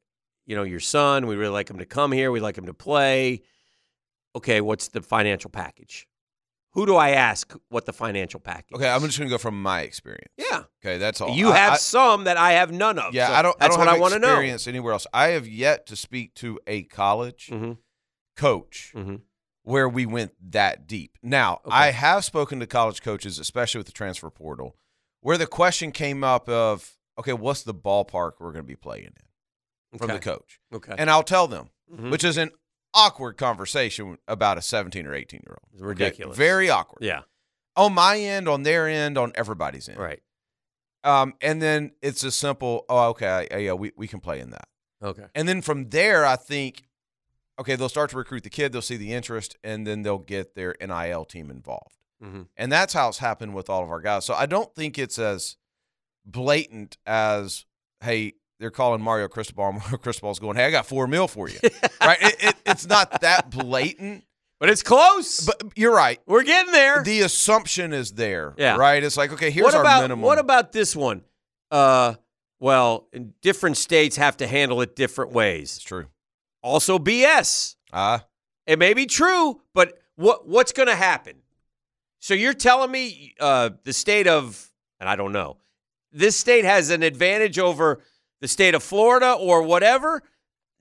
[0.46, 2.74] you know your son, we really like him to come here, we like him to
[2.74, 3.41] play.
[4.36, 6.08] Okay, what's the financial package?
[6.80, 8.73] Who do I ask what the financial package?
[8.76, 10.31] Okay, I'm just going to go from my experience.
[10.38, 10.64] Yeah.
[10.81, 11.35] Okay, that's all.
[11.35, 13.14] You I- have I- some that I have none of.
[13.14, 13.60] yeah, so I don't.
[13.60, 14.27] That's I don't what have I want to know.
[14.30, 15.06] experience anywhere else.
[15.14, 17.73] I have yet to speak to a college Mm-hmm.
[18.38, 19.15] coach Mm-hmm.
[19.64, 21.18] where we went that deep.
[21.22, 21.76] Now, Okay.
[21.76, 24.77] I have spoken to college coaches, especially with the transfer portal,
[25.22, 29.11] where the question came up of, okay, what's the ballpark we're going to be playing
[29.91, 30.60] in from the coach?
[30.73, 30.95] Okay.
[30.97, 32.10] And I'll tell them, Mhm.
[32.11, 32.51] which is an
[32.94, 35.70] awkward conversation about a 17 or 18 year old.
[35.74, 36.38] It's ridiculous.
[36.38, 37.03] Very awkward.
[37.03, 37.22] yeah.
[37.76, 39.99] On my end, on their end, on everybody's end.
[39.99, 40.22] Right.
[41.03, 44.49] Um, and then it's a simple, oh, okay, yeah, yeah, we, we can play in
[44.49, 44.68] that.
[45.02, 45.26] Okay.
[45.34, 46.84] And then from there, I think,
[47.57, 50.56] okay, they'll start to recruit the kid, they'll see the interest, and then they'll get
[50.56, 51.95] their NIL team involved.
[52.22, 52.48] Mhm.
[52.57, 54.26] And that's how it's happened with all of our guys.
[54.26, 55.56] So I don't think it's as
[56.26, 57.66] blatant as,
[58.03, 59.72] hey, they're calling Mario Cristobal.
[59.73, 61.60] Mario Cristobal's going, hey, I got four mil for you.
[62.02, 62.18] right?
[62.22, 64.23] It, it, it's not that blatant,
[64.60, 65.40] But it's close.
[65.45, 66.19] but you're right.
[66.26, 67.02] we're getting there.
[67.03, 68.53] The assumption is there.
[68.57, 68.76] Yeah.
[68.76, 69.03] Right?
[69.03, 70.23] It's like, okay, here's what our about minimum.
[70.26, 71.23] what about this one?
[71.72, 72.15] Uh,
[72.60, 75.76] well, in different states have to handle it different ways.
[75.77, 76.07] It's true.
[76.61, 77.76] Also, BS.
[77.94, 78.26] Ah,
[78.68, 81.36] It may be true, but what what's going to happen?
[82.19, 84.69] So you're telling me uh, the state of,
[84.99, 85.56] and I don't know,
[86.11, 88.02] this state has an advantage over
[88.41, 90.24] the state of Florida or whatever?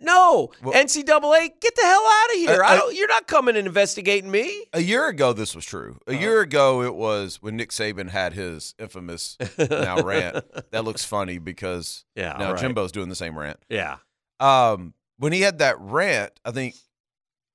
[0.01, 2.63] No, Well- NCAA, get the hell out of here!
[2.63, 4.67] Uh, I uh, don't, you're not coming and investigating me.
[4.73, 5.99] a year ago, this was true.
[6.07, 6.21] A Uh-huh.
[6.21, 10.45] year ago, it was when Nick Saban had his infamous now rant.
[10.71, 12.61] That looks funny because Yeah, now right.
[12.61, 13.59] Jimbo's doing the same rant.
[13.69, 13.97] Yeah,
[14.39, 16.77] Um, when he had that rant, I think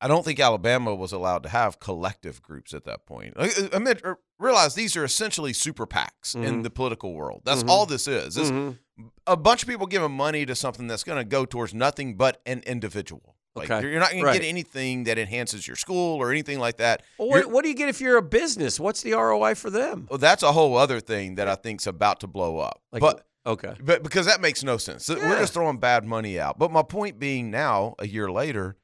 [0.01, 3.35] I don't think Alabama was allowed to have collective groups at that point.
[3.37, 3.95] I, I mean,
[4.37, 6.63] realize these are essentially super PACs in Mhm.
[6.63, 7.43] the political world.
[7.45, 7.69] That's Mhm.
[7.69, 8.35] all this is.
[8.35, 8.79] It's Mhm.
[9.27, 12.41] A bunch of people giving money to something that's going to go towards nothing but
[12.45, 13.35] an individual.
[13.55, 13.87] Like Okay.
[13.87, 14.33] you're, not going Right.
[14.33, 17.03] to get anything that enhances your school or anything like that.
[17.19, 18.79] Well, what, do you get if you're a business?
[18.79, 20.07] What's the ROI for them?
[20.09, 22.81] well, that's a whole other thing that I think's about to blow up.
[22.91, 25.07] Like, but okay, but because that makes no sense.
[25.07, 26.57] We're just throwing bad money out.
[26.57, 28.75] But my point being now, a year later,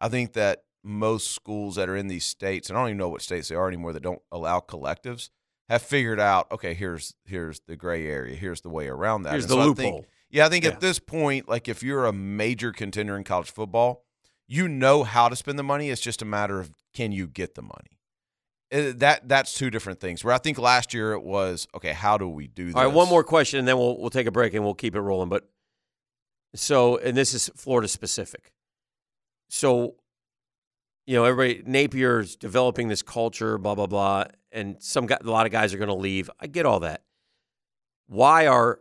[0.00, 3.08] I think that most schools that are in these states, and I don't even know
[3.08, 5.30] what states they are anymore that don't allow collectives,
[5.68, 9.32] have figured out, okay, here's here's the gray area, here's the way around that.
[9.32, 9.74] here's And the so I loophole.
[9.98, 10.72] think- yeah, I think Yeah.
[10.72, 14.04] at this point, like if you're a major contender in college football,
[14.48, 15.88] you know how to spend the money.
[15.90, 17.98] It's just a matter of can you get the money.
[18.72, 20.24] Uh, That that's two different things.
[20.24, 21.92] Where I think last year it was okay.
[21.92, 22.74] How do we do this?
[22.74, 24.94] All right, one more question, and then we'll we'll take a break and we'll keep
[24.96, 25.28] it rolling.
[25.28, 25.48] But
[26.54, 28.52] so, and this is Florida specific.
[29.48, 29.94] So,
[31.06, 34.24] you know, everybody Napier's developing this culture, blah blah blah,
[34.56, 36.30] and some guy, a lot of guys are going to leave.
[36.40, 37.02] I get all that.
[38.08, 38.80] Why are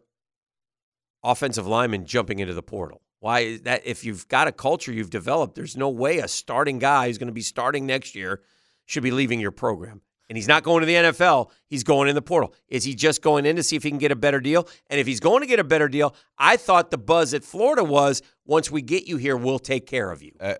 [1.23, 3.01] offensive linemen jumping into the portal?
[3.19, 3.81] Why is that?
[3.85, 7.27] If you've got a culture you've developed, there's no way a starting guy who's going
[7.27, 8.41] to be starting next year
[8.85, 10.01] should be leaving your program.
[10.27, 11.51] And he's not going to the NFL.
[11.67, 12.53] He's going in the portal.
[12.67, 14.67] Is he just going in to see if he can get a better deal?
[14.89, 17.83] And if he's going to get a better deal, I thought the buzz at Florida
[17.83, 20.31] was once we get you here, we'll take care of you.
[20.39, 20.55] Uh,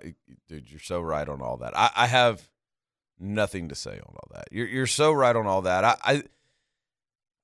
[0.48, 1.76] dude, you're so right on all that.
[1.76, 2.48] I, I have
[3.20, 4.46] nothing to say on all that.
[4.52, 5.84] You're you're so right on all that.
[5.84, 6.24] I, I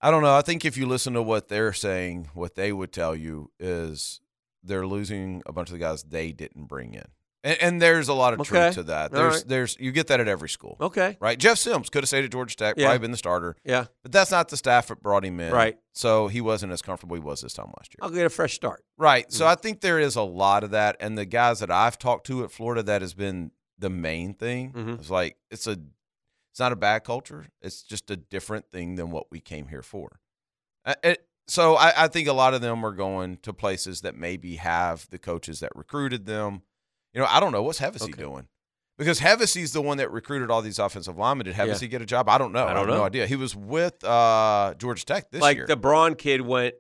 [0.01, 0.35] I don't know.
[0.35, 4.19] I think if you listen to what they're saying, what they would tell you is
[4.63, 7.05] they're losing a bunch of the guys they didn't bring in,
[7.43, 8.49] and, and there's a lot of Okay.
[8.49, 9.11] truth to that.
[9.11, 9.47] There's right.
[9.47, 11.17] there's you get that at every school, Okay.
[11.19, 11.37] right?
[11.37, 12.85] Jeff Sims could have stayed at Georgia Tech, Yeah.
[12.87, 13.85] probably been the starter, Yeah.
[14.01, 15.77] but that's not the staff that brought him in, Right.
[15.93, 17.99] So he wasn't as comfortable he was this time last year.
[18.01, 18.83] I'll get a fresh start.
[18.97, 19.31] Right.
[19.31, 19.49] So mm.
[19.49, 20.95] I think there is a lot of that.
[20.99, 24.71] And the guys that I've talked to at Florida, that has been the main thing.
[24.71, 24.99] Mhm.
[24.99, 25.77] It's like it's a
[26.51, 27.47] it's not a bad culture.
[27.61, 30.19] It's just a different thing than what we came here for.
[31.03, 34.55] It- so I, I think a lot of them are going to places that maybe
[34.57, 36.61] have the coaches that recruited them.
[37.13, 38.21] You know, I don't know what's Hevesy Okay.
[38.21, 38.47] doing.
[38.97, 41.45] Because Hevesy's the one that recruited all these offensive linemen.
[41.47, 41.65] Did Yeah.
[41.67, 42.29] Hevesy get a job?
[42.29, 42.65] I don't know.
[42.65, 42.97] I I, don't have know.
[42.97, 43.27] no idea.
[43.27, 45.65] He was with uh, Georgia Tech this like year.
[45.67, 46.75] the Braun kid went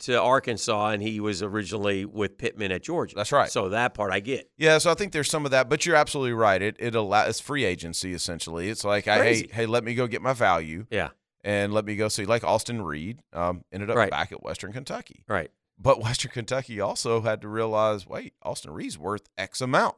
[0.00, 3.14] to Arkansas and he was originally with Pittman at Georgia.
[3.14, 3.50] That's right.
[3.50, 4.50] So that part I get.
[4.56, 6.60] Yeah, so I think there's some of that, but you're absolutely right.
[6.62, 8.68] It it allows it's free agency essentially.
[8.70, 11.10] It's like, I, hey, hey, let me go get my value Yeah.
[11.44, 12.24] and let me go see.
[12.24, 14.10] Like Austin Reed um, ended up Right.
[14.10, 15.50] back at Western Kentucky, Right.
[15.78, 19.96] but Western Kentucky also had to realize, wait, Austin Reed's worth X amount.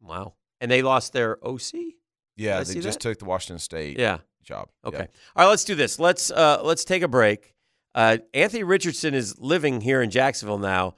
[0.00, 0.34] Wow.
[0.60, 1.94] And they lost their OC?
[2.36, 3.00] Yeah, they just that?
[3.00, 4.18] took the Washington State Yeah.
[4.42, 4.68] job.
[4.84, 4.96] Okay.
[4.98, 5.06] Yeah.
[5.36, 5.98] All right, let's do this.
[5.98, 7.54] Let's uh, let's take a break.
[7.94, 10.94] Uh, Anthony Richardson is living here in Jacksonville now.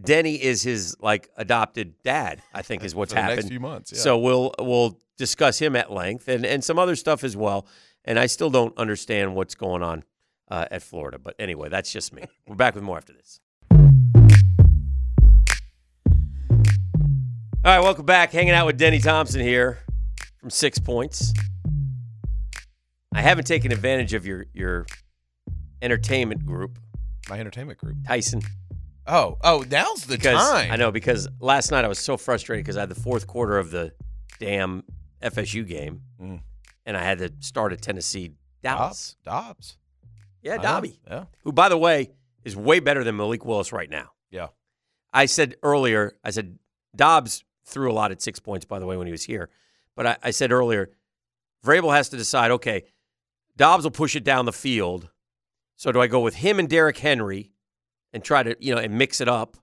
[0.00, 2.40] Denny is his like adopted dad.
[2.54, 3.36] I think is what's happened.
[3.36, 3.92] next few months.
[3.92, 3.98] Yeah.
[3.98, 7.66] So we'll we'll discuss him at length and and some other stuff as well.
[8.04, 10.04] And I still don't understand what's going on
[10.50, 11.18] uh, at Florida.
[11.18, 12.24] But anyway, that's just me.
[12.46, 13.40] We're back with more after this.
[17.64, 18.32] All right, welcome back.
[18.32, 19.80] Hanging out with Denny Thompson here
[20.40, 21.34] from Six Points.
[23.12, 24.86] I haven't taken advantage of your your
[25.82, 26.78] entertainment group,
[27.28, 27.96] my entertainment group.
[28.06, 28.42] Tyson,
[29.06, 30.70] Oh, oh, now's the because time.
[30.70, 33.56] I know because last night I was so frustrated because I had the fourth quarter
[33.56, 33.92] of the
[34.38, 34.84] damn
[35.22, 36.40] FSU game, Mm.
[36.84, 38.32] and I had to start at Tennessee
[38.62, 39.16] Dallas.
[39.24, 39.46] Dobbs.
[39.46, 39.76] Dobbs.
[40.42, 40.62] Yeah, I know.
[40.62, 41.24] Dobby, Yeah.
[41.44, 42.10] who by the way
[42.44, 44.10] is way better than Malik Willis right now.
[44.30, 44.48] Yeah.
[45.12, 46.58] I said earlier, I said
[46.94, 49.48] Dobbs threw a lot at six points, by the way, when he was here.
[49.96, 50.90] But I, I said earlier,
[51.64, 52.84] Vrabel has to decide, okay,
[53.56, 55.08] Dobbs will push it down the field.
[55.78, 57.52] So do I go with him and Derrick Henry
[58.12, 59.56] and try to, you know, and mix it up?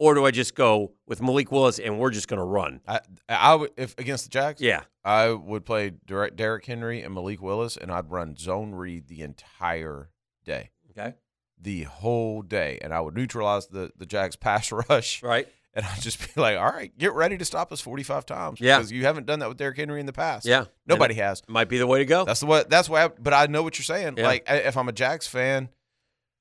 [0.00, 2.80] or do I just go with Malik Willis and we're just going to run?
[2.86, 4.60] I, I would if against the Jags.
[4.60, 4.82] Yeah.
[5.04, 9.22] I would play Derek Derrick Henry and Malik Willis, and I'd run zone read the
[9.22, 10.10] entire
[10.44, 11.14] day, Okay.
[11.60, 15.46] the whole day, and I would neutralize the the Jags pass rush, Right.
[15.76, 18.60] and I'd just be like, "All right, get ready to stop us forty five times."
[18.60, 18.78] Yeah.
[18.78, 20.46] because you haven't done that with Derrick Henry in the past.
[20.46, 20.64] Yeah.
[20.86, 21.42] nobody has.
[21.48, 22.24] Might be the way to go.
[22.24, 22.70] That's the what.
[22.70, 23.04] That's why.
[23.04, 24.14] I, but I know what you're saying.
[24.18, 24.26] Yeah.
[24.26, 25.68] Like, if I'm a Jags fan,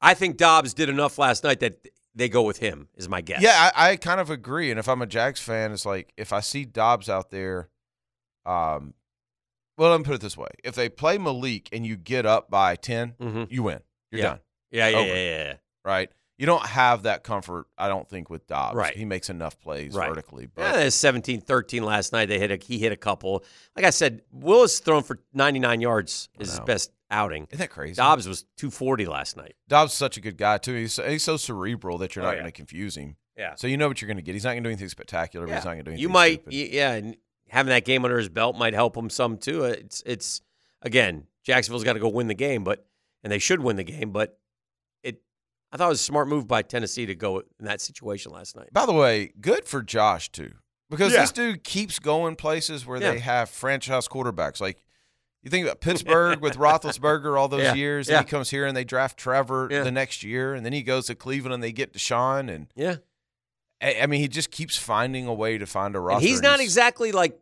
[0.01, 3.41] I think Dobbs did enough last night that they go with him, is my guess.
[3.41, 4.69] Yeah, I, I kind of agree.
[4.69, 7.69] And if I'm a Jags fan, it's like if I see Dobbs out there,
[8.45, 8.93] um,
[9.77, 12.49] well, let me put it this way: if they play Malik and you get up
[12.51, 13.47] by 10 Mhm.
[13.51, 13.80] you win.
[14.11, 14.27] You're Yeah.
[14.27, 14.39] done,
[14.72, 15.53] Yeah, yeah, yeah, yeah, yeah.
[15.84, 16.11] right?
[16.38, 18.76] You don't have that comfort, I don't think, with Dobbs.
[18.76, 18.95] Right.
[18.95, 20.10] He makes enough plays Right.
[20.10, 22.27] vertically, Yeah, but there's 17 13 last night.
[22.27, 23.43] They hit a, he hit a couple.
[23.76, 27.43] Like I said, Willis thrown for 99 yards is his best outing.
[27.51, 27.93] isn't that crazy?
[27.95, 29.53] Dobbs was 240 last night.
[29.68, 30.73] Dobbs is such a good guy too.
[30.73, 32.41] He's he's so cerebral that you're Oh, not yeah.
[32.41, 33.15] going to confuse him.
[33.38, 33.53] Yeah.
[33.55, 34.34] So you know what you're going to get.
[34.34, 36.01] He's not going to do anything spectacular, but he's not going to do anything.
[36.01, 37.15] You might, y- yeah, and
[37.49, 39.65] having that game under his belt might help him some too.
[39.65, 40.41] It's, it's
[40.81, 42.85] again, Jacksonville's got to go win the game, but
[43.23, 44.11] and they should win the game.
[44.11, 44.39] But
[45.74, 48.56] I thought it was a smart move by Tennessee to go in that situation last
[48.56, 48.70] night.
[48.72, 50.54] By the way, good for Josh too,
[50.90, 51.22] because Yeah.
[51.22, 54.62] this dude keeps going places where they have franchise quarterbacks.
[54.62, 54.86] Like
[55.41, 57.74] you think about Pittsburgh with Roethlisberger all those Yeah.
[57.74, 58.20] years, Yeah.
[58.20, 59.84] and he comes here and they draft Trevor Yeah.
[59.84, 62.98] the next year, and then he goes to Cleveland and they get Deshaun, and Yeah,
[63.82, 66.20] I, I mean he just keeps finding a way to find a roster.
[66.20, 67.40] and he's not exactly like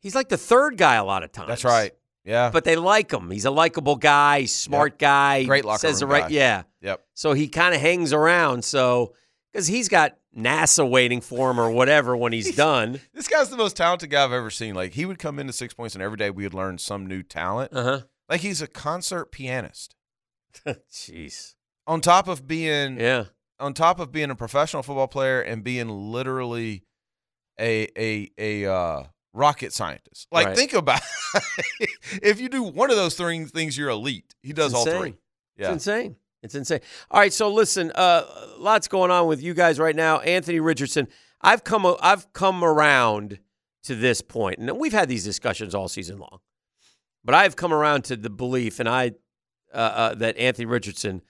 [0.00, 1.46] he's like the third guy a lot of times.
[1.48, 1.92] That's right.
[2.24, 2.50] Yeah.
[2.50, 3.30] but they like him.
[3.30, 6.28] He's a likable guy, smart guy, Great locker says room the right, guy.
[6.28, 6.62] yeah.
[6.80, 7.02] yep.
[7.14, 8.64] So he kind of hangs around.
[8.64, 9.14] So
[9.52, 13.00] because he's got NASA waiting for him or whatever when he's done.
[13.12, 14.74] This guy's the most talented guy I've ever seen.
[14.74, 17.22] Like he would come into six points, and every day we would learn some new
[17.22, 17.72] talent.
[17.74, 18.00] Uh huh.
[18.28, 19.94] Like he's a concert pianist.
[20.66, 21.54] Jeez.
[21.86, 23.24] On top of being Yeah.
[23.58, 26.84] on top of being a professional football player and being literally
[27.60, 30.28] a a a uh, rocket scientist.
[30.30, 30.56] Like Right.
[30.56, 31.00] think about
[32.22, 34.34] if you do one of those three things, you're elite.
[34.42, 35.10] He does all three.
[35.10, 35.18] It's
[35.58, 35.72] Yeah.
[35.72, 36.16] insane.
[36.42, 36.80] It's insane.
[37.10, 38.24] All right, so listen, uh,
[38.58, 40.18] lots going on with you guys right now.
[40.20, 41.06] Anthony Richardson,
[41.40, 43.38] I've come I've come around
[43.84, 46.40] to this point, and we've had these discussions all season long.
[47.24, 49.12] But I've come around to the belief, and I
[49.72, 51.22] uh, uh, that Anthony Richardson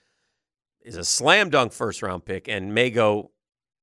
[0.81, 3.31] is a slam dunk first round pick and may go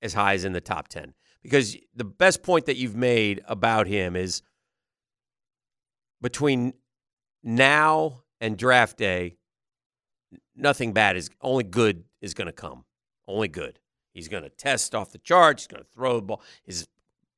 [0.03, 1.15] as high as in the top ten.
[1.43, 4.43] Because the best point that you've made about him is
[6.21, 6.75] between
[7.43, 9.37] now and draft day,
[10.55, 12.85] nothing bad is only good is going to come.
[13.27, 13.79] Only good.
[14.13, 15.63] He's going to test off the charts.
[15.63, 16.43] He's going to throw the ball.
[16.65, 16.89] His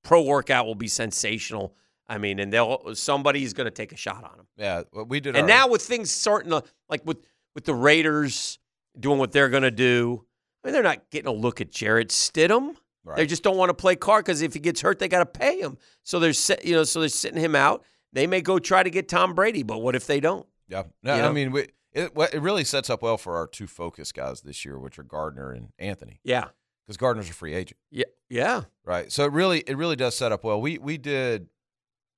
[0.03, 1.77] pro workout will be sensational.
[2.09, 4.47] I mean, and they'll somebody's going to take a shot on him.
[4.57, 4.83] Yeah.
[4.93, 7.19] well, we did And now with things starting to like with
[7.55, 8.59] with the Raiders
[8.99, 10.25] doing what they're going to do,
[10.63, 12.77] I mean, they're not getting a look at Jarrett Stidham.
[13.05, 13.17] Right.
[13.17, 15.27] They just don't want to play Carr because if he gets hurt, they got to
[15.27, 15.77] pay him.
[16.05, 17.85] So they're you know, so they're sitting him out.
[18.13, 20.47] They may go try to get Tom Brady, but what if they don't?
[20.69, 20.85] Yeah.
[21.03, 21.63] No, You I mean, we,
[21.93, 25.03] it it really sets up well for our two focus guys this year, which are
[25.03, 26.49] Gardner and Anthony, Yeah,
[26.87, 28.63] because Gardner's a free agent, yeah, yeah.
[28.85, 29.11] right?
[29.11, 30.61] So it really it really does set up well.
[30.61, 31.49] We we did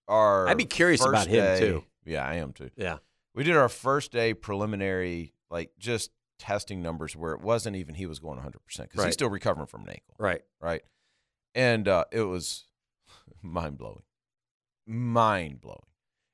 [0.06, 0.48] our.
[0.48, 1.84] I'd be curious about him, too.
[2.04, 2.70] Yeah, I am too.
[2.76, 2.98] Yeah.
[3.34, 8.06] We did our first day preliminary, like just testing numbers where it wasn't even he
[8.06, 9.06] was going 100 percent because Right.
[9.06, 10.42] he's still recovering from an ankle, Right.
[10.60, 10.82] right?
[11.54, 12.66] And uh, it was
[13.42, 14.02] mind blowing,
[14.86, 15.78] mind blowing.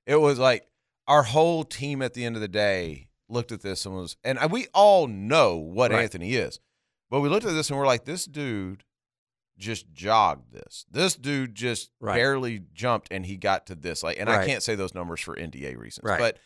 [0.07, 0.67] It was like
[1.07, 4.39] our whole team at the end of the day looked at this and was, and
[4.51, 6.03] we all know what Right.
[6.03, 6.59] Anthony is,
[7.11, 8.85] but we looked at this and we're like, this dude
[9.59, 10.87] just jogged this.
[10.91, 12.15] This dude just Right.
[12.15, 14.03] barely jumped and he got to this.
[14.03, 16.19] Like, and I can't say those numbers for NDA reasons, Right.
[16.19, 16.39] but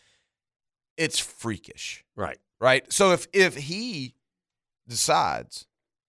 [0.97, 2.39] it's freakish Right.
[2.65, 2.91] Right?
[2.93, 4.15] So if if he
[4.89, 5.66] decides,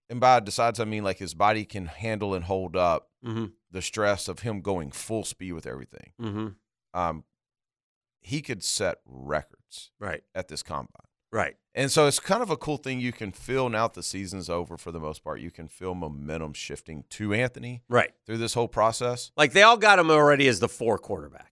[0.09, 3.45] and by decides I mean like his body can handle and hold up Mm-hmm.
[3.71, 6.47] the stress of him going full speed with everything, Mm-hmm.
[6.99, 7.23] um,
[8.21, 10.21] he could set records Right.
[10.35, 11.07] at this combine.
[11.31, 11.55] Right.
[11.73, 14.47] And so it's kind of a cool thing you can feel now that the season's
[14.49, 15.39] over for the most part.
[15.41, 18.11] You can feel momentum shifting to Anthony Right.
[18.27, 19.31] through this whole process.
[19.35, 21.51] Like they all got him already as the four quarterback.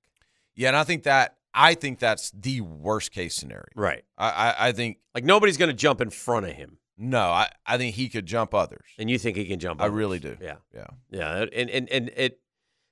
[0.56, 3.66] Yeah, and I think that I think that's the worst case scenario.
[3.76, 4.04] Right.
[4.18, 7.50] I I, I think Like nobody's going to jump in front of him, no, I,
[7.66, 8.86] I think he could jump others.
[9.00, 9.82] and you think he can jump?
[9.82, 9.96] I others.
[9.96, 10.38] really do.
[10.42, 10.56] Yeah.
[10.74, 10.88] Yeah.
[11.12, 11.46] Yeah.
[11.54, 12.40] And and and it.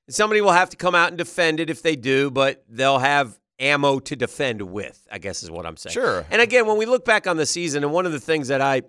[0.10, 3.40] Somebody will have to come out and defend it if they do, but they'll have
[3.60, 5.08] ammo to defend with.
[5.12, 5.94] I guess is what I'm saying.
[5.94, 6.26] Sure.
[6.32, 8.60] And again, when we look back on the season, and one of the things that
[8.62, 8.82] I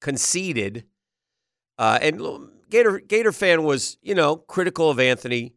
[0.00, 0.84] conceded,
[1.78, 5.54] uh, and Gator Gator fan was, you know, critical of Anthony,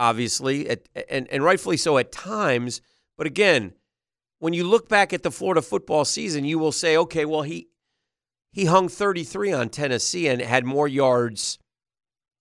[0.00, 2.80] obviously, at, and and rightfully so at times.
[3.16, 3.74] But again,
[4.40, 7.68] when you look back at the Florida football season, you will say, okay, well he
[8.52, 11.58] He hung 33 on Tennessee and had more yards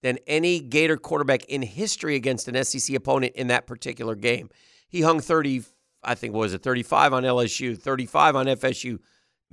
[0.01, 4.49] than any Gator quarterback in history against an SEC opponent in that particular game.
[4.87, 5.63] He hung 30,
[6.01, 8.99] I think, what was it 35 on LSU, 35 on FSU.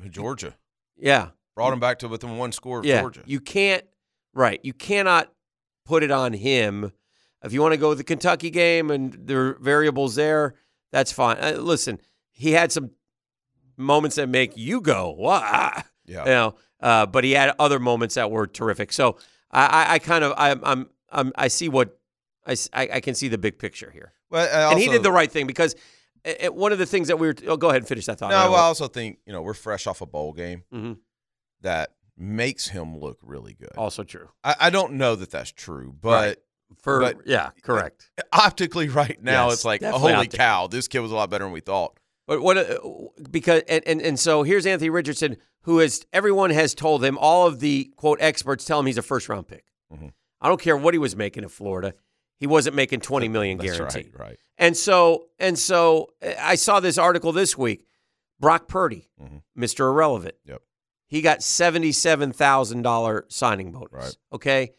[0.08, 0.54] Georgia
[0.96, 1.30] Yeah.
[1.56, 3.00] brought him back to within one score of Yeah.
[3.00, 3.22] Georgia.
[3.26, 3.84] You can't,
[4.32, 4.60] right.
[4.62, 5.32] You cannot
[5.84, 6.92] put it on him.
[7.46, 10.54] If you want to go with the Kentucky game and there are variables there,
[10.92, 11.36] that's fine.
[11.40, 12.00] Uh, listen,
[12.30, 12.90] he had some
[13.76, 15.82] moments that make you go, wow.
[16.06, 16.20] yeah.
[16.24, 18.92] You know, uh, but he had other moments that were terrific.
[18.92, 19.16] So
[19.50, 21.98] I, I, I kind of, I, I'm, I'm, I see what,
[22.46, 24.12] I, I can see the big picture here.
[24.30, 25.74] Well, I and he did the right thing because
[26.24, 28.18] it, it- one of the things that we were, oh, go ahead and finish that
[28.18, 28.30] thought.
[28.30, 30.98] No, I well, I also think you know we're fresh off a bowl game Mhm.
[31.62, 33.70] that makes him look really good.
[33.76, 34.28] also true.
[34.42, 36.36] I, I don't know that that's true, but Right.
[36.82, 38.10] For, But- yeah, correct.
[38.32, 41.44] optically, right now, Yes, it's like holy optic- cow, this kid was a lot better
[41.44, 41.98] than we thought.
[42.26, 42.78] But what uh,
[43.30, 47.46] because and, and and so here's Anthony Richardson, who is everyone has told him, all
[47.46, 49.64] of the quote experts tell him he's a first round pick.
[49.92, 50.12] Mhm.
[50.40, 51.94] I don't care what he was making in Florida,
[52.40, 54.10] he wasn't making twenty million That's guaranteed.
[54.18, 54.38] right, right.
[54.58, 56.08] And so and so
[56.40, 57.86] I saw this article this week.
[58.40, 59.42] Brock Purdy, Mhm.
[59.56, 59.80] Mr.
[59.88, 60.34] Irrelevant.
[60.44, 60.62] Yep.
[61.06, 63.92] He got seventy seven thousand dollar signing bonus.
[63.92, 64.16] Right.
[64.32, 64.72] Okay.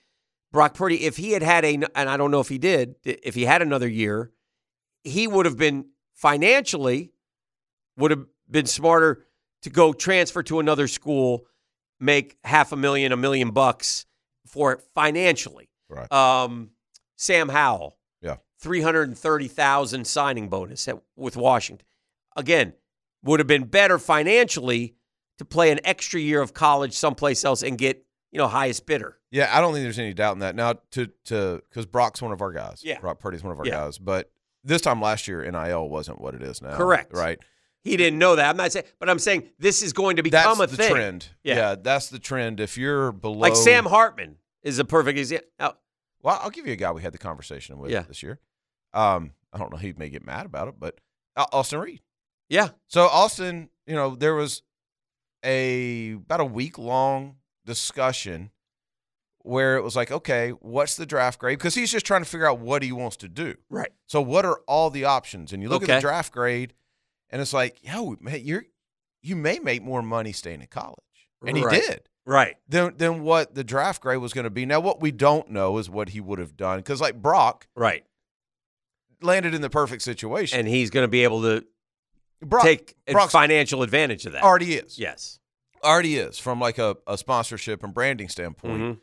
[0.58, 3.36] Brock Purdy, if he had had a, and I don't know if he did, if
[3.36, 4.32] he had another year,
[5.04, 7.12] he would have been financially
[7.96, 9.24] would have been smarter
[9.62, 11.46] to go transfer to another school,
[12.00, 14.08] make half a million, a million bucks
[14.48, 15.70] for it financially.
[15.90, 16.12] Right.
[16.12, 16.72] Um,
[17.18, 18.38] Sam Howell, Yeah.
[18.60, 21.86] three hundred and thirty thousand signing bonus at, with Washington.
[22.36, 22.74] Again,
[23.22, 24.96] would have been better financially
[25.38, 29.18] to play an extra year of college someplace else and get you know highest bidder.
[29.32, 30.56] Yeah, I don't think there's any doubt in that.
[30.56, 32.82] Now, to to because Brock's one of our guys.
[32.84, 33.00] Yeah.
[33.00, 33.72] Brock Purdy's one of our Yeah.
[33.86, 33.98] guys.
[33.98, 34.32] But
[34.64, 36.76] this time last year, NIL wasn't what it is now.
[36.76, 37.14] Correct.
[37.14, 37.40] Right.
[37.84, 38.50] He didn't know that.
[38.50, 40.92] I'm not saying, but I'm saying this is going to become That's a the thing.
[40.92, 41.28] trend.
[41.44, 41.76] Yeah.
[41.76, 42.60] that's the trend.
[42.60, 45.48] If you're below, Like Sam Hartman is a perfect example.
[46.22, 48.02] Well, I'll give you a guy we had the conversation with Yeah.
[48.02, 48.40] this year.
[48.94, 49.78] Um, I don't know.
[49.78, 51.00] He may get mad about it, but
[51.38, 52.02] Austin Reed.
[52.50, 54.64] Yeah, So Austin, you know, there was
[55.46, 57.36] a about a week long
[57.68, 58.50] discussion
[59.44, 61.58] where it was like, okay, what's the draft grade?
[61.60, 63.56] Because he's just trying to figure out what he wants to do.
[63.70, 63.92] right.
[64.08, 65.54] So what are all the options?
[65.54, 66.74] And you look at the draft grade,
[67.30, 68.66] and it's like, yo, man, you're
[69.22, 70.98] you may make more money staying in college,
[71.46, 71.76] and Right.
[71.76, 72.02] he did.
[72.26, 72.56] Right.
[72.68, 74.66] Than than what the draft grade was going to be.
[74.66, 78.04] Now, what we don't know is what he would have done because, like Brock, Right.
[79.22, 80.60] landed in the perfect situation.
[80.60, 81.66] And he's going to be able to
[82.42, 84.44] Brock take Brock's financial advantage of that.
[84.44, 85.00] already is.
[85.00, 85.40] Yes.
[85.84, 88.82] Already is from like a, a sponsorship and branding standpoint.
[88.82, 89.00] Mhm.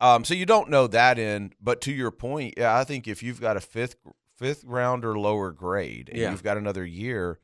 [0.00, 3.22] Um, so you don't know that end, but to your point, yeah, I think if
[3.22, 3.96] you've got a fifth
[4.36, 6.30] fifth round or lower grade and Yeah.
[6.32, 7.38] you've got another year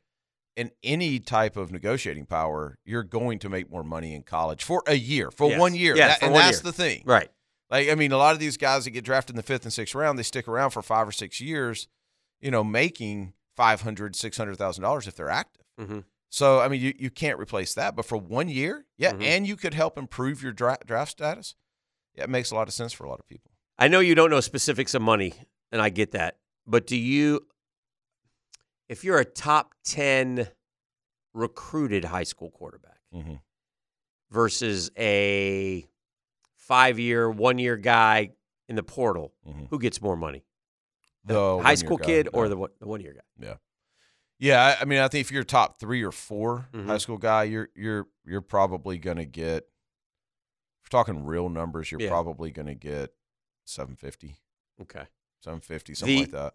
[0.57, 4.83] in any type of negotiating power, you're going to make more money in college for
[4.87, 5.59] a year, for Yes.
[5.59, 5.95] one year.
[5.95, 6.63] Yes, That- for and one that's year.
[6.63, 7.03] the thing.
[7.05, 7.29] Right.
[7.69, 9.71] Like, I mean, a lot of these guys that get drafted in the fifth and
[9.71, 11.87] sixth round, they stick around for five or six years,
[12.41, 15.63] you know, making five hundred, six hundred thousand dollars if they're active.
[15.79, 16.03] Mhm.
[16.29, 17.95] So, I mean, you, you can't replace that.
[17.95, 19.23] But for one year, yeah, Mhm.
[19.23, 21.55] and you could help improve your dra- draft status.
[22.15, 23.51] Yeah, it makes a lot of sense for a lot of people.
[23.77, 25.33] I know you don't know specifics of money,
[25.71, 26.37] and I get that.
[26.67, 27.47] But do you,
[28.87, 30.47] if you're a top 10
[31.33, 33.35] recruited high school quarterback Mm-hmm.
[34.29, 35.87] versus a
[36.57, 38.31] five year, one year guy
[38.67, 39.67] in the portal, Mhm.
[39.69, 40.43] who gets more money?
[41.25, 43.45] The high school guy, kid or the one, the one year guy?
[43.47, 43.55] Yeah,
[44.41, 46.85] I, I mean, I think if you're a top three or 4 Mhm.
[46.85, 49.63] high school guy, you're you're you're probably gonna get.
[50.81, 52.09] If we're talking real numbers, you're Yeah.
[52.09, 53.13] probably gonna get
[53.65, 54.37] 750,
[54.81, 55.05] Okay.
[55.41, 56.53] 750, something The- like that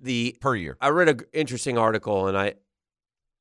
[0.00, 0.76] The per year.
[0.80, 2.54] I read an interesting article, and I,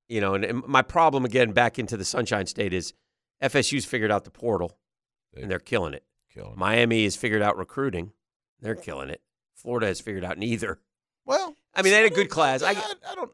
[0.07, 2.93] you know, and, and my problem again back into the Sunshine State is
[3.41, 4.79] FSU's figured out the portal,
[5.35, 6.03] and they're killing it.
[6.33, 6.53] Killing.
[6.53, 6.57] it.
[6.57, 8.13] Miami has figured out recruiting,
[8.59, 9.21] they're killing it.
[9.53, 10.79] Florida has figured out neither.
[11.25, 12.63] Well, I mean, they had a good class.
[12.63, 13.31] I- I, I don't.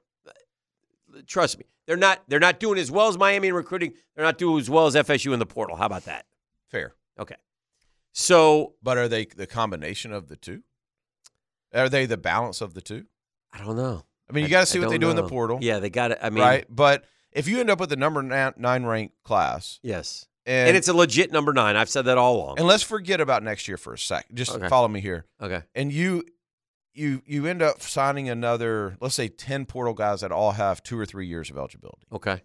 [1.27, 2.21] Trust me, they're not.
[2.27, 3.93] They're not doing as well as Miami in recruiting.
[4.15, 5.75] They're not doing as well as FSU in the portal.
[5.75, 6.25] How about that?
[6.69, 6.93] Fair.
[7.19, 7.35] Okay.
[8.13, 10.63] So But are they the combination of the two?
[11.73, 13.05] Are they the balance of the two?
[13.51, 14.03] I don't know.
[14.29, 15.89] I mean, you got to see I what they do in the portal, Yeah, they
[15.89, 16.19] got it.
[16.21, 16.65] I mean, right?
[16.69, 20.77] But if you end up with the number nine, nine ranked class, Yes, and, and,
[20.77, 21.75] it's a legit number nine.
[21.75, 22.59] I've said that all along.
[22.59, 24.27] and let's forget about next year for a sec.
[24.33, 24.67] Just Okay.
[24.69, 25.25] follow me here.
[25.41, 25.63] okay.
[25.75, 26.23] And you,
[26.93, 30.99] you, you end up signing another, let's say, ten portal guys that all have two
[30.99, 32.05] or three years of eligibility.
[32.11, 32.41] Okay.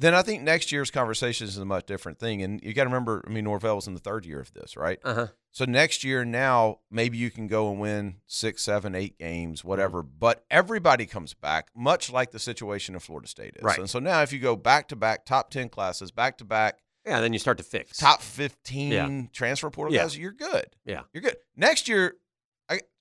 [0.00, 2.40] Then I think next year's conversation is a much different thing.
[2.40, 4.76] And you got to remember, I mean, Norvell was in the third year of this,
[4.76, 5.00] right?
[5.02, 5.26] Uh huh.
[5.50, 10.02] So next year, now maybe you can go and win six, seven, eight games, whatever.
[10.04, 10.18] Mm-hmm.
[10.20, 13.64] But everybody comes back, much like the situation in Florida State is.
[13.64, 13.78] Right.
[13.78, 16.78] And so now, if you go back to back, top ten classes, back to back,
[17.04, 17.98] Yeah, then you start to fix.
[17.98, 19.22] top 15 Yeah.
[19.32, 20.02] transfer portal Yeah.
[20.02, 20.66] guys, you're good.
[20.84, 21.02] Yeah.
[21.12, 21.38] You're good.
[21.56, 22.14] Next year,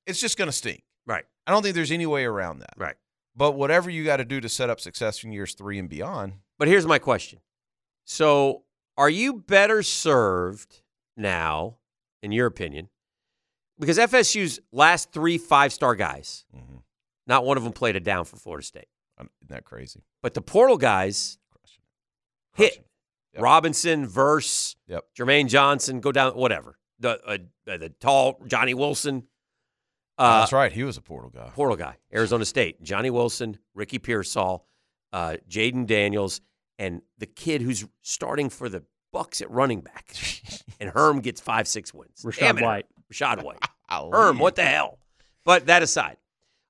[0.07, 0.83] it's just going to stink.
[1.05, 1.25] Right.
[1.45, 2.73] I don't think there's any way around that.
[2.77, 2.95] Right.
[3.35, 6.33] But whatever you got to do to set up success in years three and beyond,
[6.57, 7.39] But here's my question.
[8.05, 8.63] So,
[8.97, 10.81] are you better served
[11.15, 11.77] now,
[12.23, 12.89] in your opinion?
[13.79, 16.81] Because FSU's last three five star guys, Mhm.
[17.27, 18.87] not one of them played it down for Florida State.
[19.19, 20.03] um, isn't that crazy?
[20.21, 21.83] But the portal guys Crushing
[22.57, 22.61] it.
[22.75, 22.89] hit
[23.33, 23.43] Yep.
[23.43, 25.05] Robinson, Verse, Yep.
[25.15, 26.77] Jermaine Johnson, go down, whatever.
[26.99, 29.27] The uh, uh, the tall Johnny Wilson.
[30.17, 30.71] Uh, That's right.
[30.71, 31.51] He was a portal guy.
[31.53, 34.65] portal guy, Arizona State, Johnny Wilson, Ricky Pearsall,
[35.13, 36.41] uh, Jayden Daniels,
[36.79, 38.83] and the kid who's starting for the
[39.13, 40.13] Bucks at running back.
[40.79, 42.23] and Herm gets five, six wins.
[42.23, 42.85] Rashad Damn it, White.
[43.11, 43.59] Rachaad White.
[43.89, 44.11] Golly.
[44.11, 44.99] Herm, what the hell?
[45.45, 46.17] But that aside,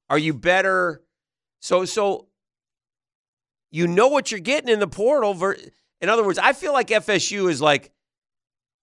[0.10, 1.02] are you better?
[1.60, 2.28] So, so
[3.72, 5.34] you know what you're getting in the portal.
[5.34, 5.57] Ver-
[5.99, 7.91] in other words, I feel like FSU is like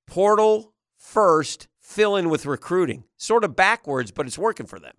[0.07, 4.95] portal first, fill in with recruiting, sort of backwards, but it's working for them.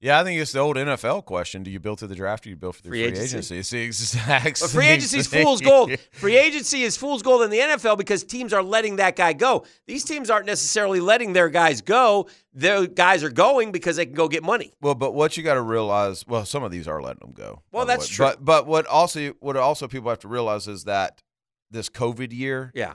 [0.00, 2.46] Yeah, I think it's the old NFL question: Do you build to the draft or
[2.46, 3.36] do you build through Free free, agency?
[3.36, 3.58] agency?
[3.58, 5.92] It's the exact free agency is fool's gold.
[6.10, 9.64] Free agency is fool's gold in the NFL because teams are letting that guy go.
[9.86, 12.28] These teams aren't necessarily letting their guys go.
[12.52, 14.72] Their guys are going because they can go get money.
[14.80, 17.62] Well, but what you got to realize, well, some of these are letting them go.
[17.70, 18.26] Well, that's true.
[18.26, 21.22] But but what also what also people have to realize is that
[21.70, 22.94] this COVID year Yeah.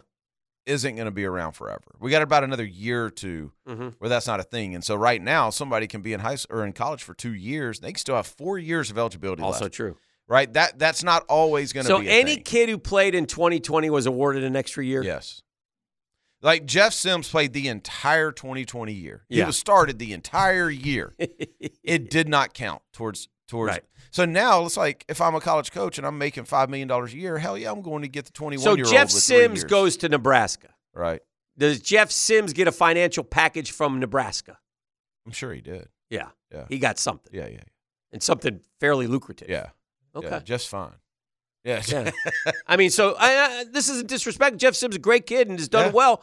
[0.68, 1.81] Isn't going to be around forever.
[1.99, 3.95] We got about another year or 2 Mhm.
[3.99, 4.76] where that's not a thing.
[4.76, 7.80] And so right now, somebody can be in high or in college for two years.
[7.80, 9.41] They can still have four years of eligibility.
[9.41, 9.98] Also left, true.
[10.27, 10.52] right?
[10.53, 12.10] That that's not always going to So be.
[12.10, 12.44] any thing.
[12.44, 15.02] kid who played in 2020 was awarded an extra year.
[15.03, 15.41] Yes.
[16.41, 19.23] Like Jeff Sims played the entire 2020 year.
[19.27, 21.14] He was started the entire year.
[21.19, 23.72] it did not count towards towards.
[23.72, 23.84] Right.
[24.11, 27.14] So now it's like if I'm a college coach and I'm making five million dollars
[27.14, 28.94] a year, hell yeah, I'm going to get the 21 so year old.
[28.94, 30.69] Jeff with Sims goes to Nebraska.
[30.94, 31.22] right.
[31.57, 34.60] Does Jeff Sims get a financial package from Nebraska?
[35.26, 35.88] I'm sure he did.
[36.10, 36.28] Yeah.
[36.53, 36.65] Yeah.
[36.69, 37.64] He got something Yeah, yeah,
[38.11, 39.49] and something fairly lucrative.
[39.49, 39.69] yeah.
[40.15, 40.28] Okay.
[40.30, 40.94] Yeah, just fine.
[41.64, 41.82] Yeah.
[41.88, 42.11] Yeah.
[42.68, 43.30] I mean, so I,
[43.60, 44.57] I, this isn't disrespect.
[44.57, 46.22] Jeff Sims is a great kid and has done well.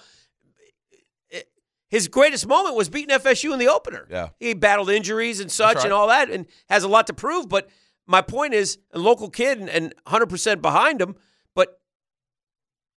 [1.95, 4.09] His greatest moment was beating FSU in the opener.
[4.11, 4.31] Yeah.
[4.41, 5.85] He battled injuries and such right.
[5.85, 7.49] and all that and has a lot to prove.
[7.49, 7.69] But
[8.05, 11.15] my point is, a local kid and, and 100% behind him.
[11.55, 11.81] But,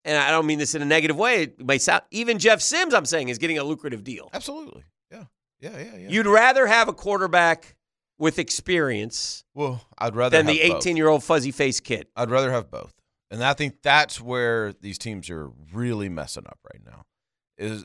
[0.06, 2.94] and I don't mean this in a negative way, it may sound, even Jeff Sims,
[2.94, 4.31] I'm saying, is getting a lucrative deal.
[4.32, 4.82] Absolutely.
[5.12, 5.24] Yeah.
[5.60, 6.09] Yeah, yeah, yeah.
[6.09, 7.77] You'd rather have a quarterback
[8.16, 10.86] with experience well, I'd rather than the have both.
[10.86, 12.06] 18 year old fuzzy faced kid.
[12.16, 12.94] I'd rather have both.
[13.31, 17.02] And I think that's where these teams are really messing up right now.
[17.59, 17.85] Is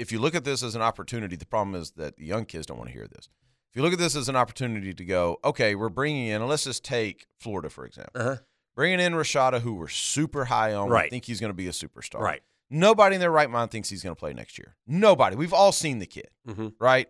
[0.00, 2.66] if you look at this as an opportunity, the problem is that the young kids
[2.66, 3.28] don't want to hear this.
[3.70, 6.48] If you look at this as an opportunity to go, okay, we're bringing in, and
[6.48, 8.36] let's just take Florida for example, Uh-huh.
[8.74, 10.86] bringing in Rashada, who we're super high on.
[10.88, 11.10] We Right.
[11.10, 12.20] think he's going to be a superstar.
[12.20, 12.42] Right.
[12.70, 14.76] Nobody in their right mind thinks he's going to play next year.
[14.86, 15.36] Nobody.
[15.36, 16.68] We've all seen the kid, Mm-hmm.
[16.80, 17.08] right?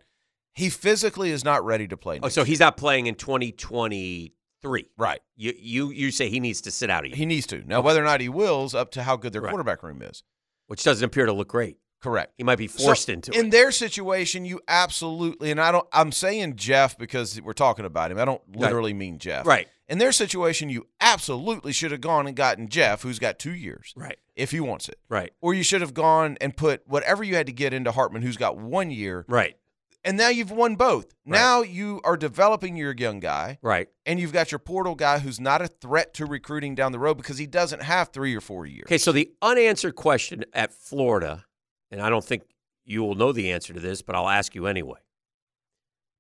[0.55, 2.19] He physically is not ready to play.
[2.23, 2.47] Oh, so year.
[2.47, 4.87] he's not playing in 2023.
[4.99, 5.21] right.
[5.37, 7.63] You you you say he needs to sit out a year, He needs to.
[7.67, 9.51] Now, whether or not he wills, up to how good their Right.
[9.51, 10.23] quarterback room is.
[10.67, 11.79] which doesn't appear to look great.
[12.01, 12.33] Correct.
[12.39, 13.41] He might be So, forced into in it.
[13.45, 15.87] In their situation, you absolutely and I don't.
[15.93, 18.19] I'm saying Jeff because we're talking about him.
[18.19, 19.47] I don't literally mean Jeff.
[19.47, 19.69] Right.
[19.89, 23.93] In their situation, you absolutely should have gone and gotten Jeff, who's got two years,
[23.97, 24.19] Right.
[24.37, 24.99] if he wants it.
[25.09, 25.33] Right.
[25.41, 28.37] Or you should have gone and put whatever you had to get into Hartman, who's
[28.37, 29.57] got one year, Right.
[30.05, 31.07] and now you've won both.
[31.27, 31.39] Right.
[31.41, 33.89] Now you are developing your young guy, Right.
[34.07, 37.17] and you've got your portal guy who's not a threat to recruiting down the road
[37.17, 38.85] because he doesn't have three or four years.
[38.87, 41.47] Okay, so the unanswered question at Florida,
[41.91, 42.43] and I don't think
[42.85, 45.01] you will know the answer to this, but I'll ask you anyway.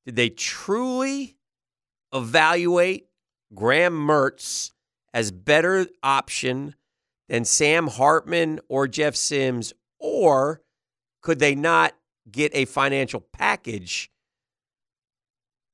[0.06, 1.36] Did they truly
[2.12, 3.06] evaluate
[3.54, 4.72] Graham Mertz
[5.12, 6.74] as better option
[7.28, 10.62] than Sam Hartman or Jeff Sims, or
[11.22, 11.94] could they not
[12.30, 14.10] get a financial package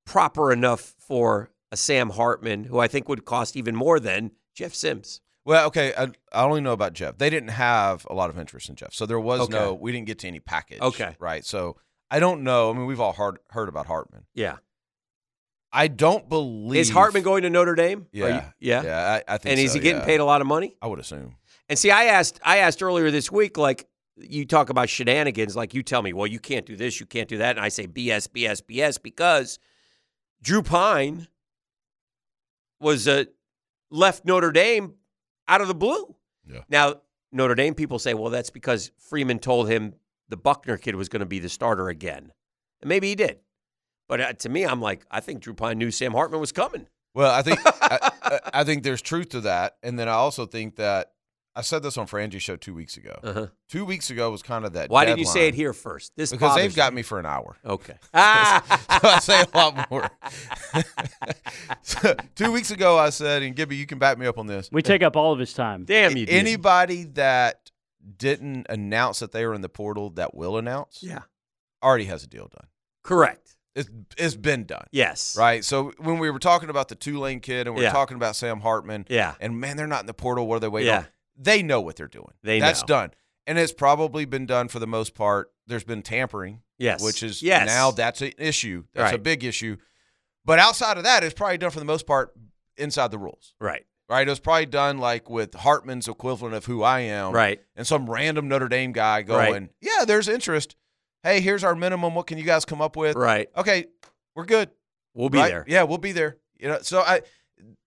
[0.04, 4.74] proper enough for a Sam Hartman, who I think would cost even more than Jeff
[4.74, 5.20] Sims?
[5.46, 7.16] Well, okay, I, I only know about Jeff.
[7.18, 9.52] They didn't have a lot of interest in Jeff, so there was Okay.
[9.52, 9.74] no.
[9.74, 10.80] We didn't get to any package.
[10.82, 11.16] Okay.
[11.20, 11.44] right.
[11.44, 11.76] So
[12.10, 12.68] I don't know.
[12.70, 14.26] I mean, we've all heard heard about Hartman.
[14.34, 14.56] Yeah.
[15.72, 18.00] I don't believe Is Hartman going to Notre Dame?
[18.02, 18.82] Are Yeah, you- yeah.
[18.82, 19.20] yeah.
[19.28, 19.52] I, I think.
[19.52, 20.06] And is so, he getting yeah.
[20.06, 20.76] paid a lot of money?
[20.82, 21.36] I would assume.
[21.68, 23.86] And see, I asked, I asked earlier this week, like
[24.16, 27.28] you talk about shenanigans, like you tell me, well, you can't do this, you can't
[27.28, 29.58] do that, and I say BS, BS, BS, because
[30.42, 31.28] Drew Pyne
[32.80, 33.24] was uh,
[33.90, 34.94] left Notre Dame
[35.48, 36.14] out of the blue.
[36.50, 36.60] Yeah.
[36.68, 36.96] Now
[37.32, 39.94] Notre Dame people say, well, that's because Freeman told him
[40.28, 42.32] the Buckner kid was going to be the starter again,
[42.80, 43.38] and maybe he did.
[44.08, 46.86] But uh, to me, I'm like, I think Drew Pyne knew Sam Hartman was coming.
[47.14, 50.46] Well, I think I, I- I think there's truth to that, and then I also
[50.46, 51.12] think that
[51.58, 53.18] I said this on Frangie's show two weeks ago.
[53.22, 53.46] Uh-huh.
[53.70, 54.90] Two weeks ago was kind of that.
[54.90, 56.12] Why didn't you say it here first?
[56.14, 56.96] This Because they've got me.
[56.98, 57.56] me for an hour.
[57.64, 57.94] Okay.
[58.12, 58.62] Ah!
[59.02, 60.10] so I say a lot more.
[61.82, 64.68] So, two weeks ago, I said, and Gibby, you can back me up on this.
[64.72, 65.84] We take up all of his time.
[65.84, 66.26] Damn you!
[66.26, 66.34] did.
[66.34, 67.70] Anybody that
[68.18, 71.20] didn't announce that they were in the portal that will announce Yeah.
[71.82, 72.68] already has a deal done.
[73.02, 73.56] Correct.
[73.74, 74.86] It's, it's been done.
[74.90, 75.36] Yes.
[75.38, 75.64] Right.
[75.64, 77.92] So when we were talking about the Tulane kid and we are Yeah.
[77.92, 79.34] talking about Sam Hartman, Yeah.
[79.40, 80.46] and man, they're not in the portal.
[80.46, 80.98] What are they waiting Yeah.
[80.98, 81.06] on?
[81.36, 82.32] They know what they're doing.
[82.42, 82.86] They That's know.
[82.86, 83.10] done.
[83.46, 85.52] And it's probably been done for the most part.
[85.66, 87.02] There's been tampering, Yes.
[87.02, 87.66] which is yes.
[87.66, 88.84] now that's an issue.
[88.94, 89.76] That's a big issue.
[90.44, 92.32] But outside of that, it's probably done for the most part
[92.76, 93.54] inside the rules.
[93.60, 93.84] right.
[94.08, 94.24] Right.
[94.24, 97.32] It was probably done like with Hartman's equivalent of who I am.
[97.32, 97.60] Right.
[97.74, 100.76] And some random Notre Dame guy going, Yeah, there's interest.
[101.24, 102.14] Hey, here's our minimum.
[102.14, 103.16] What can you guys come up with?
[103.16, 103.48] Right.
[103.56, 103.86] Okay,
[104.36, 104.70] we're good.
[105.12, 105.48] We'll be Right?
[105.48, 105.64] there.
[105.66, 106.36] Yeah, we'll be there.
[106.56, 107.22] You know, so I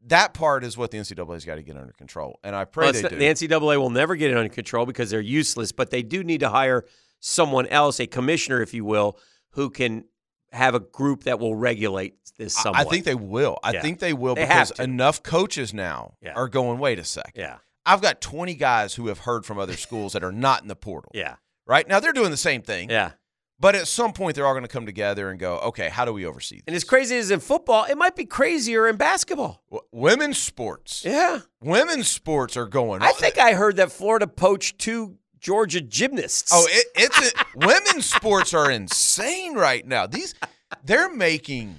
[0.08, 2.94] that part is what the NCAA's got to get under control, and I pray Well,
[2.94, 3.10] they do.
[3.10, 6.40] the NCAA will never get it under control because they're useless, but they do need
[6.40, 6.86] to hire
[7.20, 9.18] someone else, a commissioner, if you will,
[9.52, 10.06] who can
[10.52, 12.80] have a group that will regulate this somewhat.
[12.88, 13.58] I think they will.
[13.62, 13.82] I Yeah.
[13.82, 16.34] think they will They because enough coaches now Yeah.
[16.34, 16.80] are going.
[16.80, 17.34] Wait a second.
[17.36, 17.58] Yeah.
[17.86, 20.76] I've got 20 guys who have heard from other schools that are not in the
[20.76, 21.12] portal.
[21.16, 21.36] Yeah.
[21.66, 22.90] Right now, they're doing the same thing.
[22.90, 23.12] Yeah.
[23.60, 26.14] But at some point, they're all going to come together and go, okay, how do
[26.14, 26.64] we oversee this?
[26.68, 29.64] And as crazy as in football, it might be crazier in basketball.
[29.70, 31.04] W- women's sports.
[31.04, 31.42] Yeah.
[31.62, 33.02] Women's sports are going.
[33.02, 36.52] I think I heard that Florida poached two Georgia gymnasts.
[36.54, 40.08] Oh, it, it's a, women's sports are insane right now.
[40.08, 40.36] These
[40.84, 41.76] they're making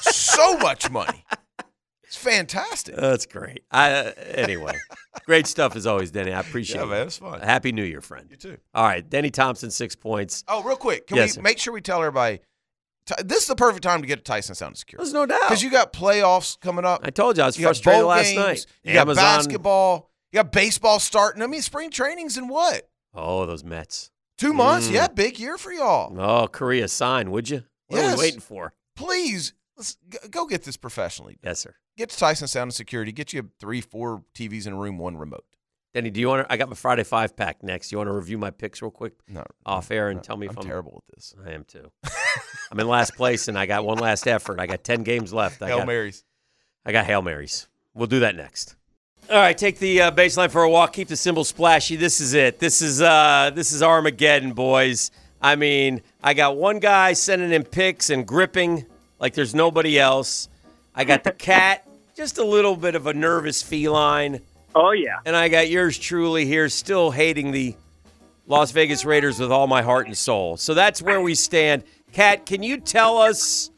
[0.00, 1.24] so much money.
[2.14, 2.94] It's fantastic.
[2.96, 3.64] That's great.
[3.72, 4.74] I, uh, anyway,
[5.26, 6.32] great stuff as always, Denny.
[6.32, 6.90] I appreciate Yeah, it.
[6.90, 7.40] man, it's fun.
[7.40, 8.28] Happy New Year, friend.
[8.30, 8.56] You too.
[8.72, 10.44] All right, Denny Thompson, six points.
[10.46, 11.42] Oh, real quick, can Yes, we sir.
[11.42, 12.40] make sure we tell everybody?
[13.06, 15.40] T- this is the perfect time to get to Tyson Sound Secure There's no doubt.
[15.42, 17.00] because you got playoffs coming up.
[17.04, 18.66] I told you I was You frustrated last games, night.
[18.84, 20.08] You got basketball.
[20.32, 21.42] You got baseball starting.
[21.42, 22.88] I mean, spring training's in what?
[23.12, 24.10] Oh, those Mets.
[24.38, 24.88] Two months?
[24.88, 24.92] Mm.
[24.94, 26.18] Yeah, big year for y'all.
[26.18, 27.64] Oh, Korea sign, would you?
[27.88, 28.72] What are we waiting for?
[28.96, 29.96] Please, let's
[30.30, 31.38] go get this professionally.
[31.42, 31.74] Yes, sir.
[31.96, 33.12] Get to Tyson Sound and Security.
[33.12, 35.44] Get you three, four TVs in a room, one remote.
[35.92, 36.52] Denny, do you want to?
[36.52, 37.92] I got my Friday five pack next.
[37.92, 40.46] You want to review my picks real quick No, off air and no, tell me
[40.46, 41.34] if I'm I'm terrible at this.
[41.46, 41.88] I am too.
[42.72, 44.58] I'm in last place and I got one last effort.
[44.58, 45.62] I got ten games left.
[45.62, 46.24] I Hail got, Marys.
[46.84, 47.68] I got hail marys.
[47.94, 48.74] We'll do that next.
[49.30, 50.92] All right, take the uh, baseline for a walk.
[50.94, 51.94] Keep the cymbals splashy.
[51.94, 52.58] This is it.
[52.58, 55.12] This is uh, this is Armageddon, boys.
[55.40, 58.84] I mean, I got one guy sending in picks and gripping
[59.20, 60.48] like there's nobody else.
[60.94, 64.40] I got the cat, just a little bit of a nervous feline.
[64.74, 65.18] Oh yeah.
[65.24, 67.76] And I got yours truly here, still hating the
[68.46, 70.56] Las Vegas Raiders with all my heart and soul.
[70.56, 71.82] So that's where we stand.
[72.12, 73.70] Kat, can you tell us,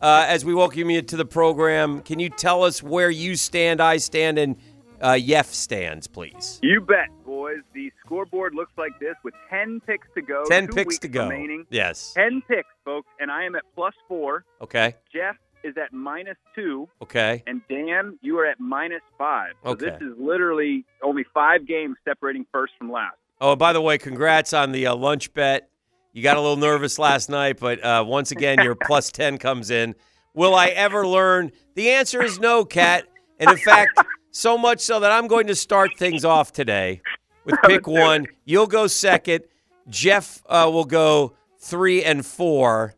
[0.00, 3.80] uh, as we welcome you to the program, can you tell us where you stand,
[3.80, 4.56] I stand, and
[5.02, 6.60] uh, Yef stands, please?
[6.62, 7.58] You bet, boys.
[7.72, 10.44] The scoreboard looks like this with 10 picks to go.
[10.46, 11.28] 10 two picks to go.
[11.28, 11.66] Remaining.
[11.70, 12.12] Yes.
[12.14, 14.44] 10 picks, folks, and I am at plus four.
[14.60, 14.94] Okay.
[15.12, 17.42] Jeff is at minus two, Okay.
[17.46, 19.52] and Dan, you are at minus five.
[19.64, 19.90] So Okay.
[19.90, 23.16] this is literally only five games separating first from last.
[23.40, 25.70] Oh, by the way, congrats on the uh, lunch bet.
[26.12, 29.70] You got a little nervous last night, but uh, once again, your plus 10 comes
[29.70, 29.94] in.
[30.34, 31.52] Will I ever learn?
[31.74, 33.04] The answer is no, Kat.
[33.38, 34.00] And in fact,
[34.32, 37.00] so much so that I'm going to start things off today
[37.44, 38.26] with pick one.
[38.44, 39.44] You'll go second.
[39.88, 42.94] Jeff uh, will go three and four.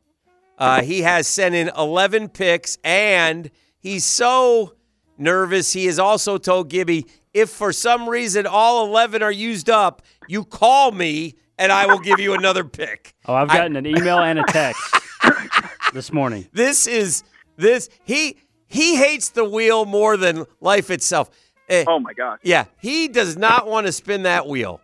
[0.61, 4.75] Uh, he has sent in 11 picks, and he's so
[5.19, 5.73] nervous.
[5.73, 10.45] He has also told Gibby, if for some reason all 11 are used up, you
[10.45, 13.15] call me and I will give you another pick.
[13.27, 14.83] Oh, I've I- gotten an email and a text
[15.93, 16.47] this morning.
[16.53, 17.23] This is
[17.57, 21.29] this he he hates the wheel more than life itself.
[21.69, 22.39] Eh, Oh my gosh.
[22.43, 24.81] yeah, he does not want to spin that wheel.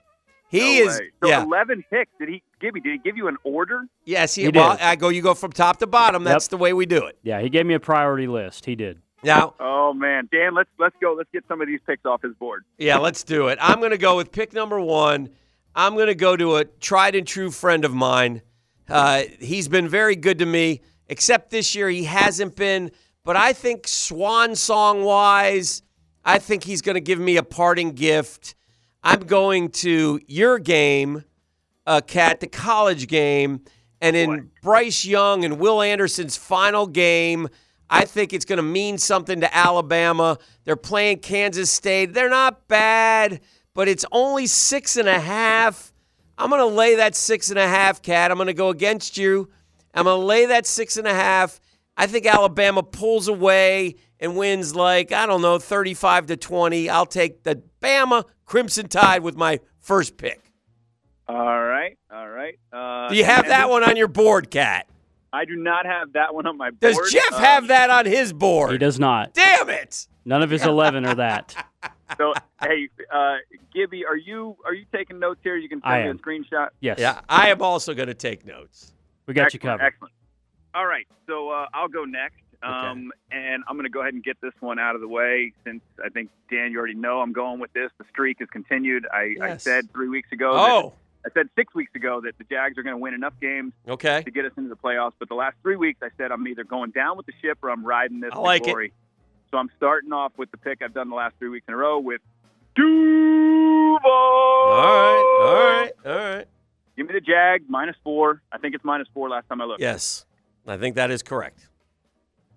[0.48, 1.10] He No is way.
[1.23, 1.44] So yeah.
[1.44, 2.10] 11 picks.
[2.18, 2.81] Did he give me?
[2.81, 3.85] Did he give you an order?
[4.05, 4.82] Yes, he, He well, did.
[4.82, 6.24] I go you go from top to bottom.
[6.24, 6.51] That's Yep.
[6.51, 7.18] the way we do it.
[7.23, 8.64] Yeah, he gave me a priority list.
[8.66, 9.01] He did.
[9.24, 11.14] Now, Oh man, Dan, let's let's go.
[11.14, 12.64] Let's get some of these picks off his board.
[12.78, 13.59] Yeah, let's do it.
[13.60, 15.31] I'm going to go with pick number one.
[15.74, 18.43] I'm going to go to a tried and true friend of mine.
[18.89, 22.90] Uh, he's been very good to me, except this year he hasn't been.
[23.24, 25.82] But I think swan song wise,
[26.24, 28.55] I think he's going to give me a parting gift.
[29.07, 31.23] I'm going to your game,
[31.87, 33.61] uh, Cat, the college game,
[34.01, 37.49] and in Bryce Young and Will Anderson's final game.
[37.89, 40.39] I think it's going to mean something to Alabama.
[40.65, 42.15] They're playing Kansas State.
[42.15, 43.43] They're not bad,
[43.74, 45.93] but it's only six and a half.
[46.37, 48.33] I'm going to lay that six and a half, Cat.
[48.33, 49.49] I'm going to go against you.
[49.95, 51.61] I'm going to lay that six and a half.
[51.97, 56.91] I think Alabama pulls away and wins like, I don't know, 35 to 20.
[56.91, 60.43] I'll take the Bama Crimson Tide with my first pick.
[61.29, 62.59] All right, all right.
[62.73, 64.89] Uh, Do you have that one on your board, Cat?
[65.33, 66.81] I do not have that one on my board.
[66.81, 68.73] Does Jeff Uh, have that on his board?
[68.73, 69.35] He does not.
[69.35, 70.07] Damn it!
[70.25, 71.55] None of his 11 are that.
[72.17, 72.33] So,
[72.63, 73.35] hey, uh,
[73.75, 75.57] Gibby, are you are you taking notes here?
[75.57, 76.69] You can send me a screenshot.
[76.79, 77.01] Yes.
[77.01, 78.93] Yeah, I am also going to take notes.
[79.27, 79.83] We got you covered.
[79.83, 80.13] Excellent.
[80.73, 84.24] All right, so uh, I'll go next, um, and I'm going to go ahead and
[84.24, 87.32] get this one out of the way since I think Dan, you already know I'm
[87.32, 87.90] going with this.
[87.98, 89.06] The streak has continued.
[89.12, 90.52] I, I said three weeks ago.
[90.55, 90.93] Oh,
[91.24, 93.72] that, I said six weeks ago that the Jags are going to win enough games
[93.88, 94.22] okay.
[94.22, 95.12] to get us into the playoffs.
[95.18, 97.70] But the last three weeks, I said I'm either going down with the ship or
[97.70, 98.93] I'm riding this I like it.
[99.51, 101.76] So I'm starting off with the pick I've done the last three weeks in a
[101.76, 102.20] row with
[102.74, 104.10] Duval.
[104.10, 106.47] All right, all right, all right.
[106.97, 108.43] Give me the Jag minus four.
[108.51, 109.80] I think it's minus four last time I looked.
[109.80, 110.24] Yes,
[110.66, 111.68] I think that is correct.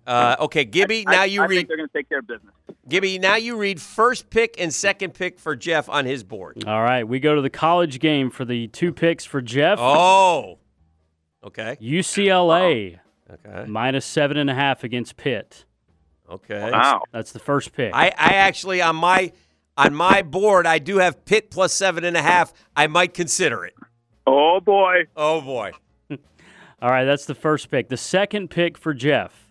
[0.06, 1.04] Uh, okay, Gibby.
[1.06, 1.56] I- now I- you I read.
[1.56, 2.52] think they're going to take care of business.
[2.88, 3.18] Gibby.
[3.18, 6.64] Now you read first pick and second pick for Jeff on his board.
[6.66, 7.06] All right.
[7.06, 9.78] We go to the college game for the two picks for Jeff.
[9.78, 10.58] Oh.
[11.44, 11.76] Okay.
[11.80, 12.98] UCLA
[13.32, 13.64] Okay.
[13.68, 15.64] minus seven and a half against Pitt.
[16.28, 16.70] Okay.
[16.72, 17.02] Wow.
[17.12, 17.94] That's the first pick.
[17.94, 19.32] I, I actually on my
[19.76, 22.52] on my board I do have Pitt plus seven and a half.
[22.76, 23.74] I might consider it.
[24.26, 25.04] Oh boy.
[25.16, 25.70] Oh boy.
[26.82, 27.88] All right, that's the first pick.
[27.88, 29.46] The second pick for Jeff.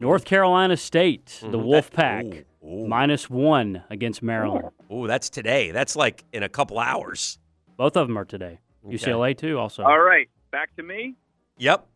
[0.00, 1.64] North Carolina State, the Mhm.
[1.64, 2.86] Wolfpack, Ooh, ooh.
[2.88, 4.68] minus one against Maryland.
[4.92, 5.70] Ooh, that's today.
[5.72, 7.38] That's like in a couple hours.
[7.76, 8.60] Both of them are today.
[8.84, 8.94] Okay.
[8.96, 9.82] UCLA too, also.
[9.84, 11.14] All right, back to me.
[11.58, 11.86] Yep.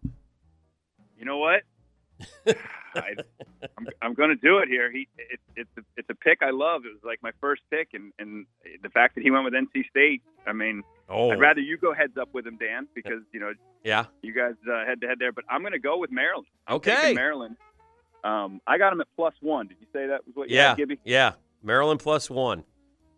[1.18, 1.62] You know what?
[2.94, 3.14] I,
[3.78, 4.90] I'm, I'm going to do it here.
[4.92, 6.82] He, it, it's a, it's a pick I love.
[6.84, 8.44] It was like my first pick, and and
[8.82, 10.22] the fact that he went with NC State.
[10.46, 11.30] I mean, Oh.
[11.30, 13.52] I'd rather you go heads up with him, Dan, because you know
[13.84, 14.06] yeah.
[14.22, 15.32] you guys uh, head to head there.
[15.32, 16.46] But I'm going to go with Maryland.
[16.66, 16.94] I'm Okay.
[16.96, 17.56] taking Maryland.
[18.24, 19.66] Um, I got him at plus one.
[19.68, 20.68] Did you say that was what you Yeah.
[20.70, 20.98] had, Gibby?
[21.04, 21.32] Yeah.
[21.62, 22.64] Maryland plus one.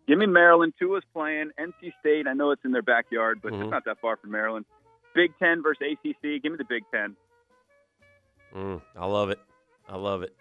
[0.07, 0.73] Give me Maryland.
[0.79, 1.51] Tua's playing.
[1.59, 2.27] NC State.
[2.27, 3.61] I know it's in their backyard, but Mhm.
[3.63, 4.65] it's not that far from Maryland.
[5.13, 6.39] Big Ten versus ACC.
[6.39, 7.15] Give me the Big Ten.
[8.53, 9.39] Mm, I love it.
[9.87, 10.35] I love it.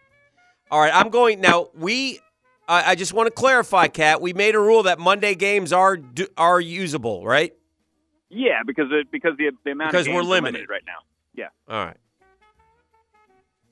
[0.70, 1.68] All right, I'm going now.
[1.74, 2.20] We,
[2.68, 4.20] I I just want to clarify, Kat.
[4.20, 7.54] We made a rule that Monday games are do, are usable, right?
[8.30, 10.68] Yeah, because it, because the the amount Because of we're are limited.
[10.68, 10.98] right now.
[11.34, 11.48] Yeah.
[11.68, 11.96] All right.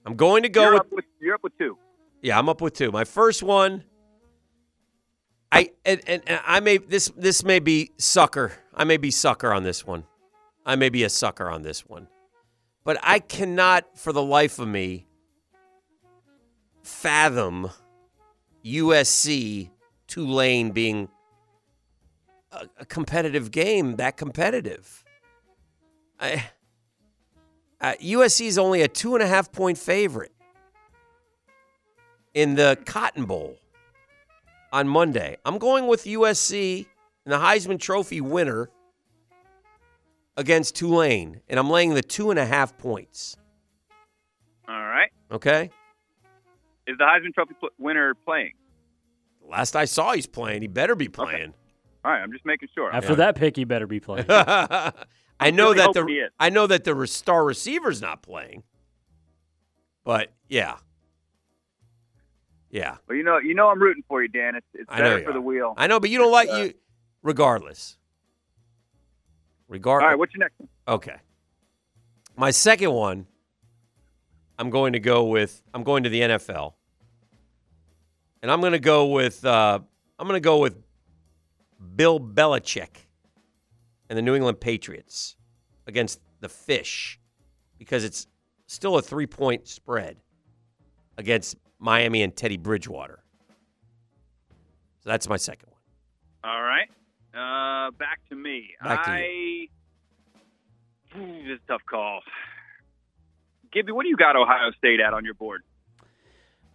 [0.04, 1.78] I'm going to go you're with up with you're up with two.
[2.22, 2.90] Yeah, I'm up with two.
[2.90, 3.84] My first one,
[5.50, 8.52] I and, and, and I may this this may be sucker.
[8.74, 10.04] I may be sucker on this one.
[10.64, 12.08] I may be a sucker on this one,
[12.84, 15.06] but I cannot, for the life of me,
[16.82, 17.70] fathom
[18.64, 19.70] USC
[20.06, 21.08] Tulane being
[22.52, 25.04] a, a competitive game that competitive.
[26.20, 26.44] I,
[27.82, 30.32] uh, USC is only a two and a half point favorite
[32.34, 33.56] in the Cotton Bowl
[34.72, 35.36] on Monday.
[35.44, 36.86] I'm going with USC
[37.24, 38.70] and the Heisman Trophy winner
[40.36, 43.36] against Tulane, and I'm laying the two and a half points.
[44.68, 45.10] All right.
[45.30, 45.70] Okay.
[46.86, 48.52] Is the Heisman Trophy pl- winner playing?
[49.46, 50.62] Last I saw, he's playing.
[50.62, 51.52] He better be playing.
[52.04, 52.20] All right.
[52.20, 52.92] I'm just making sure.
[52.92, 54.26] After that pick, he better be playing.
[54.28, 54.92] I
[55.50, 56.30] know really that the.
[56.38, 58.62] I know that the star receiver's not playing,
[60.04, 60.76] but yeah,
[62.70, 64.54] yeah, Well, you know, you know, I'm rooting for you, Dan.
[64.56, 65.32] It's it's I better for are.
[65.34, 65.74] the wheel.
[65.76, 66.00] I know.
[66.00, 66.74] But you don't like Uh, you,
[67.22, 67.96] regardless.
[69.68, 70.02] All Regard.
[70.02, 70.18] right.
[70.18, 70.54] What's your next?
[70.58, 70.68] one?
[70.88, 71.16] Okay.
[72.36, 73.26] My second one,
[74.58, 75.62] I'm going to go with.
[75.74, 76.74] I'm going to the NFL,
[78.42, 79.44] and I'm going to go with.
[79.44, 79.80] Uh,
[80.18, 80.76] I'm going to go with
[81.96, 82.88] Bill Belichick
[84.12, 85.36] and the New England Patriots
[85.86, 87.18] against the Fish,
[87.78, 88.26] because it's
[88.66, 90.18] still a three point spread
[91.16, 93.24] against Miami and Teddy Bridgewater.
[95.00, 95.80] So that's my second one.
[96.44, 96.90] All right.
[97.32, 98.68] Uh, back to me.
[98.84, 99.68] Back to I.
[101.16, 102.20] Ooh, this is a tough call.
[103.72, 105.62] Gibby, what do you got Ohio State at on your board?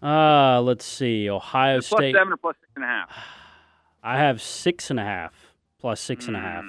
[0.02, 1.30] Uh, let's see.
[1.30, 2.16] Ohio Plus State.
[2.16, 3.12] seven or plus six and a half?
[4.02, 5.36] I have six and a half
[5.80, 6.64] plus six and a half.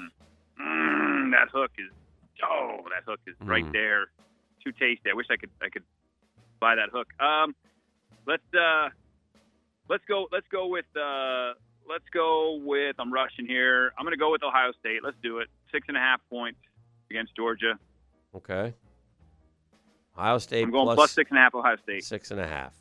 [0.69, 1.91] Mm, that hook is
[2.45, 3.73] oh, that hook is right Mm.
[3.73, 4.07] there.
[4.65, 5.11] Too tasty.
[5.11, 5.85] I wish I could I could
[6.61, 7.09] buy that hook.
[7.21, 7.55] Um,
[8.27, 8.89] let's uh,
[9.89, 11.55] let's go let's go with uh,
[11.89, 13.93] let's go with I'm rushing here.
[13.99, 15.01] I'm gonna go with Ohio State.
[15.03, 15.49] Let's do it.
[15.73, 16.59] Six and a half points
[17.11, 17.79] against Georgia.
[18.35, 18.75] Okay.
[20.17, 22.05] Ohio State I'm going plus plus six and a half Ohio State.
[22.05, 22.75] Six and a half.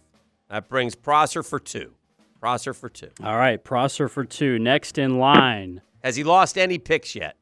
[0.49, 1.93] That brings Prosser for two.
[2.39, 3.09] Prosser for two.
[3.23, 4.57] All right, Prosser for two.
[4.59, 5.81] Next in line.
[6.03, 7.35] Has he lost any picks yet?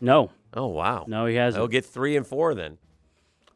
[0.00, 1.04] No, Oh wow.
[1.08, 1.60] no, he hasn't.
[1.60, 2.78] He'll get three and four then.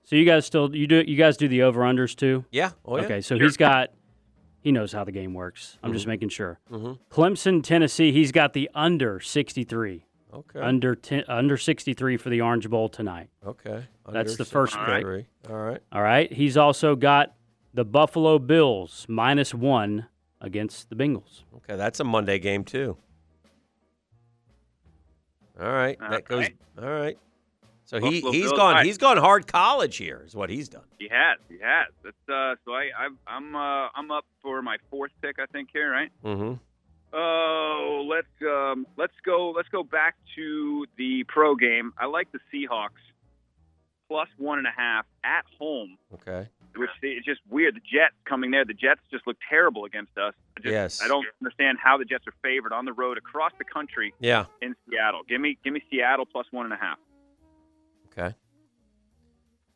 [0.05, 2.45] So you guys still you do you guys do the over unders too?
[2.51, 2.71] Yeah.
[2.85, 3.05] Oh yeah.
[3.05, 3.91] Okay, so he's got
[4.63, 5.79] He knows how the game works.
[5.83, 6.59] I'm just making sure.
[6.71, 6.99] Mhm.
[7.11, 8.13] Clemson, Tennessee.
[8.13, 10.05] He's got the under 63.
[10.35, 10.61] Okay.
[10.61, 13.31] Under ten, under 63 for the Orange Bowl tonight.
[13.47, 13.85] Okay.
[14.11, 15.27] That's the first 63.
[15.49, 15.81] All right.
[15.93, 16.31] All right.
[16.33, 17.35] He's also got
[17.73, 20.07] the Buffalo Bills minus one
[20.41, 21.43] against the Bengals.
[21.57, 22.97] Okay, that's a Monday game too.
[25.61, 26.47] All right, that goes.
[26.81, 27.19] All right.
[27.85, 30.85] So he Buffalo he's Bills, gone he's gone hard college here is what he's done.
[30.99, 31.39] He has.
[31.49, 31.89] He has.
[32.05, 32.55] That's uh.
[32.65, 35.41] So I, I I'm uh I'm up for my fourth pick.
[35.41, 36.11] I think here, right?
[36.25, 36.55] Mm-hmm.
[37.13, 41.93] Oh, let's um let's go let's go back to the pro game.
[41.99, 42.91] I like the Seahawks
[44.07, 46.49] plus one and a half at home, Okay.
[46.77, 47.75] Which it's just weird.
[47.77, 48.65] The Jets coming there.
[48.65, 50.35] The Jets just look terrible against us.
[50.57, 51.03] I just, Yes.
[51.03, 54.45] I don't understand how the Jets are favored on the road across the country Yeah.
[54.63, 55.23] in Seattle.
[55.29, 56.99] Give me give me Seattle plus one and a half.
[58.13, 58.35] Okay.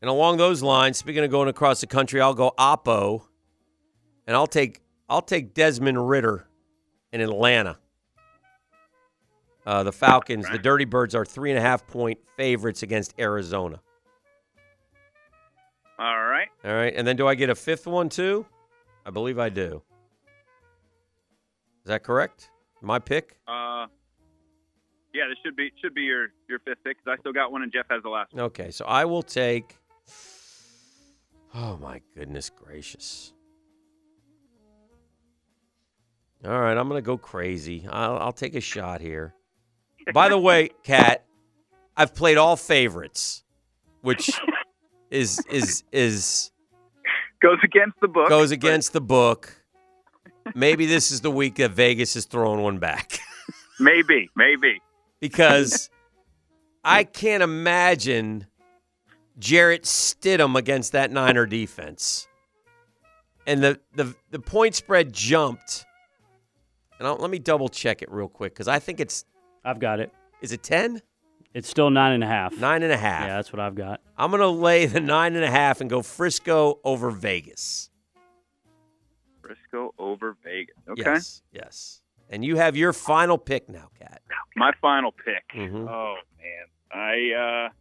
[0.01, 3.23] And along those lines, speaking of going across the country, I'll go Oppo,
[4.27, 6.47] and I'll take I'll take Desmond Ridder
[7.13, 7.79] in Atlanta.
[9.67, 13.81] Uh, the Falcons, the Dirty Birds, are three and a half point favorites against Arizona.
[15.99, 16.49] All right.
[16.65, 18.47] All right, and then do I get a fifth one too?
[19.07, 19.83] I believe I do.
[21.85, 22.51] Is that correct?
[22.81, 23.37] My pick.
[23.47, 23.87] Uh,
[25.13, 27.63] yeah, this should be should be your your fifth pick because I still got one
[27.63, 28.45] and Jeff has the last one.
[28.47, 29.77] Okay, so I will take.
[31.55, 33.33] Oh my goodness gracious!
[36.45, 37.87] All right, I'm gonna go crazy.
[37.89, 39.35] I'll, I'll take a shot here.
[40.13, 41.25] By the way, Kat,
[41.97, 43.45] I've played all favorites,
[44.03, 44.31] which
[45.15, 46.51] is is is
[47.41, 48.29] Goes against the book.
[48.29, 49.53] goes against the book.
[50.55, 53.19] Maybe this is the week that Vegas is throwing one back.
[53.81, 54.81] Maybe, maybe.
[55.21, 55.91] because
[56.85, 58.47] I can't imagine
[59.39, 62.29] Jarrett Stidham against that Niner defense.
[63.47, 65.85] And the the the point spread jumped.
[67.01, 69.25] And I'll, let me double check it real quick because I think it's
[69.65, 70.13] I've got it.
[70.41, 71.03] is it ten?
[71.55, 72.57] It's still nine and a half.
[72.59, 73.29] Nine and a half.
[73.29, 74.01] Yeah, that's what I've got.
[74.19, 77.91] I'm gonna lay the nine and a half and go Frisco over Vegas.
[79.41, 80.75] Frisco over Vegas.
[80.89, 81.03] Okay.
[81.05, 81.43] Yes.
[81.53, 82.01] Yes.
[82.31, 84.23] And you have your final pick now, Kat.
[84.57, 85.45] My final pick.
[85.55, 85.89] Mhm.
[85.89, 87.73] Oh man, I uh,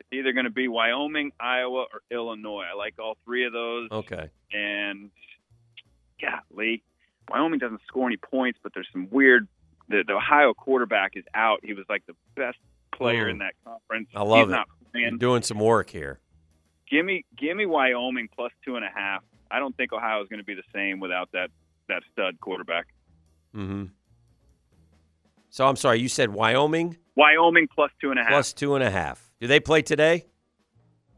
[0.00, 2.64] it's either going to be Wyoming, Iowa, or Illinois.
[2.72, 3.90] I like all three of those.
[3.90, 4.28] Okay.
[4.52, 5.10] And
[6.20, 6.82] golly,
[7.30, 9.48] Wyoming doesn't score any points, but there's some weird.
[9.88, 11.60] The, the Ohio quarterback is out.
[11.64, 12.58] He was like the best
[12.96, 13.30] player Mm.
[13.30, 14.08] in that conference.
[14.14, 14.56] I love He's
[15.04, 15.10] it.
[15.12, 16.20] Not doing some work here.
[16.90, 19.22] Give me, give me Wyoming plus two and a half.
[19.50, 21.50] I don't think Ohio is going to be the same without that
[21.88, 22.86] that stud quarterback.
[23.54, 23.84] Mm-hmm.
[25.50, 28.30] So I'm sorry, you said Wyoming Wyoming plus two and a half.
[28.32, 29.30] plus two and a half.
[29.40, 30.26] Do they play today?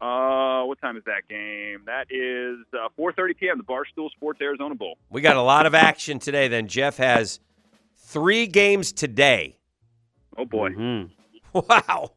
[0.01, 1.81] Uh, what time is that game?
[1.85, 3.57] That is uh, 4:30 p.m.
[3.57, 4.97] The Barstool Sports Arizona Bowl.
[5.09, 6.47] We got a lot of action today.
[6.47, 7.39] Then Jeff has
[7.97, 9.57] three games today.
[10.37, 10.69] Oh boy!
[10.69, 11.09] Mhm.
[11.69, 12.11] Wow!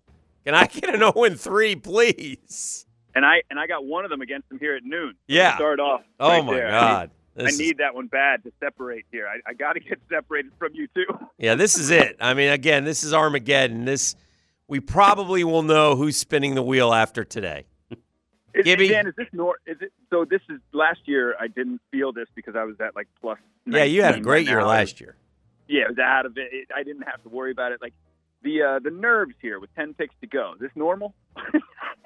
[0.44, 2.86] Can I get an 0 and three, please?
[3.14, 5.14] And I and I got one of them against them here at noon.
[5.26, 5.54] Yeah.
[5.56, 6.02] Start off.
[6.18, 6.70] Oh right my there.
[6.70, 7.10] God!
[7.36, 9.26] I need, I is- need that one bad to separate here.
[9.26, 11.06] I, I got to get separated from you too.
[11.38, 12.16] yeah, this is it.
[12.20, 13.84] I mean, again, this is Armageddon.
[13.84, 14.16] This
[14.68, 17.66] we probably will know who's spinning the wheel after today.
[18.54, 18.88] Is, Gibby?
[18.88, 19.56] Dan, is this nor?
[19.66, 20.26] Is it so?
[20.26, 21.34] This is last year.
[21.40, 23.38] I didn't feel this because I was at like plus.
[23.66, 25.16] Yeah, you had a great year last year.
[25.68, 26.48] Yeah, it was out of it.
[26.52, 26.68] it.
[26.74, 27.80] I didn't have to worry about it.
[27.80, 27.94] Like
[28.42, 30.52] the uh, the nerves here with ten picks to go.
[30.54, 31.14] Is this normal?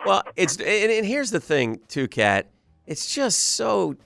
[0.05, 2.47] Well, it's and, and here's the thing too, Kat.
[2.87, 3.97] It's just so.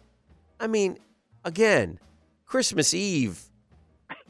[0.59, 0.99] I mean,
[1.45, 1.99] again,
[2.47, 3.43] Christmas Eve.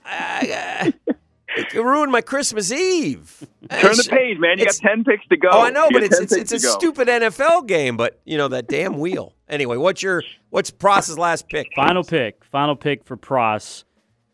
[0.04, 1.14] I, I,
[1.48, 3.46] it ruined my Christmas Eve.
[3.70, 4.58] Turn the page, man.
[4.58, 5.48] You got ten picks to go.
[5.52, 6.72] Oh, I know, You but it's it's, it's a go.
[6.72, 7.96] stupid NFL game.
[7.96, 9.34] But you know that damn wheel.
[9.48, 11.68] Anyway, what's your what's Pross's last pick?
[11.76, 12.44] Final pick.
[12.46, 13.84] Final pick for Pross.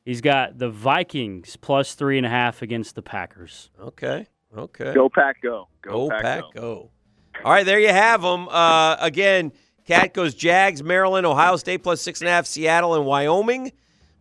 [0.06, 3.70] He's got the Vikings plus three and a half against the Packers.
[3.78, 4.94] Okay, okay.
[4.94, 5.66] Go pack, go.
[5.82, 6.50] Go, pack, Pack, go.
[6.54, 6.90] go.
[7.44, 8.48] All right, there you have them.
[8.48, 9.50] Uh, again,
[9.84, 13.72] Cat goes Jags, Maryland, Ohio State plus six and a half, Seattle and Wyoming.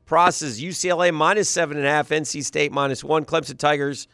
[0.07, 4.07] Pross is UCLA minus seven and a half, NC State minus one, Clemson Tigers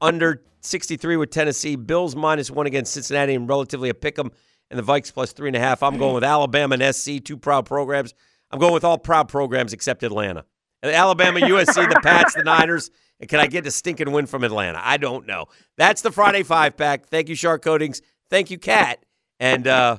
[0.00, 4.32] under 63 with Tennessee, Bills minus one against Cincinnati and relatively a pick 'em,
[4.70, 5.82] and the Vikes plus three and a half.
[5.82, 8.14] I'm going with Alabama and SC, two proud programs.
[8.50, 10.46] I'm going with all proud programs except Atlanta.
[10.82, 12.90] And Alabama, USC, the Pats, the Niners.
[13.20, 14.80] And can I get a stinking win from Atlanta?
[14.82, 15.46] I don't know.
[15.76, 17.06] That's the Friday five pack.
[17.06, 18.00] Thank you, Shark Coatings.
[18.30, 19.04] Thank you, Cat.
[19.40, 19.98] And uh,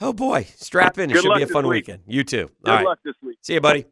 [0.00, 1.10] oh boy, strap in.
[1.10, 1.86] It Good should be a fun week.
[1.86, 2.02] weekend.
[2.06, 2.50] You too.
[2.64, 2.84] Good All right.
[2.86, 3.38] luck this week.
[3.40, 3.84] See you, buddy.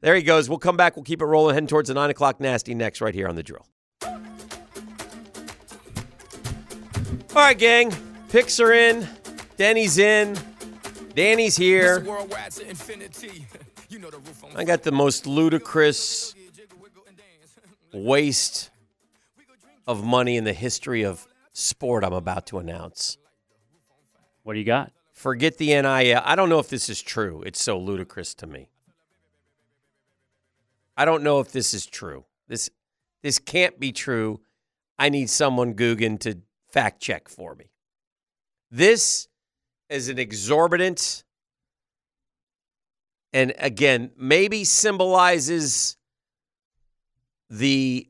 [0.00, 0.48] There he goes.
[0.48, 0.96] We'll come back.
[0.96, 3.42] We'll keep it rolling, heading towards the nine o'clock nasty next, right here on the
[3.42, 3.66] drill.
[7.32, 7.92] All right, gang.
[8.28, 9.06] Picks are in.
[9.56, 10.36] Denny's in.
[11.14, 12.04] Danny's here.
[14.54, 16.34] I got the most ludicrous
[17.92, 18.70] waste
[19.86, 23.18] of money in the history of sport I'm about to announce.
[24.42, 24.92] What do you got?
[25.12, 26.22] Forget the NIL.
[26.24, 27.42] I don't know if this is true.
[27.44, 28.68] It's so ludicrous to me.
[30.96, 32.24] I don't know if this is true.
[32.48, 32.70] This
[33.22, 34.40] this can't be true.
[34.98, 36.38] I need someone Guggen to
[36.70, 37.70] fact check for me.
[38.70, 39.28] This
[39.88, 41.24] is an exorbitant
[43.32, 45.96] and again, maybe symbolizes
[47.48, 48.08] the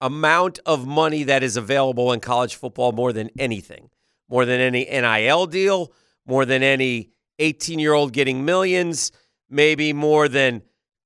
[0.00, 3.88] amount of money that is available in college football more than anything,
[4.28, 5.92] more than any NIL deal,
[6.26, 9.12] more than any 18 year old getting millions,
[9.48, 10.62] maybe more than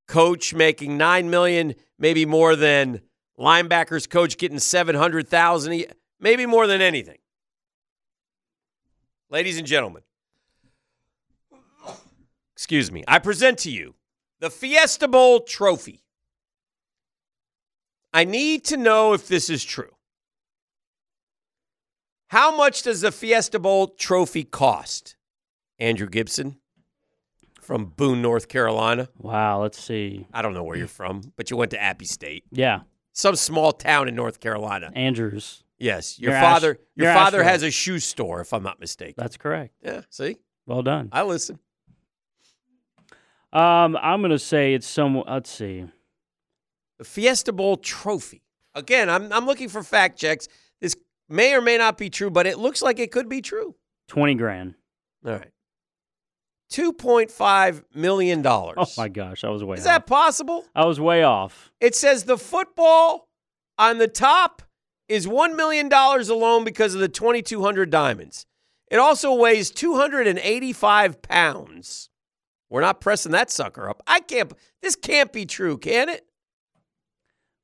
[0.09, 3.01] coach making 9 million, maybe more than
[3.39, 5.85] linebackers coach getting 700,000,
[6.19, 7.19] maybe more than anything.
[9.31, 10.03] Ladies and gentlemen,
[12.59, 13.95] excuse me, I present to you
[14.41, 16.03] the Fiesta Bowl trophy.
[18.13, 19.95] I need to know if this is true.
[22.27, 25.15] How much does the Fiesta Bowl trophy cost?
[25.79, 26.57] Andrew Gibson
[27.61, 29.09] from Boone, North Carolina.
[29.19, 30.27] Wow, let's see.
[30.33, 32.81] I don't know where you're from, but you went to Appy State, Yeah,
[33.13, 34.91] some small town in North Carolina.
[34.97, 35.63] Andrews.
[35.79, 36.71] Yes, your You're father.
[36.73, 39.15] Ash- your father has a shoe store, if I'm not mistaken.
[39.17, 39.75] That's correct.
[39.81, 41.09] yeah, see, Well done.
[41.13, 41.61] I listen.
[43.53, 45.23] Um, I'm gonna say it's some.
[45.27, 45.87] Let's see.
[46.99, 48.43] The Fiesta Bowl trophy.
[48.75, 50.49] Again, I'm I'm looking for fact checks.
[50.81, 50.95] This
[51.29, 53.75] may or may not be true, but it looks like it could be true.
[54.07, 54.75] Twenty grand.
[55.25, 55.51] All right.
[56.69, 58.77] Two point five million dollars.
[58.79, 59.79] Oh my gosh, I was way off.
[59.79, 59.93] Is off.
[59.93, 60.65] that possible?
[60.75, 61.73] I was way off.
[61.81, 63.29] It says the football
[63.79, 64.62] on the top
[65.09, 68.47] is $1 million alone because of the 2,200 diamonds.
[68.91, 72.11] It also weighs 285 pounds.
[72.70, 74.03] We're not pressing that sucker up.
[74.07, 76.27] I can't, this can't be true, can it?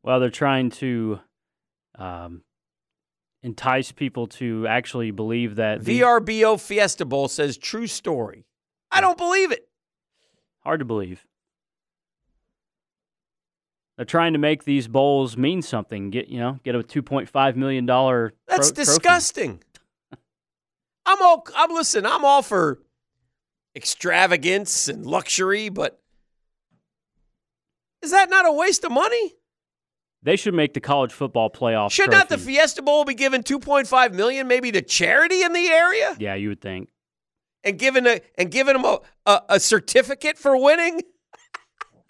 [0.03, 1.21] Well, they're trying to
[1.99, 2.43] um,
[3.43, 8.47] entice people to actually believe that the- VRBO Fiesta Bowl says true story.
[8.91, 9.69] I don't believe it.
[10.61, 11.27] Hard to believe.
[13.97, 16.11] They're trying to make these bowls mean something.
[16.11, 18.33] Get you know, get a two point five million dollar.
[18.49, 19.63] That's disgusting.
[21.07, 22.81] I'm all, I'm listen, I'm all for
[23.77, 26.01] extravagance and luxury, but
[28.03, 29.35] is that not a waste of money?
[30.23, 31.91] They should make the college football playoff.
[31.93, 32.39] Should not the.
[32.39, 36.61] Fiesta Bowl be given 2.5 million maybe to charity in the area Yeah, you would
[36.63, 36.89] think.
[37.63, 41.01] and given a and giving them a, a, a certificate for winning?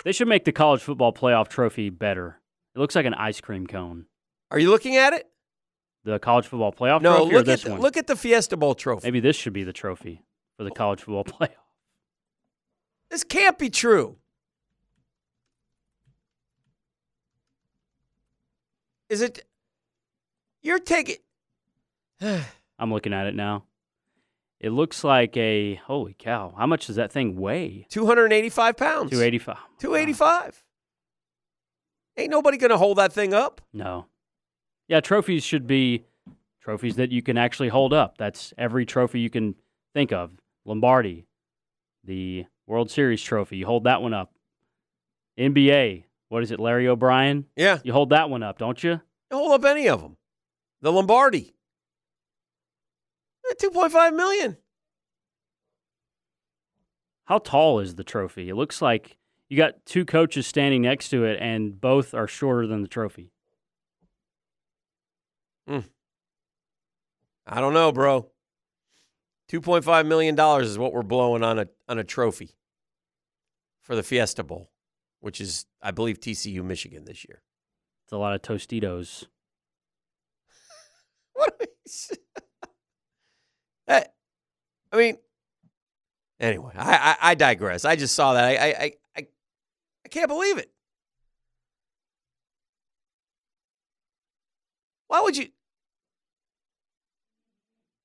[0.05, 2.39] They should make the college football playoff trophy better.
[2.77, 4.05] It looks like an ice cream cone.
[4.51, 5.27] Are you looking at it?
[6.05, 7.81] The college football playoff No, trophy or look at the, one?
[7.81, 9.07] look at the Fiesta Bowl trophy.
[9.07, 10.21] Maybe this should be the trophy
[10.57, 11.51] for the college football playoff.
[13.11, 14.17] This can't be true.
[19.09, 19.45] Is it
[20.63, 21.17] You're taking
[22.79, 23.65] I'm looking at it now.
[24.61, 26.55] It looks like a holy cow.
[26.57, 27.87] How much does that thing weigh?
[27.91, 29.11] 285 pounds.
[29.11, 29.57] 285.
[29.79, 30.65] 285.
[32.17, 33.61] Ain't nobody going to hold that thing up.
[33.73, 34.07] No.
[34.89, 36.05] Yeah, trophies should be
[36.63, 38.17] trophies that you can actually hold up.
[38.17, 39.55] That's every trophy you can
[39.93, 40.31] think of.
[40.65, 41.27] Lombardi,
[42.03, 44.33] the World Series trophy, you hold that one up.
[45.39, 47.47] NBA, what is it, Larry O'Brien?
[47.57, 47.79] Yeah.
[47.85, 49.01] You hold that one up, don't you?
[49.33, 50.17] Hold up any of them.
[50.81, 51.55] The Lombardi.
[53.51, 54.57] Eh, 2.5 million.
[57.27, 58.49] How tall is the trophy?
[58.49, 59.17] It looks like
[59.49, 63.31] you got two coaches standing next to it, and both are shorter than the trophy.
[67.47, 68.31] I don't know, bro.
[69.51, 72.57] 2.5 million dollars is what we're blowing on a on a trophy
[73.83, 74.71] for the Fiesta Bowl,
[75.21, 77.43] which is I believe TCU Michigan this year.
[78.05, 79.27] It's a lot of Tostitos.
[81.37, 81.61] What
[84.95, 85.19] I mean,
[86.39, 87.85] anyway, I, I I digress.
[87.85, 88.45] I just saw that.
[88.45, 89.27] I I I,
[90.05, 90.71] I can't believe it.
[95.09, 95.49] Why would you?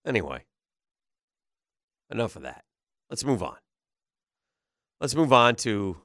[0.06, 0.44] Anyway,
[2.12, 2.64] enough of that.
[3.10, 3.58] Let's move on.
[5.02, 5.98] Let's move on to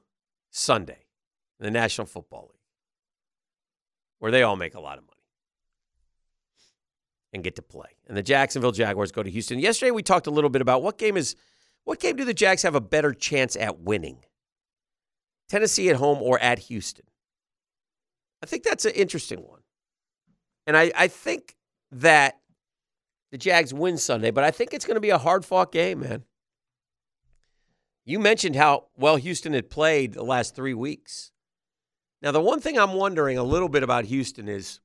[0.51, 1.05] Sunday,
[1.59, 2.61] the National Football League,
[4.19, 5.11] where they all make a lot of money
[7.33, 7.89] and get to play.
[8.07, 9.59] And the Jacksonville Jaguars go to Houston.
[9.59, 11.35] Yesterday we talked a little bit about what game is
[11.83, 14.25] what game do the Jags have a better chance at winning?
[15.47, 17.05] Tennessee at home or at Houston?
[18.41, 19.61] I think that's an interesting one.
[20.65, 21.55] And I, I think
[21.91, 22.39] that
[23.35, 25.99] the Jags win Sunday, but I think it's going to be a hard fought game,
[25.99, 26.23] man.
[28.05, 31.31] You mentioned how well Houston had played the last three weeks.
[32.21, 34.79] Now, the one thing I'm wondering a little bit about Houston is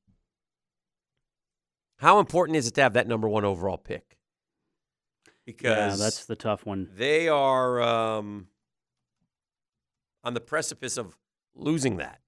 [1.99, 4.19] how important is it to have that number one overall pick?
[5.47, 6.89] Because yeah, that's the tough one.
[6.93, 8.49] they are um,
[10.25, 11.17] on the precipice of
[11.55, 12.19] losing that.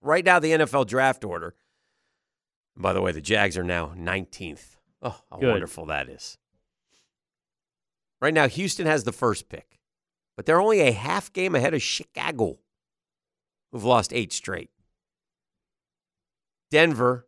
[0.00, 1.56] Right now, the NFL draft order.
[2.76, 4.76] By the way, the Jags are now 19th.
[5.02, 5.50] Oh, how Good.
[5.50, 6.38] wonderful that is.
[8.20, 9.80] Right now, Houston has the first pick,
[10.36, 12.58] but they're only a half game ahead of Chicago,
[13.72, 14.70] who've lost eight straight.
[16.70, 17.26] Denver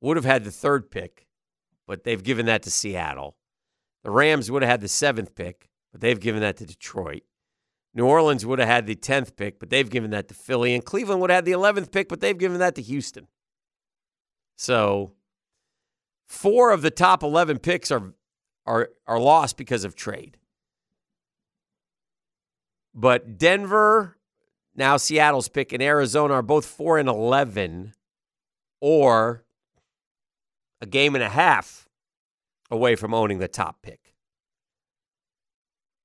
[0.00, 1.26] would have had the third pick,
[1.86, 3.36] but they've given that to Seattle.
[4.04, 7.24] The Rams would have had the seventh pick, but they've given that to Detroit.
[7.92, 10.74] New Orleans would have had the 10th pick, but they've given that to Philly.
[10.74, 13.26] And Cleveland would have had the 11th pick, but they've given that to Houston.
[14.56, 15.12] So
[16.26, 18.14] four of the top 11 picks are,
[18.66, 20.38] are, are lost because of trade.
[22.94, 24.16] But Denver,
[24.74, 27.92] now Seattle's pick, and Arizona are both 4 and 11
[28.80, 29.44] or
[30.80, 31.88] a game and a half
[32.70, 34.14] away from owning the top pick.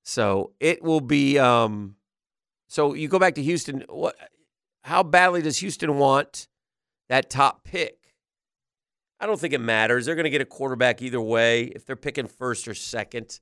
[0.04, 1.40] So it will be.
[1.40, 1.96] Um,
[2.68, 3.86] so you go back to Houston.
[3.88, 4.16] What?
[4.84, 6.48] How badly does Houston want
[7.08, 8.01] that top pick?
[9.22, 10.08] I don't think it matters.
[10.08, 11.66] They're going to get a quarterback either way.
[11.66, 13.40] If they're picking first or second,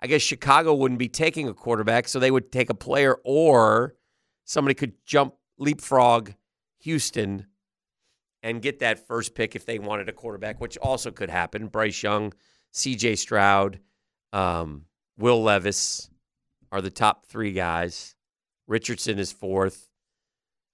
[0.00, 3.94] I guess Chicago wouldn't be taking a quarterback, so they would take a player, or
[4.44, 6.32] somebody could jump leapfrog
[6.80, 7.46] Houston
[8.42, 11.68] and get that first pick if they wanted a quarterback, which also could happen.
[11.68, 12.32] Bryce Young,
[12.72, 13.14] C.J.
[13.14, 13.78] Stroud.
[14.32, 14.86] Um,
[15.16, 16.10] Will Levis
[16.72, 18.16] are the top three guys.
[18.66, 19.88] Richardson is fourth.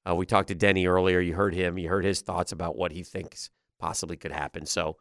[0.09, 1.21] Uh, we talked to Denny earlier.
[1.21, 1.77] You heard him.
[1.77, 4.67] You heard his thoughts about what he thinks possibly could happen.
[4.67, 4.97] So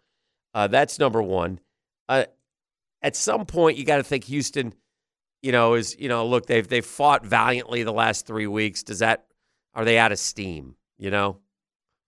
[0.53, 1.59] uh, that's number one.
[2.09, 2.25] Uh,
[3.01, 4.73] at some point, you got to think Houston.
[5.43, 8.83] You know, is you know, look, they've they've fought valiantly the last three weeks.
[8.83, 9.27] Does that
[9.75, 10.75] are they out of steam?
[10.97, 11.37] You know,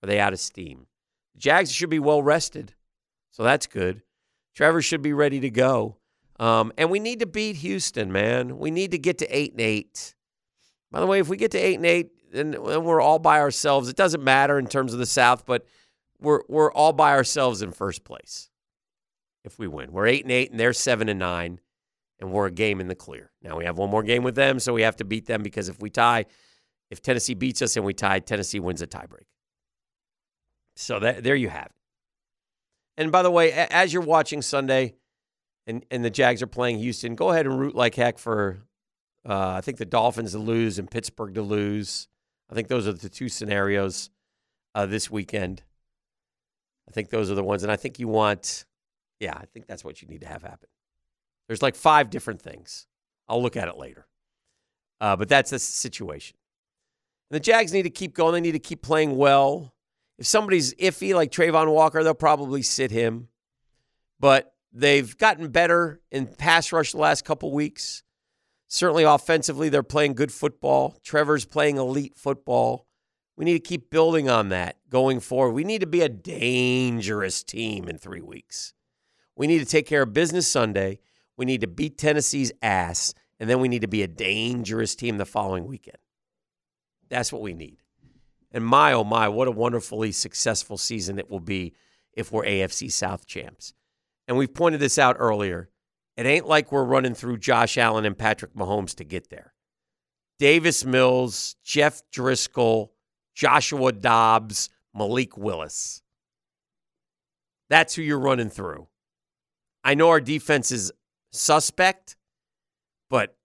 [0.03, 0.87] are they out of steam?
[1.37, 2.73] Jags should be well rested,
[3.31, 4.01] so that's good.
[4.55, 5.97] Trevor should be ready to go.
[6.39, 8.57] Um, and we need to beat Houston, man.
[8.57, 10.15] We need to get to eight and eight.
[10.91, 13.39] By the way, if we get to eight and eight, then then we're all by
[13.39, 13.89] ourselves.
[13.89, 15.65] It doesn't matter in terms of the South, but
[16.21, 18.49] we're we're all by ourselves in first place.
[19.43, 21.59] If we win, we're eight and eight, and they're seven and nine,
[22.19, 23.31] and we're a game in the clear.
[23.41, 25.69] Now we have one more game with them, so we have to beat them because
[25.69, 26.25] if we tie,
[26.89, 29.27] if Tennessee beats us and we tie, Tennessee wins a tiebreak.
[30.75, 31.71] So that there you have it.
[32.97, 34.95] And by the way, as you're watching Sunday,
[35.65, 38.59] and and the Jags are playing Houston, go ahead and root like heck for.
[39.27, 42.07] Uh, I think the Dolphins to lose and Pittsburgh to lose.
[42.49, 44.09] I think those are the two scenarios
[44.73, 45.63] uh, this weekend.
[46.89, 48.65] I think those are the ones, and I think you want.
[49.19, 50.69] Yeah, I think that's what you need to have happen.
[51.47, 52.87] There's like five different things.
[53.27, 54.07] I'll look at it later.
[54.99, 56.37] Uh, but that's the situation.
[57.29, 58.33] And the Jags need to keep going.
[58.33, 59.73] They need to keep playing well.
[60.17, 63.29] If somebody's iffy like Trayvon Walker, they'll probably sit him.
[64.19, 68.03] But they've gotten better in pass rush the last couple weeks.
[68.67, 70.97] Certainly offensively, they're playing good football.
[71.03, 72.85] Trevor's playing elite football.
[73.39, 75.53] We need to keep building on that going forward.
[75.53, 78.73] We need to be a dangerous team in three weeks.
[79.37, 80.99] We need to take care of business Sunday.
[81.37, 85.17] We need to beat Tennessee's ass, and then we need to be a dangerous team
[85.17, 85.99] the following weekend.
[87.07, 87.77] That's what we need.
[88.51, 91.71] And my, oh my, what a wonderfully successful season it will be
[92.11, 93.73] if we're AFC South champs.
[94.27, 95.69] And we've pointed this out earlier.
[96.17, 99.53] It ain't like we're running through Josh Allen and Patrick Mahomes to get there.
[100.39, 102.89] Davis Mills, Jeff Driskel,
[103.39, 106.01] Joshua Dobbs, Malik Willis.
[107.69, 108.89] That's who you're running through.
[109.81, 110.91] I know our defense is
[111.31, 112.17] suspect,
[113.09, 113.37] but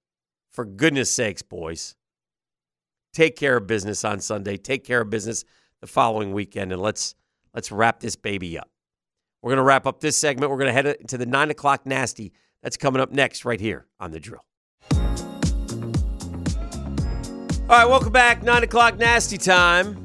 [0.50, 1.94] for goodness sakes, boys,
[3.12, 4.56] take care of business on Sunday.
[4.56, 5.44] Take care of business
[5.80, 7.14] the following weekend, and let's
[7.54, 8.70] let's wrap this baby up.
[9.42, 10.50] We're going to wrap up this segment.
[10.50, 12.32] We're going to head into the nine o'clock nasty.
[12.64, 14.44] That's coming up next, right here on the drill.
[17.66, 18.42] All right, welcome back.
[18.42, 20.04] Nine o'clock nasty time.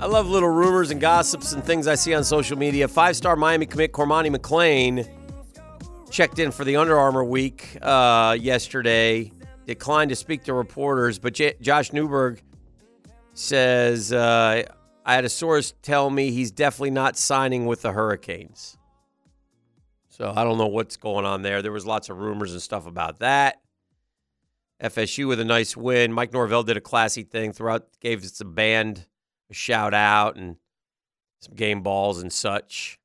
[0.00, 2.88] I love little rumors and gossips and things I see on social media.
[2.88, 5.06] Five star Miami commit Cormani McClain
[6.10, 9.30] checked in for the Under Armour week uh, yesterday.
[9.66, 12.40] Declined to speak to reporters, but J- Josh Newberg
[13.34, 14.62] says uh,
[15.04, 18.78] I had a source tell me he's definitely not signing with the Hurricanes.
[20.08, 21.60] So I don't know what's going on there.
[21.60, 23.60] There was lots of rumors and stuff about that.
[24.84, 26.12] FSU with a nice win.
[26.12, 29.06] Mike Norvell did a classy thing throughout, gave the band
[29.50, 30.56] a shout out and
[31.40, 32.98] some game balls and such.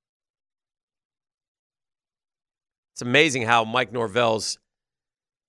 [2.94, 4.60] It's amazing how Mike Norvell's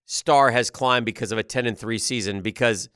[0.06, 2.88] Star has climbed because of a 10 and 3 season because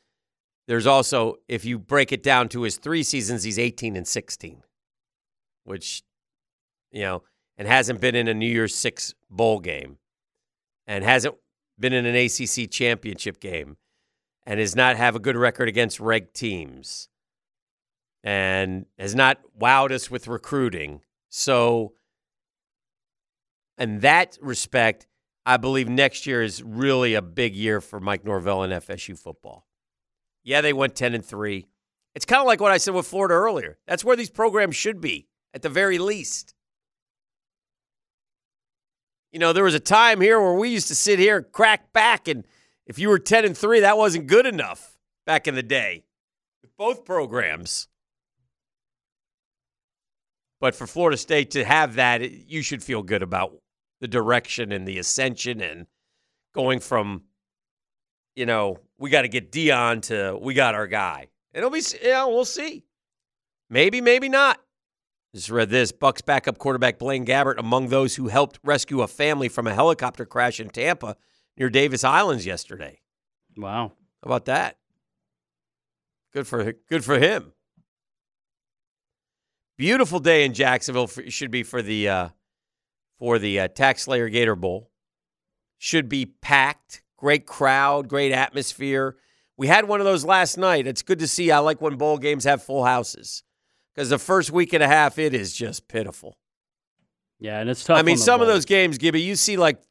[0.66, 4.62] there's also if you break it down to his 3 seasons he's 18 and 16
[5.62, 6.02] which
[6.90, 7.22] you know
[7.56, 9.98] and hasn't been in a New Year's 6 bowl game
[10.88, 11.36] and hasn't
[11.78, 13.76] been in an ACC championship game
[14.46, 17.08] and has not have a good record against reg teams
[18.22, 21.02] and has not wowed us with recruiting.
[21.28, 21.94] So,
[23.76, 25.06] in that respect,
[25.44, 29.66] I believe next year is really a big year for Mike Norvell and FSU football.
[30.42, 31.66] Yeah, they went 10 and 3.
[32.14, 33.78] It's kind of like what I said with Florida earlier.
[33.86, 36.53] That's where these programs should be, at the very least.
[39.34, 41.92] You know, there was a time here where we used to sit here and crack
[41.92, 42.46] back, and
[42.86, 44.96] if you were 10 and 3, that wasn't good enough
[45.26, 46.04] back in the day
[46.62, 47.88] with both programs.
[50.60, 53.60] But for Florida State to have that, you should feel good about
[54.00, 55.88] the direction and the ascension and
[56.54, 57.22] going from,
[58.36, 61.26] you know, we got to get Dion to we got our guy.
[61.52, 62.84] It'll be, yeah, we'll see.
[63.68, 64.60] Maybe, maybe not.
[65.34, 65.90] Just read this.
[65.90, 70.24] Bucks backup quarterback Blaine Gabbert among those who helped rescue a family from a helicopter
[70.24, 71.16] crash in Tampa
[71.58, 73.00] near Davis Islands yesterday.
[73.56, 73.88] Wow.
[74.22, 74.78] How about that?
[76.32, 77.52] Good for good for him.
[79.76, 82.28] Beautiful day in Jacksonville for, should be for the uh,
[83.18, 84.92] for the uh, Tax Slayer Gator Bowl.
[85.78, 87.02] Should be packed.
[87.16, 89.16] Great crowd, great atmosphere.
[89.56, 90.86] We had one of those last night.
[90.86, 91.50] It's good to see.
[91.50, 93.42] I like when bowl games have full houses
[93.94, 96.36] because the first week and a half it is just pitiful.
[97.40, 97.98] Yeah, and it's tough.
[97.98, 99.82] I mean, some of those games, Gibby, you see like,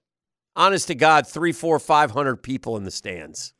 [0.56, 3.54] honest to God, three, four, five hundred people in the stands.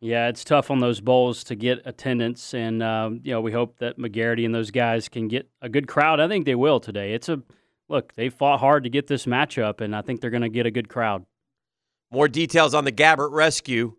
[0.00, 3.78] Yeah, it's tough on those bowls to get attendance, and um, you know we hope
[3.78, 6.20] that McGarity and those guys can get a good crowd.
[6.20, 7.12] I think they will today.
[7.12, 7.42] It's a
[7.88, 10.66] look; they fought hard to get this matchup, and I think they're going to get
[10.66, 11.26] a good crowd.
[12.10, 13.94] More details on the Gabbert rescue.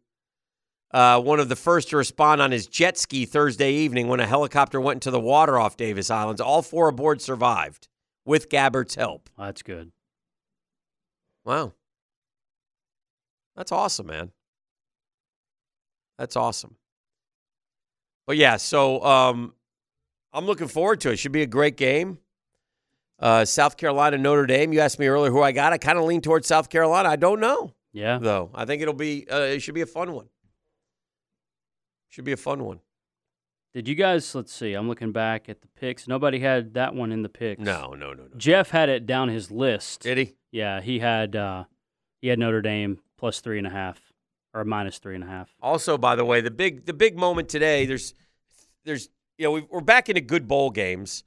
[0.94, 4.28] Uh, one of the first to respond on his jet ski Thursday evening when a
[4.28, 6.42] helicopter went into the water off Davis Islands.
[6.42, 7.88] All four aboard survived
[8.26, 9.30] with Gabbert's help.
[9.38, 9.92] Oh, that's good.
[11.46, 11.74] Wow.
[13.56, 14.32] That's awesome, man.
[16.18, 16.76] That's awesome.
[18.28, 19.54] But yeah, so um,
[20.34, 21.18] I'm looking forward to it.
[21.18, 22.20] Should be a great game.
[23.20, 24.74] Uh, South Carolina, Notre Dame.
[24.74, 25.74] You asked me earlier who I got.
[25.74, 27.10] I kind of lean towards South Carolina.
[27.10, 28.50] I don't know Yeah, though.
[28.54, 29.28] I think it'll be.
[29.30, 30.28] Uh, it should be a fun one.
[32.12, 32.82] Should be a fun one.
[33.74, 34.36] Did you guys?
[34.36, 34.74] Let's see.
[34.74, 36.06] I'm looking back at the picks.
[36.06, 37.62] Nobody had that one in the picks.
[37.62, 38.30] No, no, no, no.
[38.36, 40.02] Jeff had it down his list.
[40.02, 40.36] Did he?
[40.52, 41.64] Yeah, he had uh,
[42.22, 44.12] he had Notre Dame plus three and a half
[44.54, 45.56] or minus three and a half.
[45.62, 47.86] Also, by the way, the big the big moment today.
[47.86, 48.14] There's
[48.84, 49.08] there's
[49.38, 51.24] you know we we're back into good bowl games,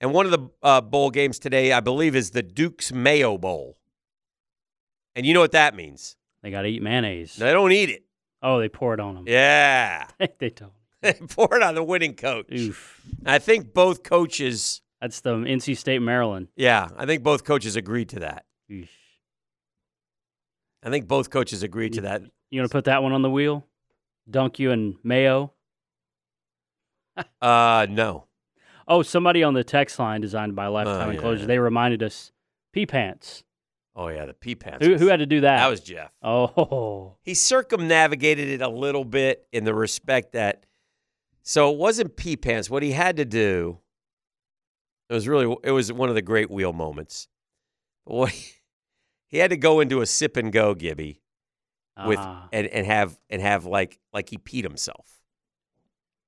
[0.00, 3.76] and one of the uh, bowl games today, I believe, is the Duke's Mayo Bowl.
[5.14, 6.16] And you know what that means?
[6.42, 7.36] They got to eat mayonnaise.
[7.36, 8.04] They don't eat it.
[8.42, 9.24] Oh, they pour it on them.
[9.26, 10.06] Yeah,
[10.38, 10.72] they don't.
[11.00, 12.52] they pour it on the winning coach.
[12.52, 13.00] Oof.
[13.24, 14.82] I think both coaches.
[15.00, 16.48] That's the NC State Maryland.
[16.56, 18.44] Yeah, I think both coaches agreed to that.
[18.70, 18.88] Oof.
[20.84, 22.22] I think both coaches agreed to that.
[22.50, 23.66] You want to put that one on the wheel?
[24.28, 25.52] Dunk you in mayo.
[27.42, 28.24] Uh, no.
[28.88, 31.40] Oh, somebody on the text line designed by Lifetime yeah, Enclosure.
[31.42, 31.46] yeah.
[31.46, 32.32] They reminded us
[32.72, 33.44] pee pants.
[33.94, 34.86] Oh yeah, the pea pants.
[34.86, 35.58] Who, who had to do that?
[35.58, 36.10] that was Jeff.
[36.22, 40.64] Oh, he circumnavigated it a little bit in the respect that
[41.42, 43.78] so it wasn't pea pants what he had to do
[45.10, 47.26] it was really it was one of the great wheel moments
[48.04, 48.52] what he,
[49.26, 51.20] he had to go into a sip and go gibby
[52.06, 52.48] with Ah.
[52.52, 55.20] and, and have and have like like he peed himself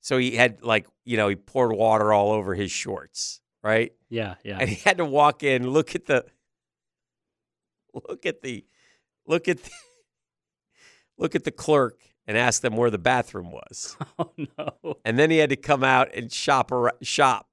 [0.00, 4.34] so he had like you know he poured water all over his shorts right yeah,
[4.44, 4.58] yeah.
[4.60, 6.24] and he had to walk in look at the
[8.08, 8.64] look at the
[9.26, 9.70] look at the,
[11.18, 13.96] look at the clerk and ask them where the bathroom was.
[14.18, 14.96] Oh no.
[15.04, 17.48] and then he had to come out and shop ar- shop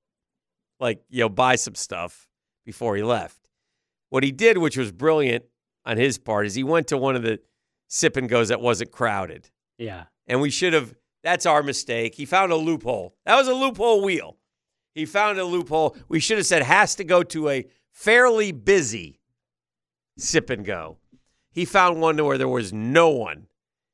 [0.79, 2.27] like you know buy some stuff
[2.65, 3.37] before he left.
[4.09, 5.45] What he did which was brilliant
[5.85, 7.39] on his part is he went to one of the
[7.87, 9.49] sip and goes that wasn't crowded.
[9.77, 10.03] Yeah.
[10.27, 10.93] and we should have
[11.23, 12.15] that's our mistake.
[12.15, 13.15] He found a loophole.
[13.25, 14.37] That was a loophole wheel.
[14.93, 15.95] He found a loophole.
[16.09, 19.19] We should have said has to go to a fairly busy
[20.17, 20.97] sip and go
[21.51, 23.47] he found one to where there was no one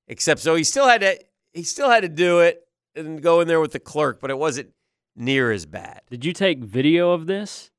[0.07, 1.18] except so he still had to
[1.53, 4.38] he still had to do it and go in there with the clerk but it
[4.38, 4.69] wasn't
[5.15, 7.72] near as bad Did you take video of this?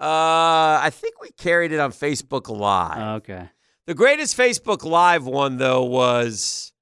[0.00, 3.50] uh i think we carried it on facebook live Oh, okay.
[3.86, 6.72] the greatest facebook live one though was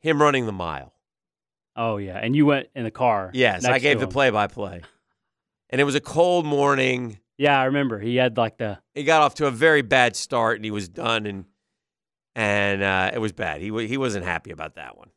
[0.00, 0.92] him running the mile
[1.74, 3.30] Oh yeah, and you went in the car.
[3.32, 4.82] Yes, I gave the play by play.
[5.70, 7.18] And it was a cold morning.
[7.38, 7.98] Yeah, I remember.
[7.98, 10.88] He had like the He got off to a very bad start and he was
[10.88, 11.26] done.
[11.26, 11.44] And
[12.34, 13.60] and uh, it was bad.
[13.60, 15.10] He he wasn't happy about that one.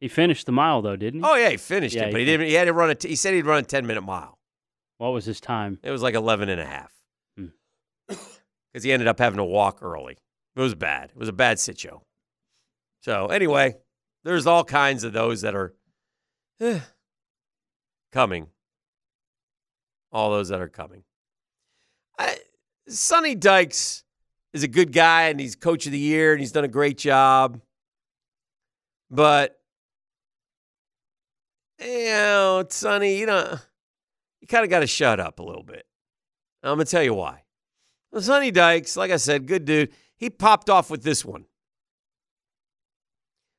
[0.00, 1.26] He finished the mile though, didn't he?
[1.28, 2.46] Oh yeah, he finished Yeah, it, but he he didn't.
[2.46, 2.94] He had to run a.
[2.94, 4.38] T- he said he'd run a ten minute mile.
[4.98, 5.78] What was his time?
[5.82, 6.92] It was like 11 and a half.
[7.36, 7.46] Hmm.
[8.72, 10.18] Because he ended up having to walk early.
[10.54, 11.10] It was bad.
[11.10, 12.02] It was a bad sitio.
[13.02, 13.78] So, anyway,
[14.22, 15.74] there's all kinds of those that are
[16.60, 16.80] eh,
[18.12, 18.48] coming.
[20.12, 21.02] All those that are coming.
[22.20, 22.36] I,
[22.86, 24.04] Sonny Dykes
[24.52, 26.98] is a good guy and he's coach of the year and he's done a great
[26.98, 27.60] job.
[29.10, 29.58] But,
[31.80, 33.56] you know, Sonny, you know,
[34.40, 35.86] you kind of got to shut up a little bit.
[36.62, 37.44] I'm going to tell you why.
[38.12, 39.90] Well, Sonny Dykes, like I said, good dude.
[40.16, 41.46] He popped off with this one.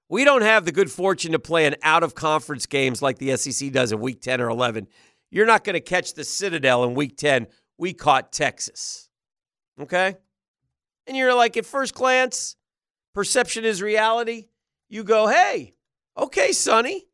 [0.07, 3.35] We don't have the good fortune to play in out of conference games like the
[3.37, 4.87] SEC does in week 10 or 11.
[5.31, 7.47] You're not going to catch the Citadel in week 10.
[7.77, 9.09] We caught Texas.
[9.79, 10.15] Okay?
[11.07, 12.55] And you're like, at first glance,
[13.13, 14.47] perception is reality.
[14.89, 15.73] You go, hey,
[16.17, 17.05] okay, Sonny,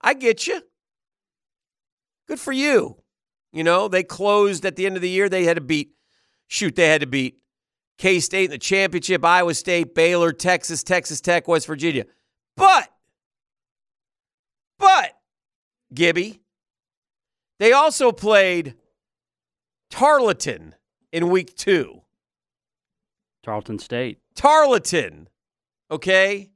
[0.00, 0.62] I get you.
[2.28, 2.96] Good for you.
[3.52, 5.28] You know, they closed at the end of the year.
[5.28, 5.92] They had to beat,
[6.46, 7.38] shoot, they had to beat
[7.96, 12.04] K State in the championship, Iowa State, Baylor, Texas, Texas Tech, West Virginia.
[12.56, 12.88] But,
[14.78, 15.12] but,
[15.92, 16.40] Gibby,
[17.58, 18.74] they also played
[19.90, 20.74] Tarleton
[21.12, 22.02] in week two.
[23.42, 24.20] Tarleton State.
[24.34, 25.28] Tarleton.
[25.90, 26.50] Okay.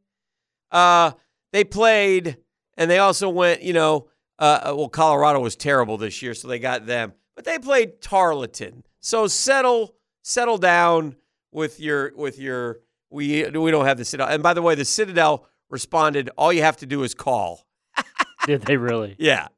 [0.70, 1.12] Uh,
[1.52, 2.38] they played,
[2.76, 3.62] and they also went.
[3.62, 7.12] You know, uh, well, Colorado was terrible this year, so they got them.
[7.34, 8.84] But they played Tarleton.
[9.00, 11.16] So settle, settle down
[11.50, 12.80] with your with your.
[13.10, 14.32] We we don't have the Citadel.
[14.32, 16.30] And by the way, the Citadel responded.
[16.36, 17.66] All you have to do is call.
[18.46, 19.16] Did they really?
[19.18, 19.48] Yeah,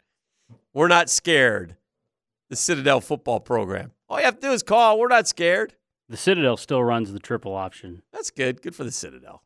[0.73, 1.77] we're not scared.
[2.51, 3.93] The Citadel football program.
[4.09, 4.99] All you have to do is call.
[4.99, 5.75] We're not scared.
[6.09, 8.03] The Citadel still runs the triple option.
[8.13, 8.63] That's good.
[8.63, 9.43] Good for the Citadel.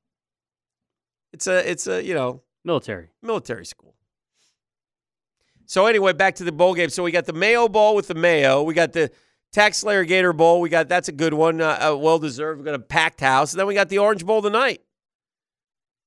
[1.32, 3.10] It's a it's a you know Military.
[3.22, 3.94] military school.
[5.66, 6.88] So anyway, back to the bowl game.
[6.88, 8.62] So we got the Mayo Bowl with the Mayo.
[8.62, 9.10] We got the
[9.52, 10.60] Tax Slayer Gator Bowl.
[10.60, 12.60] We got that's a good one, uh, uh, well deserved.
[12.60, 14.82] We got a packed house, and then we got the Orange Bowl tonight.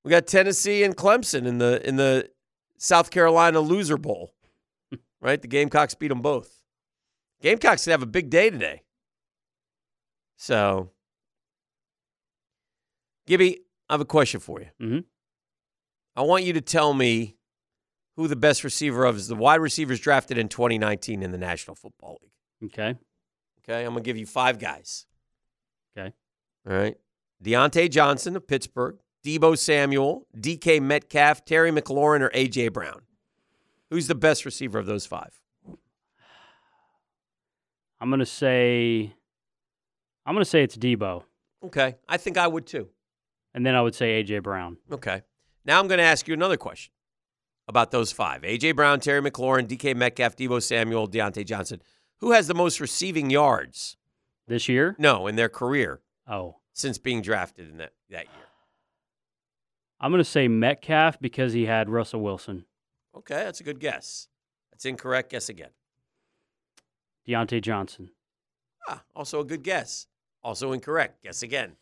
[0.04, 2.30] We got Tennessee and Clemson in the in the
[2.78, 4.34] South Carolina Loser Bowl.
[5.22, 6.61] right, the Gamecocks beat them both.
[7.42, 8.84] Gamecocks to have a big day today.
[10.38, 10.92] So,
[13.28, 14.70] Gibby, I have a question for you.
[14.80, 15.06] Mhm.
[16.16, 17.38] I want you to tell me
[18.16, 21.76] who the best receiver of is the wide receivers drafted in 2019 in the National
[21.76, 22.72] Football League.
[22.72, 22.98] Okay.
[23.60, 25.06] Okay, I'm gonna give you five guys.
[25.98, 26.14] Okay.
[26.68, 26.98] All right,
[27.44, 33.06] Diontae Johnson of Pittsburgh, Deebo Samuel, DK Metcalf, Terry McLaurin, or AJ Brown.
[33.90, 35.41] Who's the best receiver of those five?
[38.02, 39.14] I'm gonna say.
[40.26, 41.24] I'm gonna say it's Deebo,
[41.64, 42.90] Okay, I think I would too.
[43.54, 44.78] and then I would say AJ Brown.
[44.92, 45.22] Okay.
[45.64, 46.92] Now I'm going to ask you another question
[47.68, 48.72] about those five A.J.
[48.72, 51.80] Brown, Terry McLaurin, DK Metcalf, Deebo Samuel, Diontae Johnson.
[52.20, 53.96] Who has the most receiving yards?
[54.48, 54.96] This year?
[54.98, 58.46] No, in their career Oh, since being drafted in that, that year.
[60.00, 62.66] I'm gonna say Metcalf because he had Russell Wilson.
[63.16, 64.28] Okay, that's a good guess.
[64.72, 65.30] That's incorrect.
[65.32, 65.70] Guess again.
[67.28, 68.10] Diontae Johnson.
[68.88, 70.08] Ah, also a good guess.
[70.44, 71.24] Also incorrect.
[71.24, 71.74] Guess again.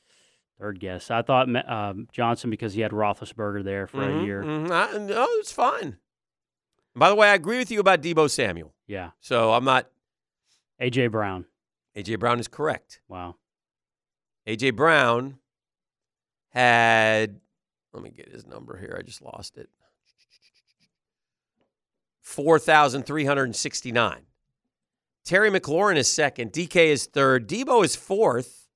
[0.60, 1.10] Third guess.
[1.10, 4.44] I thought um, Johnson because he had Roethlisberger there for a Mhm, year.
[4.44, 4.72] mhm.
[4.72, 5.98] I- no, it's fine.
[6.96, 8.74] By the way, I agree with you about Deebo Samuel.
[8.88, 9.12] Yeah.
[9.22, 9.90] So I'm not.
[10.82, 11.46] AJ Brown.
[11.96, 12.16] A.J.
[12.18, 13.02] Brown is correct.
[13.08, 13.36] Wow.
[14.46, 14.72] A.J.
[14.72, 15.40] Brown
[16.50, 17.40] had,
[17.94, 18.96] let me get his number here.
[18.98, 19.70] I just lost it.
[22.22, 24.26] 4,369.
[25.30, 26.52] Terry McLaurin is second.
[26.52, 27.48] DK is third.
[27.48, 28.68] Deebo is fourth.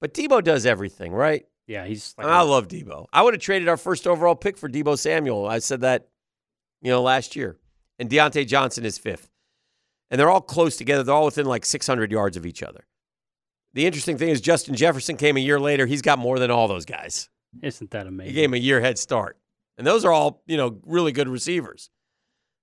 [0.00, 1.46] But Deebo does everything, right?
[1.68, 3.06] Yeah, he's like I a- love Deebo.
[3.12, 5.46] I would have traded our first overall pick for Deebo Samuel.
[5.46, 6.08] I said that,
[6.82, 7.58] you know, last year.
[8.00, 9.30] And Diontae Johnson is fifth.
[10.10, 11.04] And they're all close together.
[11.04, 12.84] They're all within like 600 yards of each other.
[13.74, 15.86] The interesting thing is Justin Jefferson came a year later.
[15.86, 17.28] He's got more than all those guys.
[17.62, 18.30] Isn't that amazing?
[18.30, 19.38] He gave him a year head start.
[19.76, 21.90] And those are all, you know, really good receivers.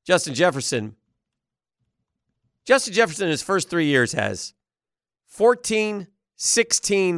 [0.06, 0.98] Justin Jefferson,
[2.66, 4.54] Justin Jefferson in his first three years has
[5.28, 7.10] 14, 16,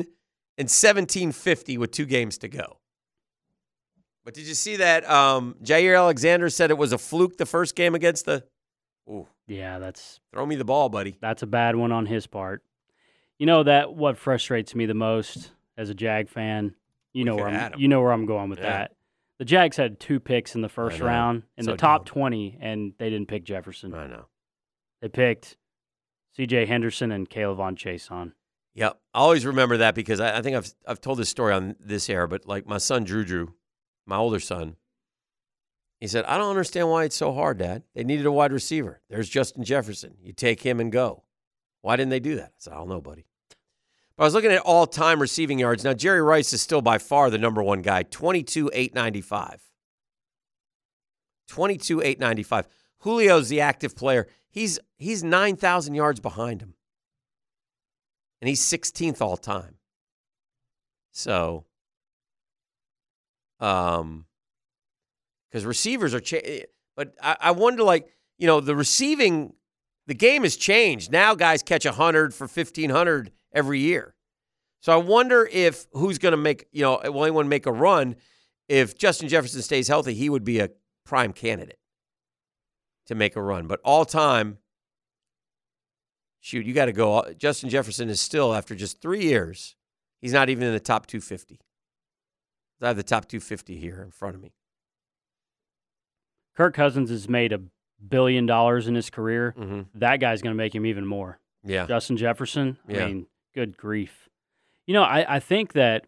[0.59, 2.77] and 1750 with two games to go.
[4.25, 7.75] But did you see that um, Jaire Alexander said it was a fluke the first
[7.75, 8.43] game against the.
[9.09, 11.17] Ooh, yeah, that's throw me the ball, buddy.
[11.21, 12.61] that's a bad one on his part.
[13.39, 16.75] You know that what frustrates me the most as a Jag fan.
[17.13, 17.79] You know where I'm.
[17.79, 18.65] You know where I'm going with Yeah.
[18.79, 18.91] that.
[19.39, 22.13] The Jags had two picks in the first round in So the top dumb.
[22.13, 23.93] 20, and they didn't pick Jefferson.
[23.93, 24.25] I know.
[25.01, 25.57] They picked
[26.35, 26.65] C.J.
[26.65, 28.33] Henderson and K'Lavon Chaisson.
[28.75, 28.99] Yep.
[29.13, 32.09] I always remember that because I, I think I've I've told this story on this
[32.09, 33.53] air, but like my son Drew Drew,
[34.05, 34.75] my older son,
[35.99, 37.83] he said, I don't understand why it's so hard, Dad.
[37.95, 39.01] They needed a wide receiver.
[39.09, 40.15] There's Justin Jefferson.
[40.21, 41.23] You take him and go.
[41.81, 42.49] Why didn't they do that?
[42.49, 43.25] I said, I don't know, buddy.
[44.15, 45.83] But I was looking at all time receiving yards.
[45.83, 49.63] Now, Jerry Rice is still by far the number one guy, 22, 895.
[51.47, 52.67] 22, 895.
[53.03, 54.27] Julio's the active player.
[54.49, 56.73] He's he's 9,000 yards behind him.
[58.41, 59.75] And he's 16th all time.
[61.11, 61.65] So,
[63.59, 64.25] um,
[65.49, 66.65] because receivers are, cha-
[66.95, 68.07] but I, I wonder, like,
[68.37, 69.53] you know, the receiving,
[70.05, 71.11] the game has changed.
[71.11, 74.13] Now guys catch 100 for 1,500 every year.
[74.81, 78.15] So I wonder if who's going to make, you know, will anyone make a run?
[78.67, 80.69] If Justin Jefferson stays healthy, he would be a
[81.05, 81.79] prime candidate
[83.07, 83.67] to make a run.
[83.67, 84.57] But all time,
[86.39, 87.25] shoot, you got to go.
[87.37, 89.75] Justin Jefferson is still, after just three years,
[90.21, 91.59] he's not even in the top 250.
[92.81, 94.53] I have the top 250 here in front of me.
[96.55, 97.61] Kirk Cousins has made a
[98.07, 99.53] billion dollars in his career.
[99.57, 99.81] Mm-hmm.
[99.99, 101.39] That guy's going to make him even more.
[101.63, 101.85] Yeah.
[101.87, 102.77] Justin Jefferson.
[102.87, 103.05] I Yeah.
[103.07, 104.29] mean, good grief.
[104.85, 106.05] You know, I, I think that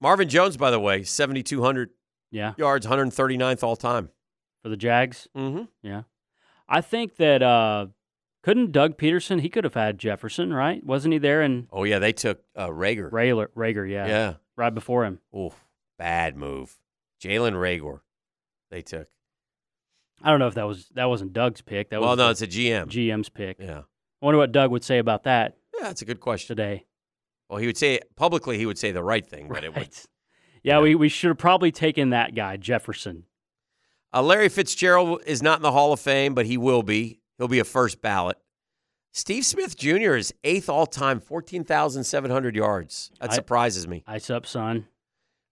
[0.00, 1.90] Marvin Jones, by the way, 7,200
[2.32, 4.10] yeah yards, 139th all time.
[4.62, 5.26] for the Jags.
[5.36, 5.64] Mm-hmm.
[5.82, 6.02] Yeah,
[6.70, 7.86] I think that uh,
[8.42, 9.40] couldn't Doug Pederson?
[9.40, 10.82] He could have had Jefferson, right?
[10.84, 13.10] Wasn't he there in Oh, yeah, they took uh, Reagor.
[13.10, 13.48] Reagor?
[13.56, 14.34] Reagor, yeah, Yeah.
[14.56, 15.18] right before him.
[15.34, 15.50] Ooh,
[15.98, 16.78] bad move.
[17.22, 18.00] Jalen Reagor,
[18.70, 19.08] they took.
[20.22, 21.90] I don't know if that was that wasn't Doug's pick.
[21.90, 22.86] That well, was no, it's a GM.
[22.86, 23.56] GM's pick.
[23.58, 23.80] yeah.
[24.22, 26.54] I wonder what Doug would say about that Yeah, that's a good question.
[26.54, 26.84] today.
[27.48, 29.76] Well, he would say publicly, he would say the right thing, but it would.
[29.78, 30.06] Right.
[30.62, 33.24] Yeah, we, we should have probably taken that guy, Jefferson.
[34.12, 37.20] Uh, Larry Fitzgerald is not in the Hall of Fame, but he will be.
[37.38, 38.36] He'll be a first ballot.
[39.12, 40.14] Steve Smith Jr.
[40.14, 43.10] is eighth all time, 14,700 yards.
[43.20, 44.04] That I- surprises me.
[44.06, 44.86] Ice up, son.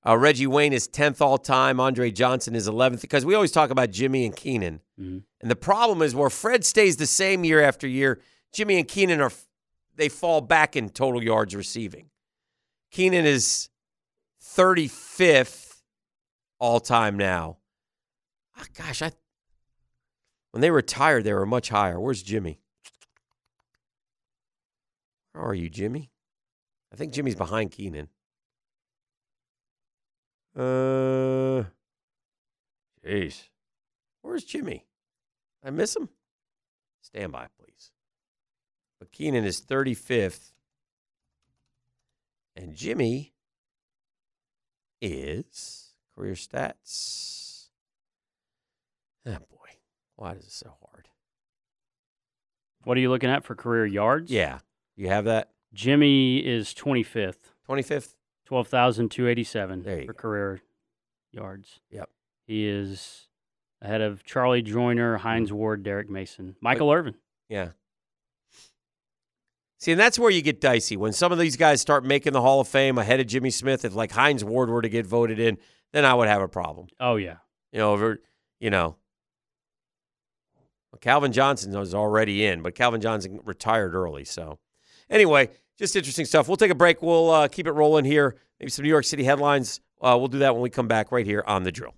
[0.06, 1.80] Uh, Reggie Wayne is 10th all time.
[1.80, 4.80] Andre Johnson is 11th because we always talk about Jimmy and Keenan.
[4.98, 5.24] Mhm.
[5.40, 8.20] And the problem is where Fred stays the same year after year,
[8.52, 9.32] Jimmy and Keenan are
[9.96, 12.10] they fall back in total yards receiving.
[12.92, 13.68] Keenan is
[14.40, 15.82] 35th
[16.60, 17.58] all time now.
[18.58, 19.12] Ah, gosh, I
[20.50, 22.00] when they retired, they were much higher.
[22.00, 22.60] Where's Jimmy?
[25.32, 26.10] Where are you, Jimmy?
[26.92, 28.08] I think Jimmy's behind Keenan.
[30.56, 31.64] Uh,
[33.06, 33.44] jeez.
[34.22, 34.86] Where's Jimmy?
[35.62, 36.08] I miss him?
[37.02, 37.92] Stand by, please.
[38.98, 40.52] But Keenan is 35th.
[42.56, 43.34] And Jimmy
[45.00, 47.37] is career stats.
[49.28, 49.70] Oh, boy.
[50.16, 51.08] Why is it so hard?
[52.84, 54.30] What are you looking at for career yards?
[54.30, 54.58] Yeah.
[54.96, 55.50] You have that?
[55.74, 58.14] Jimmy is 25th, 25th?
[58.46, 60.18] 12,287 There you for go.
[60.18, 60.60] career
[61.32, 61.80] yards.
[61.90, 62.08] Yep.
[62.46, 63.28] He is
[63.82, 65.58] ahead of Charlie Joiner, Hines mm-hmm.
[65.58, 67.14] Ward, Derrick Mason, Michael Irvin.
[67.48, 67.70] Yeah.
[69.80, 70.96] See, and that's where you get dicey.
[70.96, 73.84] When some of these guys start making the Hall of Fame ahead of Jimmy Smith,
[73.84, 75.58] if like Hines Ward were to get voted in,
[75.92, 76.88] then I would have a problem.
[76.98, 77.36] Oh, yeah.
[77.72, 78.18] You know, over,
[78.58, 78.96] you know.
[80.92, 84.24] Well, Calvin Johnson was already in, but Calvin Johnson retired early.
[84.24, 84.58] So,
[85.10, 86.48] anyway, just interesting stuff.
[86.48, 87.02] We'll take a break.
[87.02, 88.36] We'll uh, keep it rolling here.
[88.58, 89.80] Maybe some New York City headlines.
[90.00, 91.94] Uh, we'll do that when we come back right here on the drill.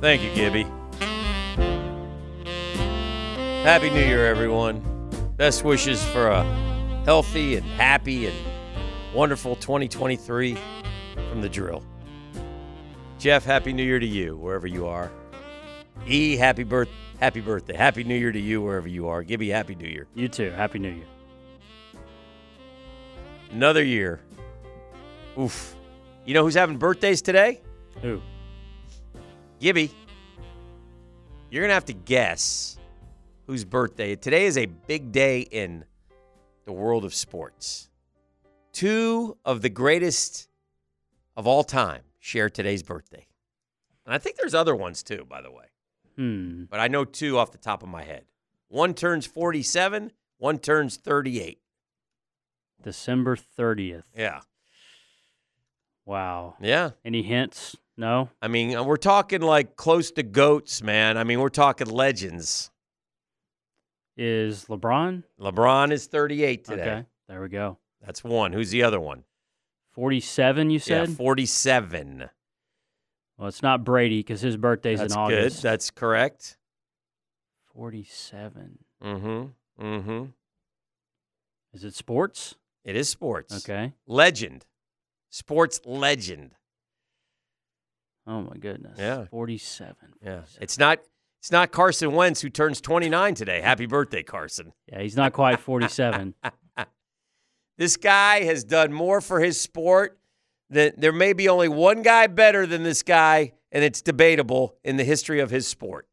[0.00, 0.66] Thank you, Gibby.
[3.64, 4.82] Happy New Year, everyone.
[5.36, 6.44] Best wishes for a
[7.04, 8.36] healthy and happy and
[9.14, 10.58] wonderful 2023
[11.30, 11.82] from the drill.
[13.24, 15.10] Jeff, happy New Year to you, wherever you are.
[16.06, 19.22] E, happy birth, happy birthday, happy New Year to you, wherever you are.
[19.22, 20.06] Gibby, happy New Year.
[20.14, 20.50] You too.
[20.50, 21.06] Happy New Year.
[23.50, 24.20] Another year.
[25.40, 25.74] Oof.
[26.26, 27.62] You know who's having birthdays today?
[28.02, 28.20] Who?
[29.58, 29.90] Gibby.
[31.50, 32.76] You're gonna have to guess
[33.46, 34.16] whose birthday.
[34.16, 35.86] Today is a big day in
[36.66, 37.88] the world of sports.
[38.74, 40.46] Two of the greatest
[41.38, 43.26] of all time share today's birthday.
[44.06, 45.66] And I think there's other ones too, by the way.
[46.16, 46.64] Hmm.
[46.70, 48.24] But I know two off the top of my head.
[48.68, 51.58] One turns 47, one turns 38.
[52.82, 54.04] December 30th.
[54.16, 54.40] Yeah.
[56.06, 56.56] Wow.
[56.60, 56.90] Yeah.
[57.04, 57.76] Any hints?
[57.96, 58.30] No?
[58.40, 61.18] I mean, uh, we're talking like close to goats, man.
[61.18, 62.70] I mean, we're talking legends.
[64.16, 65.24] Is LeBron?
[65.38, 66.82] LeBron is 38 today.
[66.82, 67.04] Okay.
[67.28, 67.78] There we go.
[68.04, 68.52] That's one.
[68.52, 69.24] Who's the other one?
[69.94, 71.08] 47, you said?
[71.08, 72.30] Yeah, 47.
[73.38, 75.56] well, it's not Brady because his birthday's That's in August.
[75.56, 75.62] good.
[75.62, 76.56] That's correct.
[77.74, 78.78] 47.
[79.02, 79.84] Mm-hmm.
[79.84, 80.24] Mm-hmm.
[81.72, 82.56] Is it sports?
[82.84, 83.56] It is sports.
[83.68, 83.92] Okay.
[84.06, 84.66] Legend.
[85.30, 86.54] Sports legend.
[88.26, 88.98] Oh my goodness.
[88.98, 89.26] Yeah.
[89.26, 89.96] 47.
[90.24, 90.42] Yeah.
[90.60, 91.00] It's not
[91.40, 93.60] it's not Carson Wentz who turns 29 today.
[93.60, 94.72] Happy birthday, Carson.
[94.90, 96.34] Yeah, he's not quite 47.
[97.76, 100.18] This guy has done more for his sport
[100.70, 104.96] than there may be only one guy better than this guy, and it's debatable in
[104.96, 106.08] the history of his sport.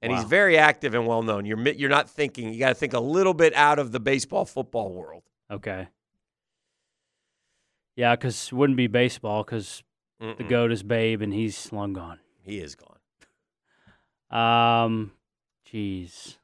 [0.00, 1.44] And he's very active and well known.
[1.44, 2.52] You're you're not thinking.
[2.52, 5.24] You got to think a little bit out of the baseball football world.
[5.50, 5.88] okay.
[7.96, 9.82] Yeah, because wouldn't be baseball because
[10.20, 12.20] the goat is Babe and he's long gone.
[12.42, 12.98] He is gone.
[14.30, 15.12] Um,
[15.72, 16.37] jeez.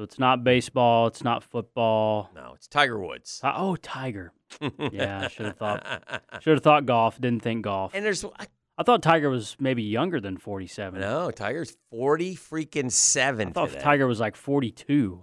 [0.00, 1.08] So it's not baseball.
[1.08, 2.30] It's not football.
[2.34, 3.38] No, it's Tiger Woods.
[3.42, 4.32] Ti- Oh, Tiger.
[4.92, 6.22] Yeah, I should have thought.
[6.40, 7.20] Should have thought golf.
[7.20, 7.94] Didn't think golf.
[7.94, 8.46] And there's I-
[8.78, 10.98] I thought Tiger was maybe younger than 47.
[11.02, 13.82] no Tiger's 40 freaking seven I thought today.
[13.82, 15.22] Tiger was like 42.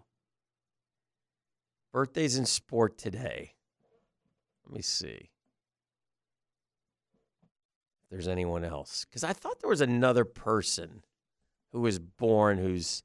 [1.91, 3.55] Birthdays in sport today.
[4.67, 5.31] Let me see.
[8.03, 9.05] If there's anyone else.
[9.09, 11.01] Because I thought there was another person
[11.71, 13.01] who was born who's.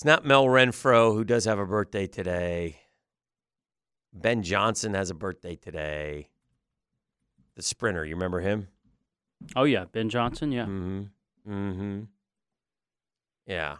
[0.00, 2.78] It's not Mel Renfro, who does have a birthday today.
[4.14, 6.30] Ben Johnson has a birthday today.
[7.54, 8.68] The sprinter, you remember him?
[9.54, 10.52] Oh yeah, Ben Johnson.
[10.52, 10.64] Yeah.
[10.64, 11.52] Mm-hmm.
[11.52, 12.00] Mm-hmm.
[13.44, 13.76] Yeah.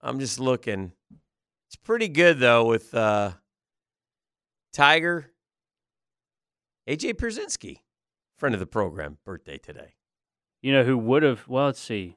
[0.00, 0.92] I'm just looking.
[1.68, 3.32] It's pretty good though with uh
[4.72, 5.30] Tiger.
[6.88, 7.80] AJ Pierzynski,
[8.38, 9.92] friend of the program, birthday today.
[10.62, 11.46] You know who would have?
[11.46, 12.16] Well, let's see.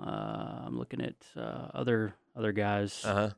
[0.00, 3.04] Uh, I'm looking at uh, other other guys.
[3.04, 3.30] Uh-huh.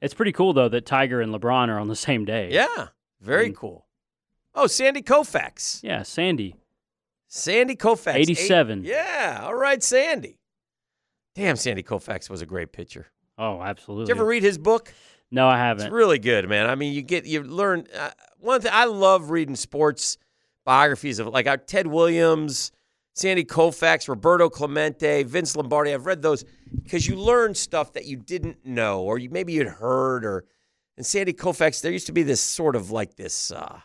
[0.00, 2.50] It's pretty cool though that Tiger and LeBron are on the same day.
[2.52, 2.88] Yeah.
[3.20, 3.56] Very Mm.
[3.56, 3.86] cool.
[4.54, 5.82] Oh, Sandy Koufax.
[5.82, 6.54] Yeah, Sandy.
[7.28, 8.14] Sandy Koufax.
[8.14, 8.84] eight- 87.
[8.84, 9.40] yeah.
[9.42, 10.38] All right, Sandy.
[11.34, 13.06] Damn, Sandy Koufax was a great pitcher.
[13.36, 14.06] Oh, absolutely.
[14.06, 14.92] Did you ever read his book?
[15.30, 15.86] No, I haven't.
[15.86, 16.68] It's really good, man.
[16.68, 18.72] I mean, you get you learn uh, one thing.
[18.74, 20.16] I love reading sports
[20.64, 22.72] biographies of like uh, Ted Williams,
[23.18, 25.92] Sandy Koufax, Roberto Clemente, Vince Lombardi.
[25.92, 26.44] I've read those
[26.84, 30.24] because you learn stuff that you didn't know, or you maybe you'd heard.
[30.24, 30.44] Or
[30.96, 33.80] and Sandy Koufax, there used to be this sort of like this, uh,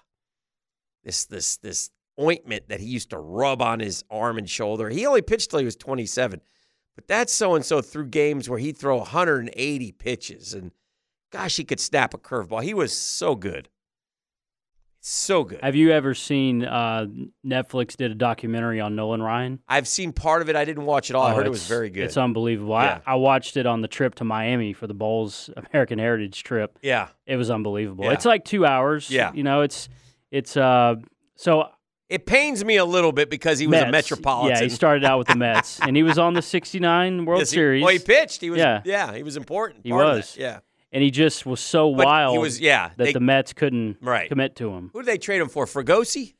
[1.03, 1.89] this this this
[2.21, 4.89] ointment that he used to rub on his arm and shoulder.
[4.89, 6.39] He only pitched till he was 27,
[6.93, 10.71] but that's so and so through games where he'd throw 180 pitches and
[11.31, 12.61] gosh, he could snap a curveball.
[12.61, 13.67] He was so good.
[15.05, 15.59] So good.
[15.61, 17.07] Have you ever seen uh,
[17.45, 19.59] Netflix did a documentary on Nolan Ryan?
[19.67, 20.55] I've seen part of it.
[20.55, 21.23] I didn't watch it all.
[21.23, 22.05] I Oh, heard it was very good.
[22.05, 22.75] It's unbelievable.
[22.75, 22.99] Yeah.
[23.05, 26.79] I, I watched it on the trip to Miami for the Bulls American Heritage trip.
[26.81, 27.09] yeah.
[27.25, 28.05] It was unbelievable.
[28.05, 28.13] Yeah.
[28.13, 29.09] It's like two hours.
[29.09, 29.33] Yeah.
[29.33, 29.89] You know, it's
[30.31, 30.95] it's uh
[31.35, 31.67] so
[32.07, 34.55] It pains me a little bit because he was a metropolitan.
[34.57, 37.49] Yeah, he started out with the Mets, and he was on the '69 World Yes,
[37.51, 37.83] he- Series.
[37.83, 38.39] well, he pitched.
[38.39, 38.59] He was.
[38.59, 38.81] Yeah.
[38.85, 39.13] Yeah.
[39.15, 39.81] He was important.
[39.83, 40.37] He was.
[40.39, 40.59] Yeah.
[40.93, 43.97] And he just was so But he wild was- yeah, that they- the Mets couldn't
[44.01, 44.29] Right.
[44.29, 44.91] commit to him.
[44.93, 45.65] Who did they trade him for?
[45.65, 46.35] Fregosi?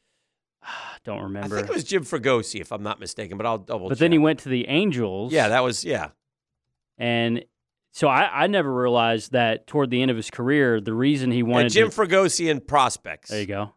[0.61, 1.57] I don't remember.
[1.57, 3.35] I think it was Jim Fregosi, if I'm not mistaken.
[3.38, 3.90] But I'll double.
[3.90, 5.33] but then he went to the Angels.
[5.33, 5.83] Yeah, that was.
[5.83, 6.11] Yeah.
[6.98, 7.43] and
[7.91, 11.43] so I, I never realized that toward the end of his career, the reason he
[11.43, 13.30] wanted Jim to, Fregosi and prospects.
[13.30, 13.73] There you go.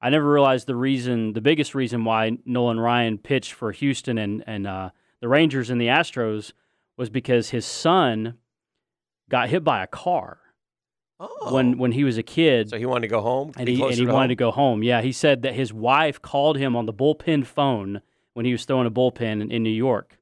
[0.00, 4.42] I never realized the reason, the biggest reason why Nolan Ryan pitched for Houston and
[4.48, 6.52] and uh, the Rangers and the Astros
[6.96, 8.34] was because his son
[9.32, 10.38] got hit by a car
[11.24, 11.54] Oh.
[11.54, 13.52] when when he was a kid, so he wanted to go home.
[13.56, 14.82] and he and he to wanted to go home.
[14.82, 18.02] Yeah, he said that his wife called him on the bullpen phone
[18.34, 20.18] when he was throwing a bullpen in, in New York,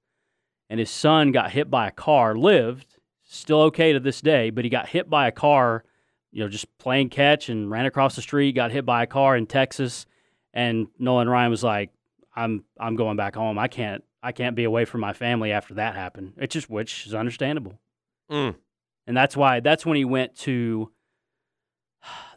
[0.69, 4.63] and his son got hit by a car, lived, still okay to this day, but
[4.65, 5.85] he got hit by a car,
[6.33, 9.37] you know, just playing catch and ran across the street, got hit by a car
[9.39, 10.05] in Texas,
[10.53, 11.89] and Nolan Ryan was like,
[12.37, 13.59] "I'm I'm going back home.
[13.59, 17.07] I can't I can't be away from my family after that happened." It just which
[17.07, 17.79] is understandable.
[18.31, 18.57] Mm.
[19.11, 20.93] And that's why that's when he went to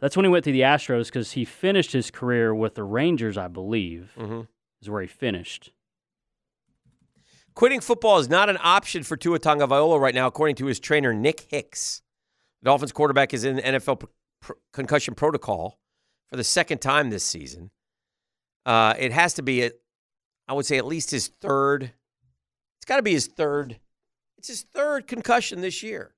[0.00, 3.38] that's when he went to the Astros because he finished his career with the Rangers,
[3.38, 4.40] I believe, hmm
[4.82, 5.70] is where he finished.
[7.54, 11.14] Quitting football is not an option for Tua Tagovailoa right now, according to his trainer
[11.14, 12.02] Nick Hicks.
[12.60, 14.06] The Dolphins quarterback is in the NFL pr-
[14.42, 15.78] pr- concussion protocol
[16.28, 17.70] for the second time this season.
[18.66, 19.70] Uh, it has to be, a,
[20.48, 21.84] I would say, at least his third.
[22.78, 23.78] It's got to be his third.
[24.38, 26.16] It's his third concussion this year.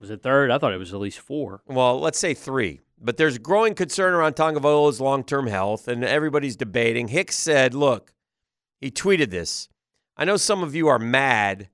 [0.00, 0.50] Was it third?
[0.50, 1.62] I thought it was at least four.
[1.66, 2.80] Well, let's say three.
[3.00, 7.08] But there's growing concern around Tagovailoa's long-term health, and everybody's debating.
[7.08, 8.14] Hicks said, "Look,
[8.80, 9.68] he tweeted this.
[10.16, 11.68] I know some of you are mad,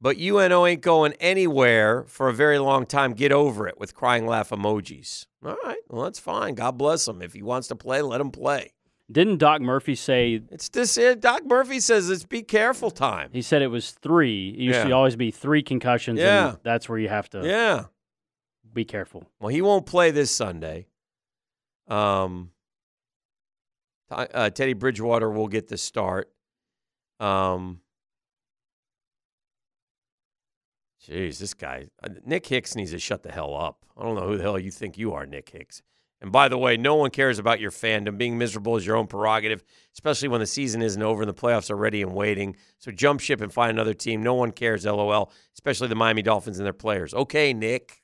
[0.00, 3.12] but UNO ain't going anywhere for a very long time.
[3.12, 5.26] Get over it." With crying laugh emojis.
[5.44, 6.54] All right, well that's fine.
[6.54, 7.22] God bless him.
[7.22, 8.72] If he wants to play, let him play.
[9.10, 10.98] Didn't Doc Murphy say It's this.
[10.98, 13.30] Uh, Doc Murphy says it's be careful time.
[13.32, 14.50] he said it was three?
[14.50, 16.18] It used to always be three concussions.
[16.20, 16.50] Yeah.
[16.50, 17.84] and that's where you have to Yeah.
[18.72, 19.24] be careful.
[19.40, 20.88] Well, he won't play this Sunday.
[21.88, 22.50] Um,
[24.10, 26.30] uh, Teddy Bridgewater will get the start.
[27.18, 27.80] Um,
[31.08, 33.84] jeez, this guy, uh, Nick Hicks needs to shut the hell up.
[33.96, 35.82] I don't know who the hell you think you are, Nick Hicks.
[36.20, 38.18] And by the way, no one cares about your fandom.
[38.18, 39.62] Being miserable is your own prerogative,
[39.94, 42.56] especially when the season isn't over and the playoffs are ready and waiting.
[42.78, 44.22] So jump ship and find another team.
[44.22, 47.14] No one cares, lol, especially the Miami Dolphins and their players.
[47.14, 48.02] Okay, Nick.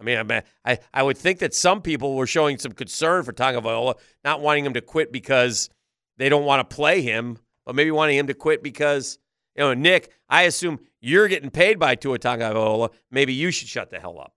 [0.00, 3.94] I mean, I, I would think that some people were showing some concern for Tagovailoa,
[4.22, 5.70] not wanting him to quit because
[6.18, 9.18] they don't want to play him, but maybe wanting him to quit because
[9.58, 10.12] you know, Nick.
[10.28, 12.90] I assume you're getting paid by Tua Tagovailoa.
[13.10, 14.34] Maybe you should shut the hell up.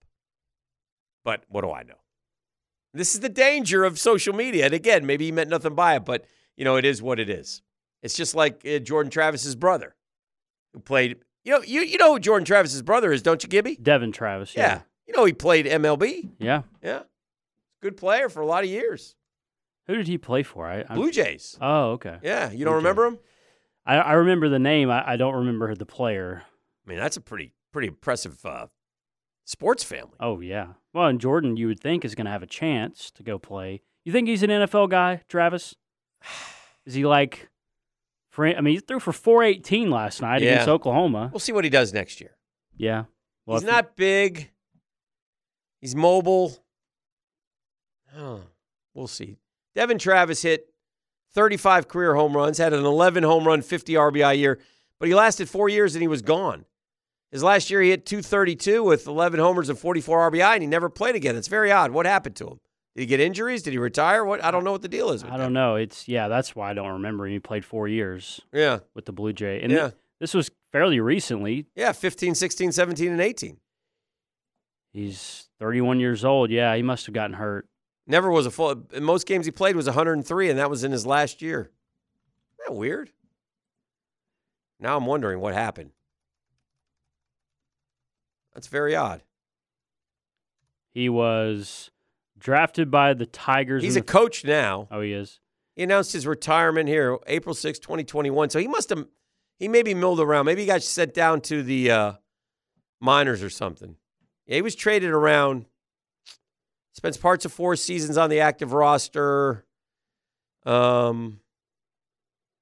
[1.24, 2.00] But what do I know?
[2.93, 4.65] This is the danger of social media.
[4.65, 6.25] And again, maybe he meant nothing by it, but
[6.57, 7.61] you know, it is what it is.
[8.03, 9.95] It's just like uh, Jordan Travis's brother,
[10.73, 11.17] who played.
[11.45, 13.75] You know, you you know who Jordan Travis's brother is, don't you, Gibby?
[13.75, 14.55] Devon Travis.
[14.55, 14.61] Yeah.
[14.61, 14.81] Yeah.
[15.07, 16.29] You know he played MLB.
[16.39, 16.63] Yeah.
[16.83, 17.03] Yeah.
[17.81, 19.15] Good player for a lot of years.
[19.87, 20.67] Who did he play for?
[20.67, 21.57] I, I'm- Blue Jays.
[21.59, 22.17] Oh, okay.
[22.23, 22.51] Yeah.
[22.51, 22.83] You don't Okay.
[22.83, 23.19] remember him?
[23.85, 24.91] I, I remember the name.
[24.91, 26.43] I, I don't remember the player.
[26.85, 28.67] I mean, that's a pretty pretty impressive uh,
[29.51, 30.13] sports family.
[30.19, 30.67] Oh yeah.
[30.93, 33.81] Well, and Jordan, you would think is going to have a chance to go play.
[34.03, 35.75] You think he's an NFL guy, Travis?
[36.85, 37.49] Is he like?
[38.31, 40.51] For, I mean, he threw for 418 last night Yeah.
[40.51, 41.30] against Oklahoma.
[41.33, 42.38] We'll see what he does next year.
[42.77, 43.03] Yeah.
[43.45, 44.51] Well, He's if he- not big.
[45.81, 46.57] He's mobile.
[48.15, 48.38] Huh.
[48.93, 49.38] We'll see.
[49.75, 50.67] Devon Travis hit
[51.33, 54.59] 35 career home runs, had an 11 home run, 50 RBI year,
[54.99, 56.65] but he lasted four years and he was gone.
[57.32, 60.90] His last year, he hit 232 with 11 homers and 44 RBI, and he never
[60.90, 61.35] played again.
[61.38, 61.92] It's very odd.
[61.92, 62.60] What happened to him?
[62.95, 63.64] Did he get injuries?
[63.64, 64.26] Did he retire?
[64.26, 64.43] What?
[64.43, 65.24] I don't know what the deal is.
[65.24, 65.76] With I don't know.
[65.76, 66.27] It's yeah.
[66.27, 67.26] That's why I don't remember.
[67.27, 68.42] He played four years.
[68.51, 68.80] Yeah.
[68.93, 69.90] with the Blue Jay, and Yeah.
[69.92, 71.68] thi- this was fairly recently.
[71.74, 71.93] Yeah.
[71.93, 73.58] 15, 16, 17, and 18.
[74.92, 76.50] He's 31 years old.
[76.51, 77.68] Yeah, he must have gotten hurt.
[78.08, 78.84] Never was a full.
[78.92, 81.72] In most games he played was 103, and that was in his last year.
[82.60, 83.11] Isn't that weird?
[84.82, 85.92] Now I'm wondering what happened.
[88.53, 89.21] That's very odd.
[90.93, 91.91] He was
[92.38, 93.83] drafted by the Tigers.
[93.83, 94.88] He's a coach now.
[94.91, 95.39] Oh, he is.
[95.75, 98.49] He announced his retirement here, April 6, 2021.
[98.49, 99.05] So he must have,
[99.57, 100.45] he maybe milled around.
[100.45, 102.13] Maybe he got sent down to the uh,
[102.99, 103.95] minors or something.
[104.47, 105.65] Yeah, he was traded around.
[106.93, 109.65] Spends parts of four seasons on the active roster.
[110.65, 111.40] Um,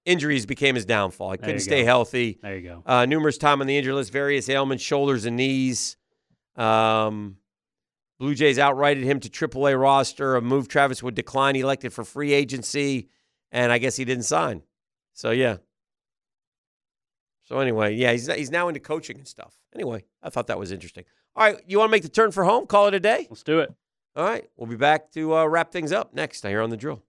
[0.10, 1.32] injuries became his downfall.
[1.32, 1.86] He couldn't stay go.
[1.86, 2.40] healthy.
[2.42, 2.84] There you go.
[2.86, 5.98] Uh, numerous time on the injury list, various ailments, shoulders and knees.
[6.56, 7.38] Um,
[8.20, 10.36] Blue Jays outrighted him to AAA roster.
[10.36, 11.56] A move Travis would decline.
[11.56, 13.10] He elected for free agency,
[13.52, 14.64] and I guess he didn't sign.
[15.14, 15.58] So yeah.
[17.44, 19.58] So anyway, yeah, he's he's now into coaching and stuff.
[19.74, 21.06] Anyway, I thought that was interesting.
[21.36, 22.68] All right, you want to make the turn for home?
[22.68, 23.28] Call it a day.
[23.30, 23.74] Let's do it.
[24.16, 26.46] All right, we'll be back to uh, wrap things up next.
[26.46, 27.04] I hear on the drill.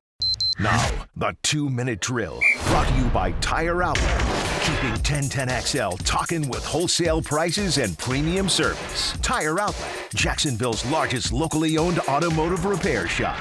[0.58, 4.20] Now, the two minute drill brought to you by Tire Outlet.
[4.62, 9.12] Keeping 1010XL talking with wholesale prices and premium service.
[9.22, 13.38] Tire Outlet, Jacksonville's largest locally owned automotive repair shop.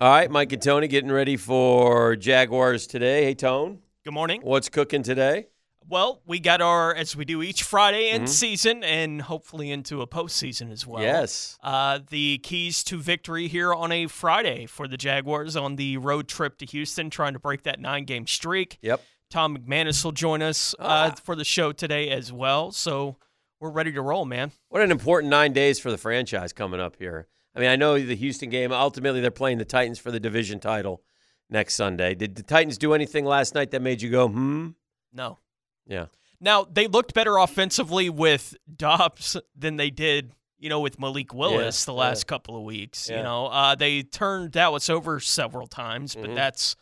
[0.00, 3.24] All right, Mike and Tony getting ready for Jaguars today.
[3.24, 4.40] Hey, Tone, Good morning.
[4.42, 5.46] what's cooking today?
[5.88, 8.28] Well, we got our, as we do each Friday in Mhm.
[8.28, 11.02] season and hopefully into a postseason as well.
[11.02, 11.58] Yes.
[11.62, 16.26] Uh, the keys to victory here on a Friday for the Jaguars on the road
[16.26, 18.78] trip to Houston, trying to break that nine game streak.
[18.80, 19.02] Yep.
[19.30, 21.14] Tom McManus will join us uh, Ah.
[21.22, 22.72] for the show today as well.
[22.72, 23.16] So
[23.60, 24.52] we're ready to roll, man.
[24.68, 27.28] What an important nine days for the franchise coming up here.
[27.54, 30.60] I mean, I know the Houston game, ultimately, they're playing the Titans for the division
[30.60, 31.02] title
[31.50, 32.14] next Sunday.
[32.14, 34.70] Did the Titans do anything last night that made you go, hmm?
[35.12, 35.38] No.
[35.86, 36.06] Yeah.
[36.40, 41.82] Now, they looked better offensively with Dobbs than they did, you know, with Malik Willis
[41.82, 42.28] Yeah, the last yeah.
[42.28, 43.08] couple of weeks.
[43.08, 43.18] Yeah.
[43.18, 46.34] You know, uh, they turned Dallas over several times, but Mhm.
[46.34, 46.76] that's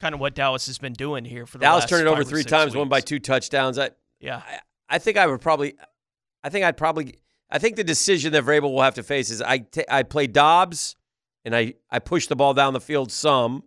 [0.00, 2.44] kind of what Dallas has been doing here for the Dallas turned it over three
[2.44, 3.78] times, won by two touchdowns.
[3.78, 3.90] I,
[4.20, 4.42] Yeah.
[4.46, 5.74] I, I think I would probably,
[6.44, 7.14] I think I'd probably,
[7.50, 10.26] I think the decision that Vrabel will have to face is I, ta- I play
[10.26, 10.96] Dobbs
[11.44, 13.64] and I, I push the ball down the field some,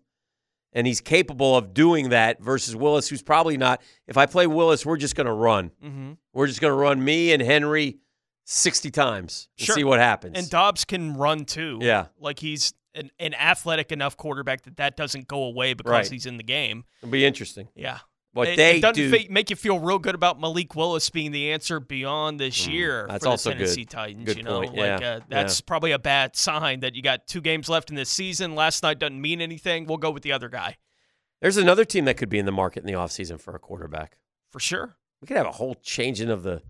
[0.74, 3.82] and he's capable of doing that versus Willis, who's probably not.
[4.08, 5.72] If I play Willis, we're just going to run.
[5.84, 6.12] Mm-hmm.
[6.34, 7.98] We're just going to run me and Henry
[8.46, 9.76] 60 times and Sure.
[9.76, 10.38] see what happens.
[10.38, 11.80] And Dobbs can run too.
[11.82, 12.08] Yeah.
[12.20, 16.08] Like he's an, an athletic enough quarterback that that doesn't go away because Right.
[16.10, 16.84] he's in the game.
[17.02, 17.68] It'll be interesting.
[17.76, 18.00] Yeah.
[18.34, 19.10] What it, they it doesn't do.
[19.12, 23.06] fe- make you feel real good about Malik Willis being the answer beyond this year
[23.06, 23.58] Mm, that's for the also good.
[23.58, 24.26] Tennessee Titans.
[24.26, 27.26] Good you know, point, like yeah, uh, that's probably a bad sign that you got
[27.26, 28.54] two games left in this season.
[28.54, 29.86] Last night doesn't mean anything.
[29.88, 30.78] We'll go with the other guy
[31.42, 34.18] There's another team that could be in the market in the offseason for a quarterback.
[34.52, 34.96] for sure.
[35.22, 36.62] We could have a whole changing of the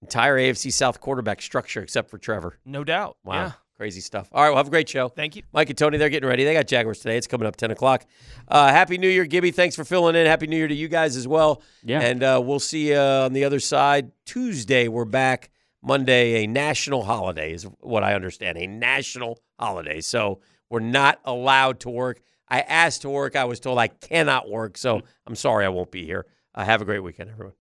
[0.00, 2.58] entire AFC South quarterback structure except for Trevor.
[2.64, 3.18] No doubt.
[3.24, 3.34] Wow.
[3.34, 3.52] Yeah.
[3.82, 4.28] Crazy stuff.
[4.30, 5.08] All right, well, have a great show.
[5.08, 5.42] Thank you.
[5.52, 6.44] Mike and Tony, they're getting ready.
[6.44, 7.16] They got Jaguars today.
[7.16, 8.06] It's coming up 10 o'clock.
[8.46, 9.50] Uh, Happy New Year, Gibby.
[9.50, 10.24] Thanks for filling in.
[10.24, 11.60] Happy New Year to you guys as well.
[11.82, 11.98] Yeah.
[12.00, 14.12] And uh, we'll see you on the other side.
[14.24, 15.50] Tuesday, we're back.
[15.82, 18.56] Monday, a national holiday is what I understand.
[18.56, 20.00] A national holiday.
[20.00, 20.38] So
[20.70, 22.20] we're not allowed to work.
[22.48, 23.34] I asked to work.
[23.34, 24.78] I was told I cannot work.
[24.78, 26.26] So I'm sorry I won't be here.
[26.54, 27.50] Uh, have a great weekend, everyone.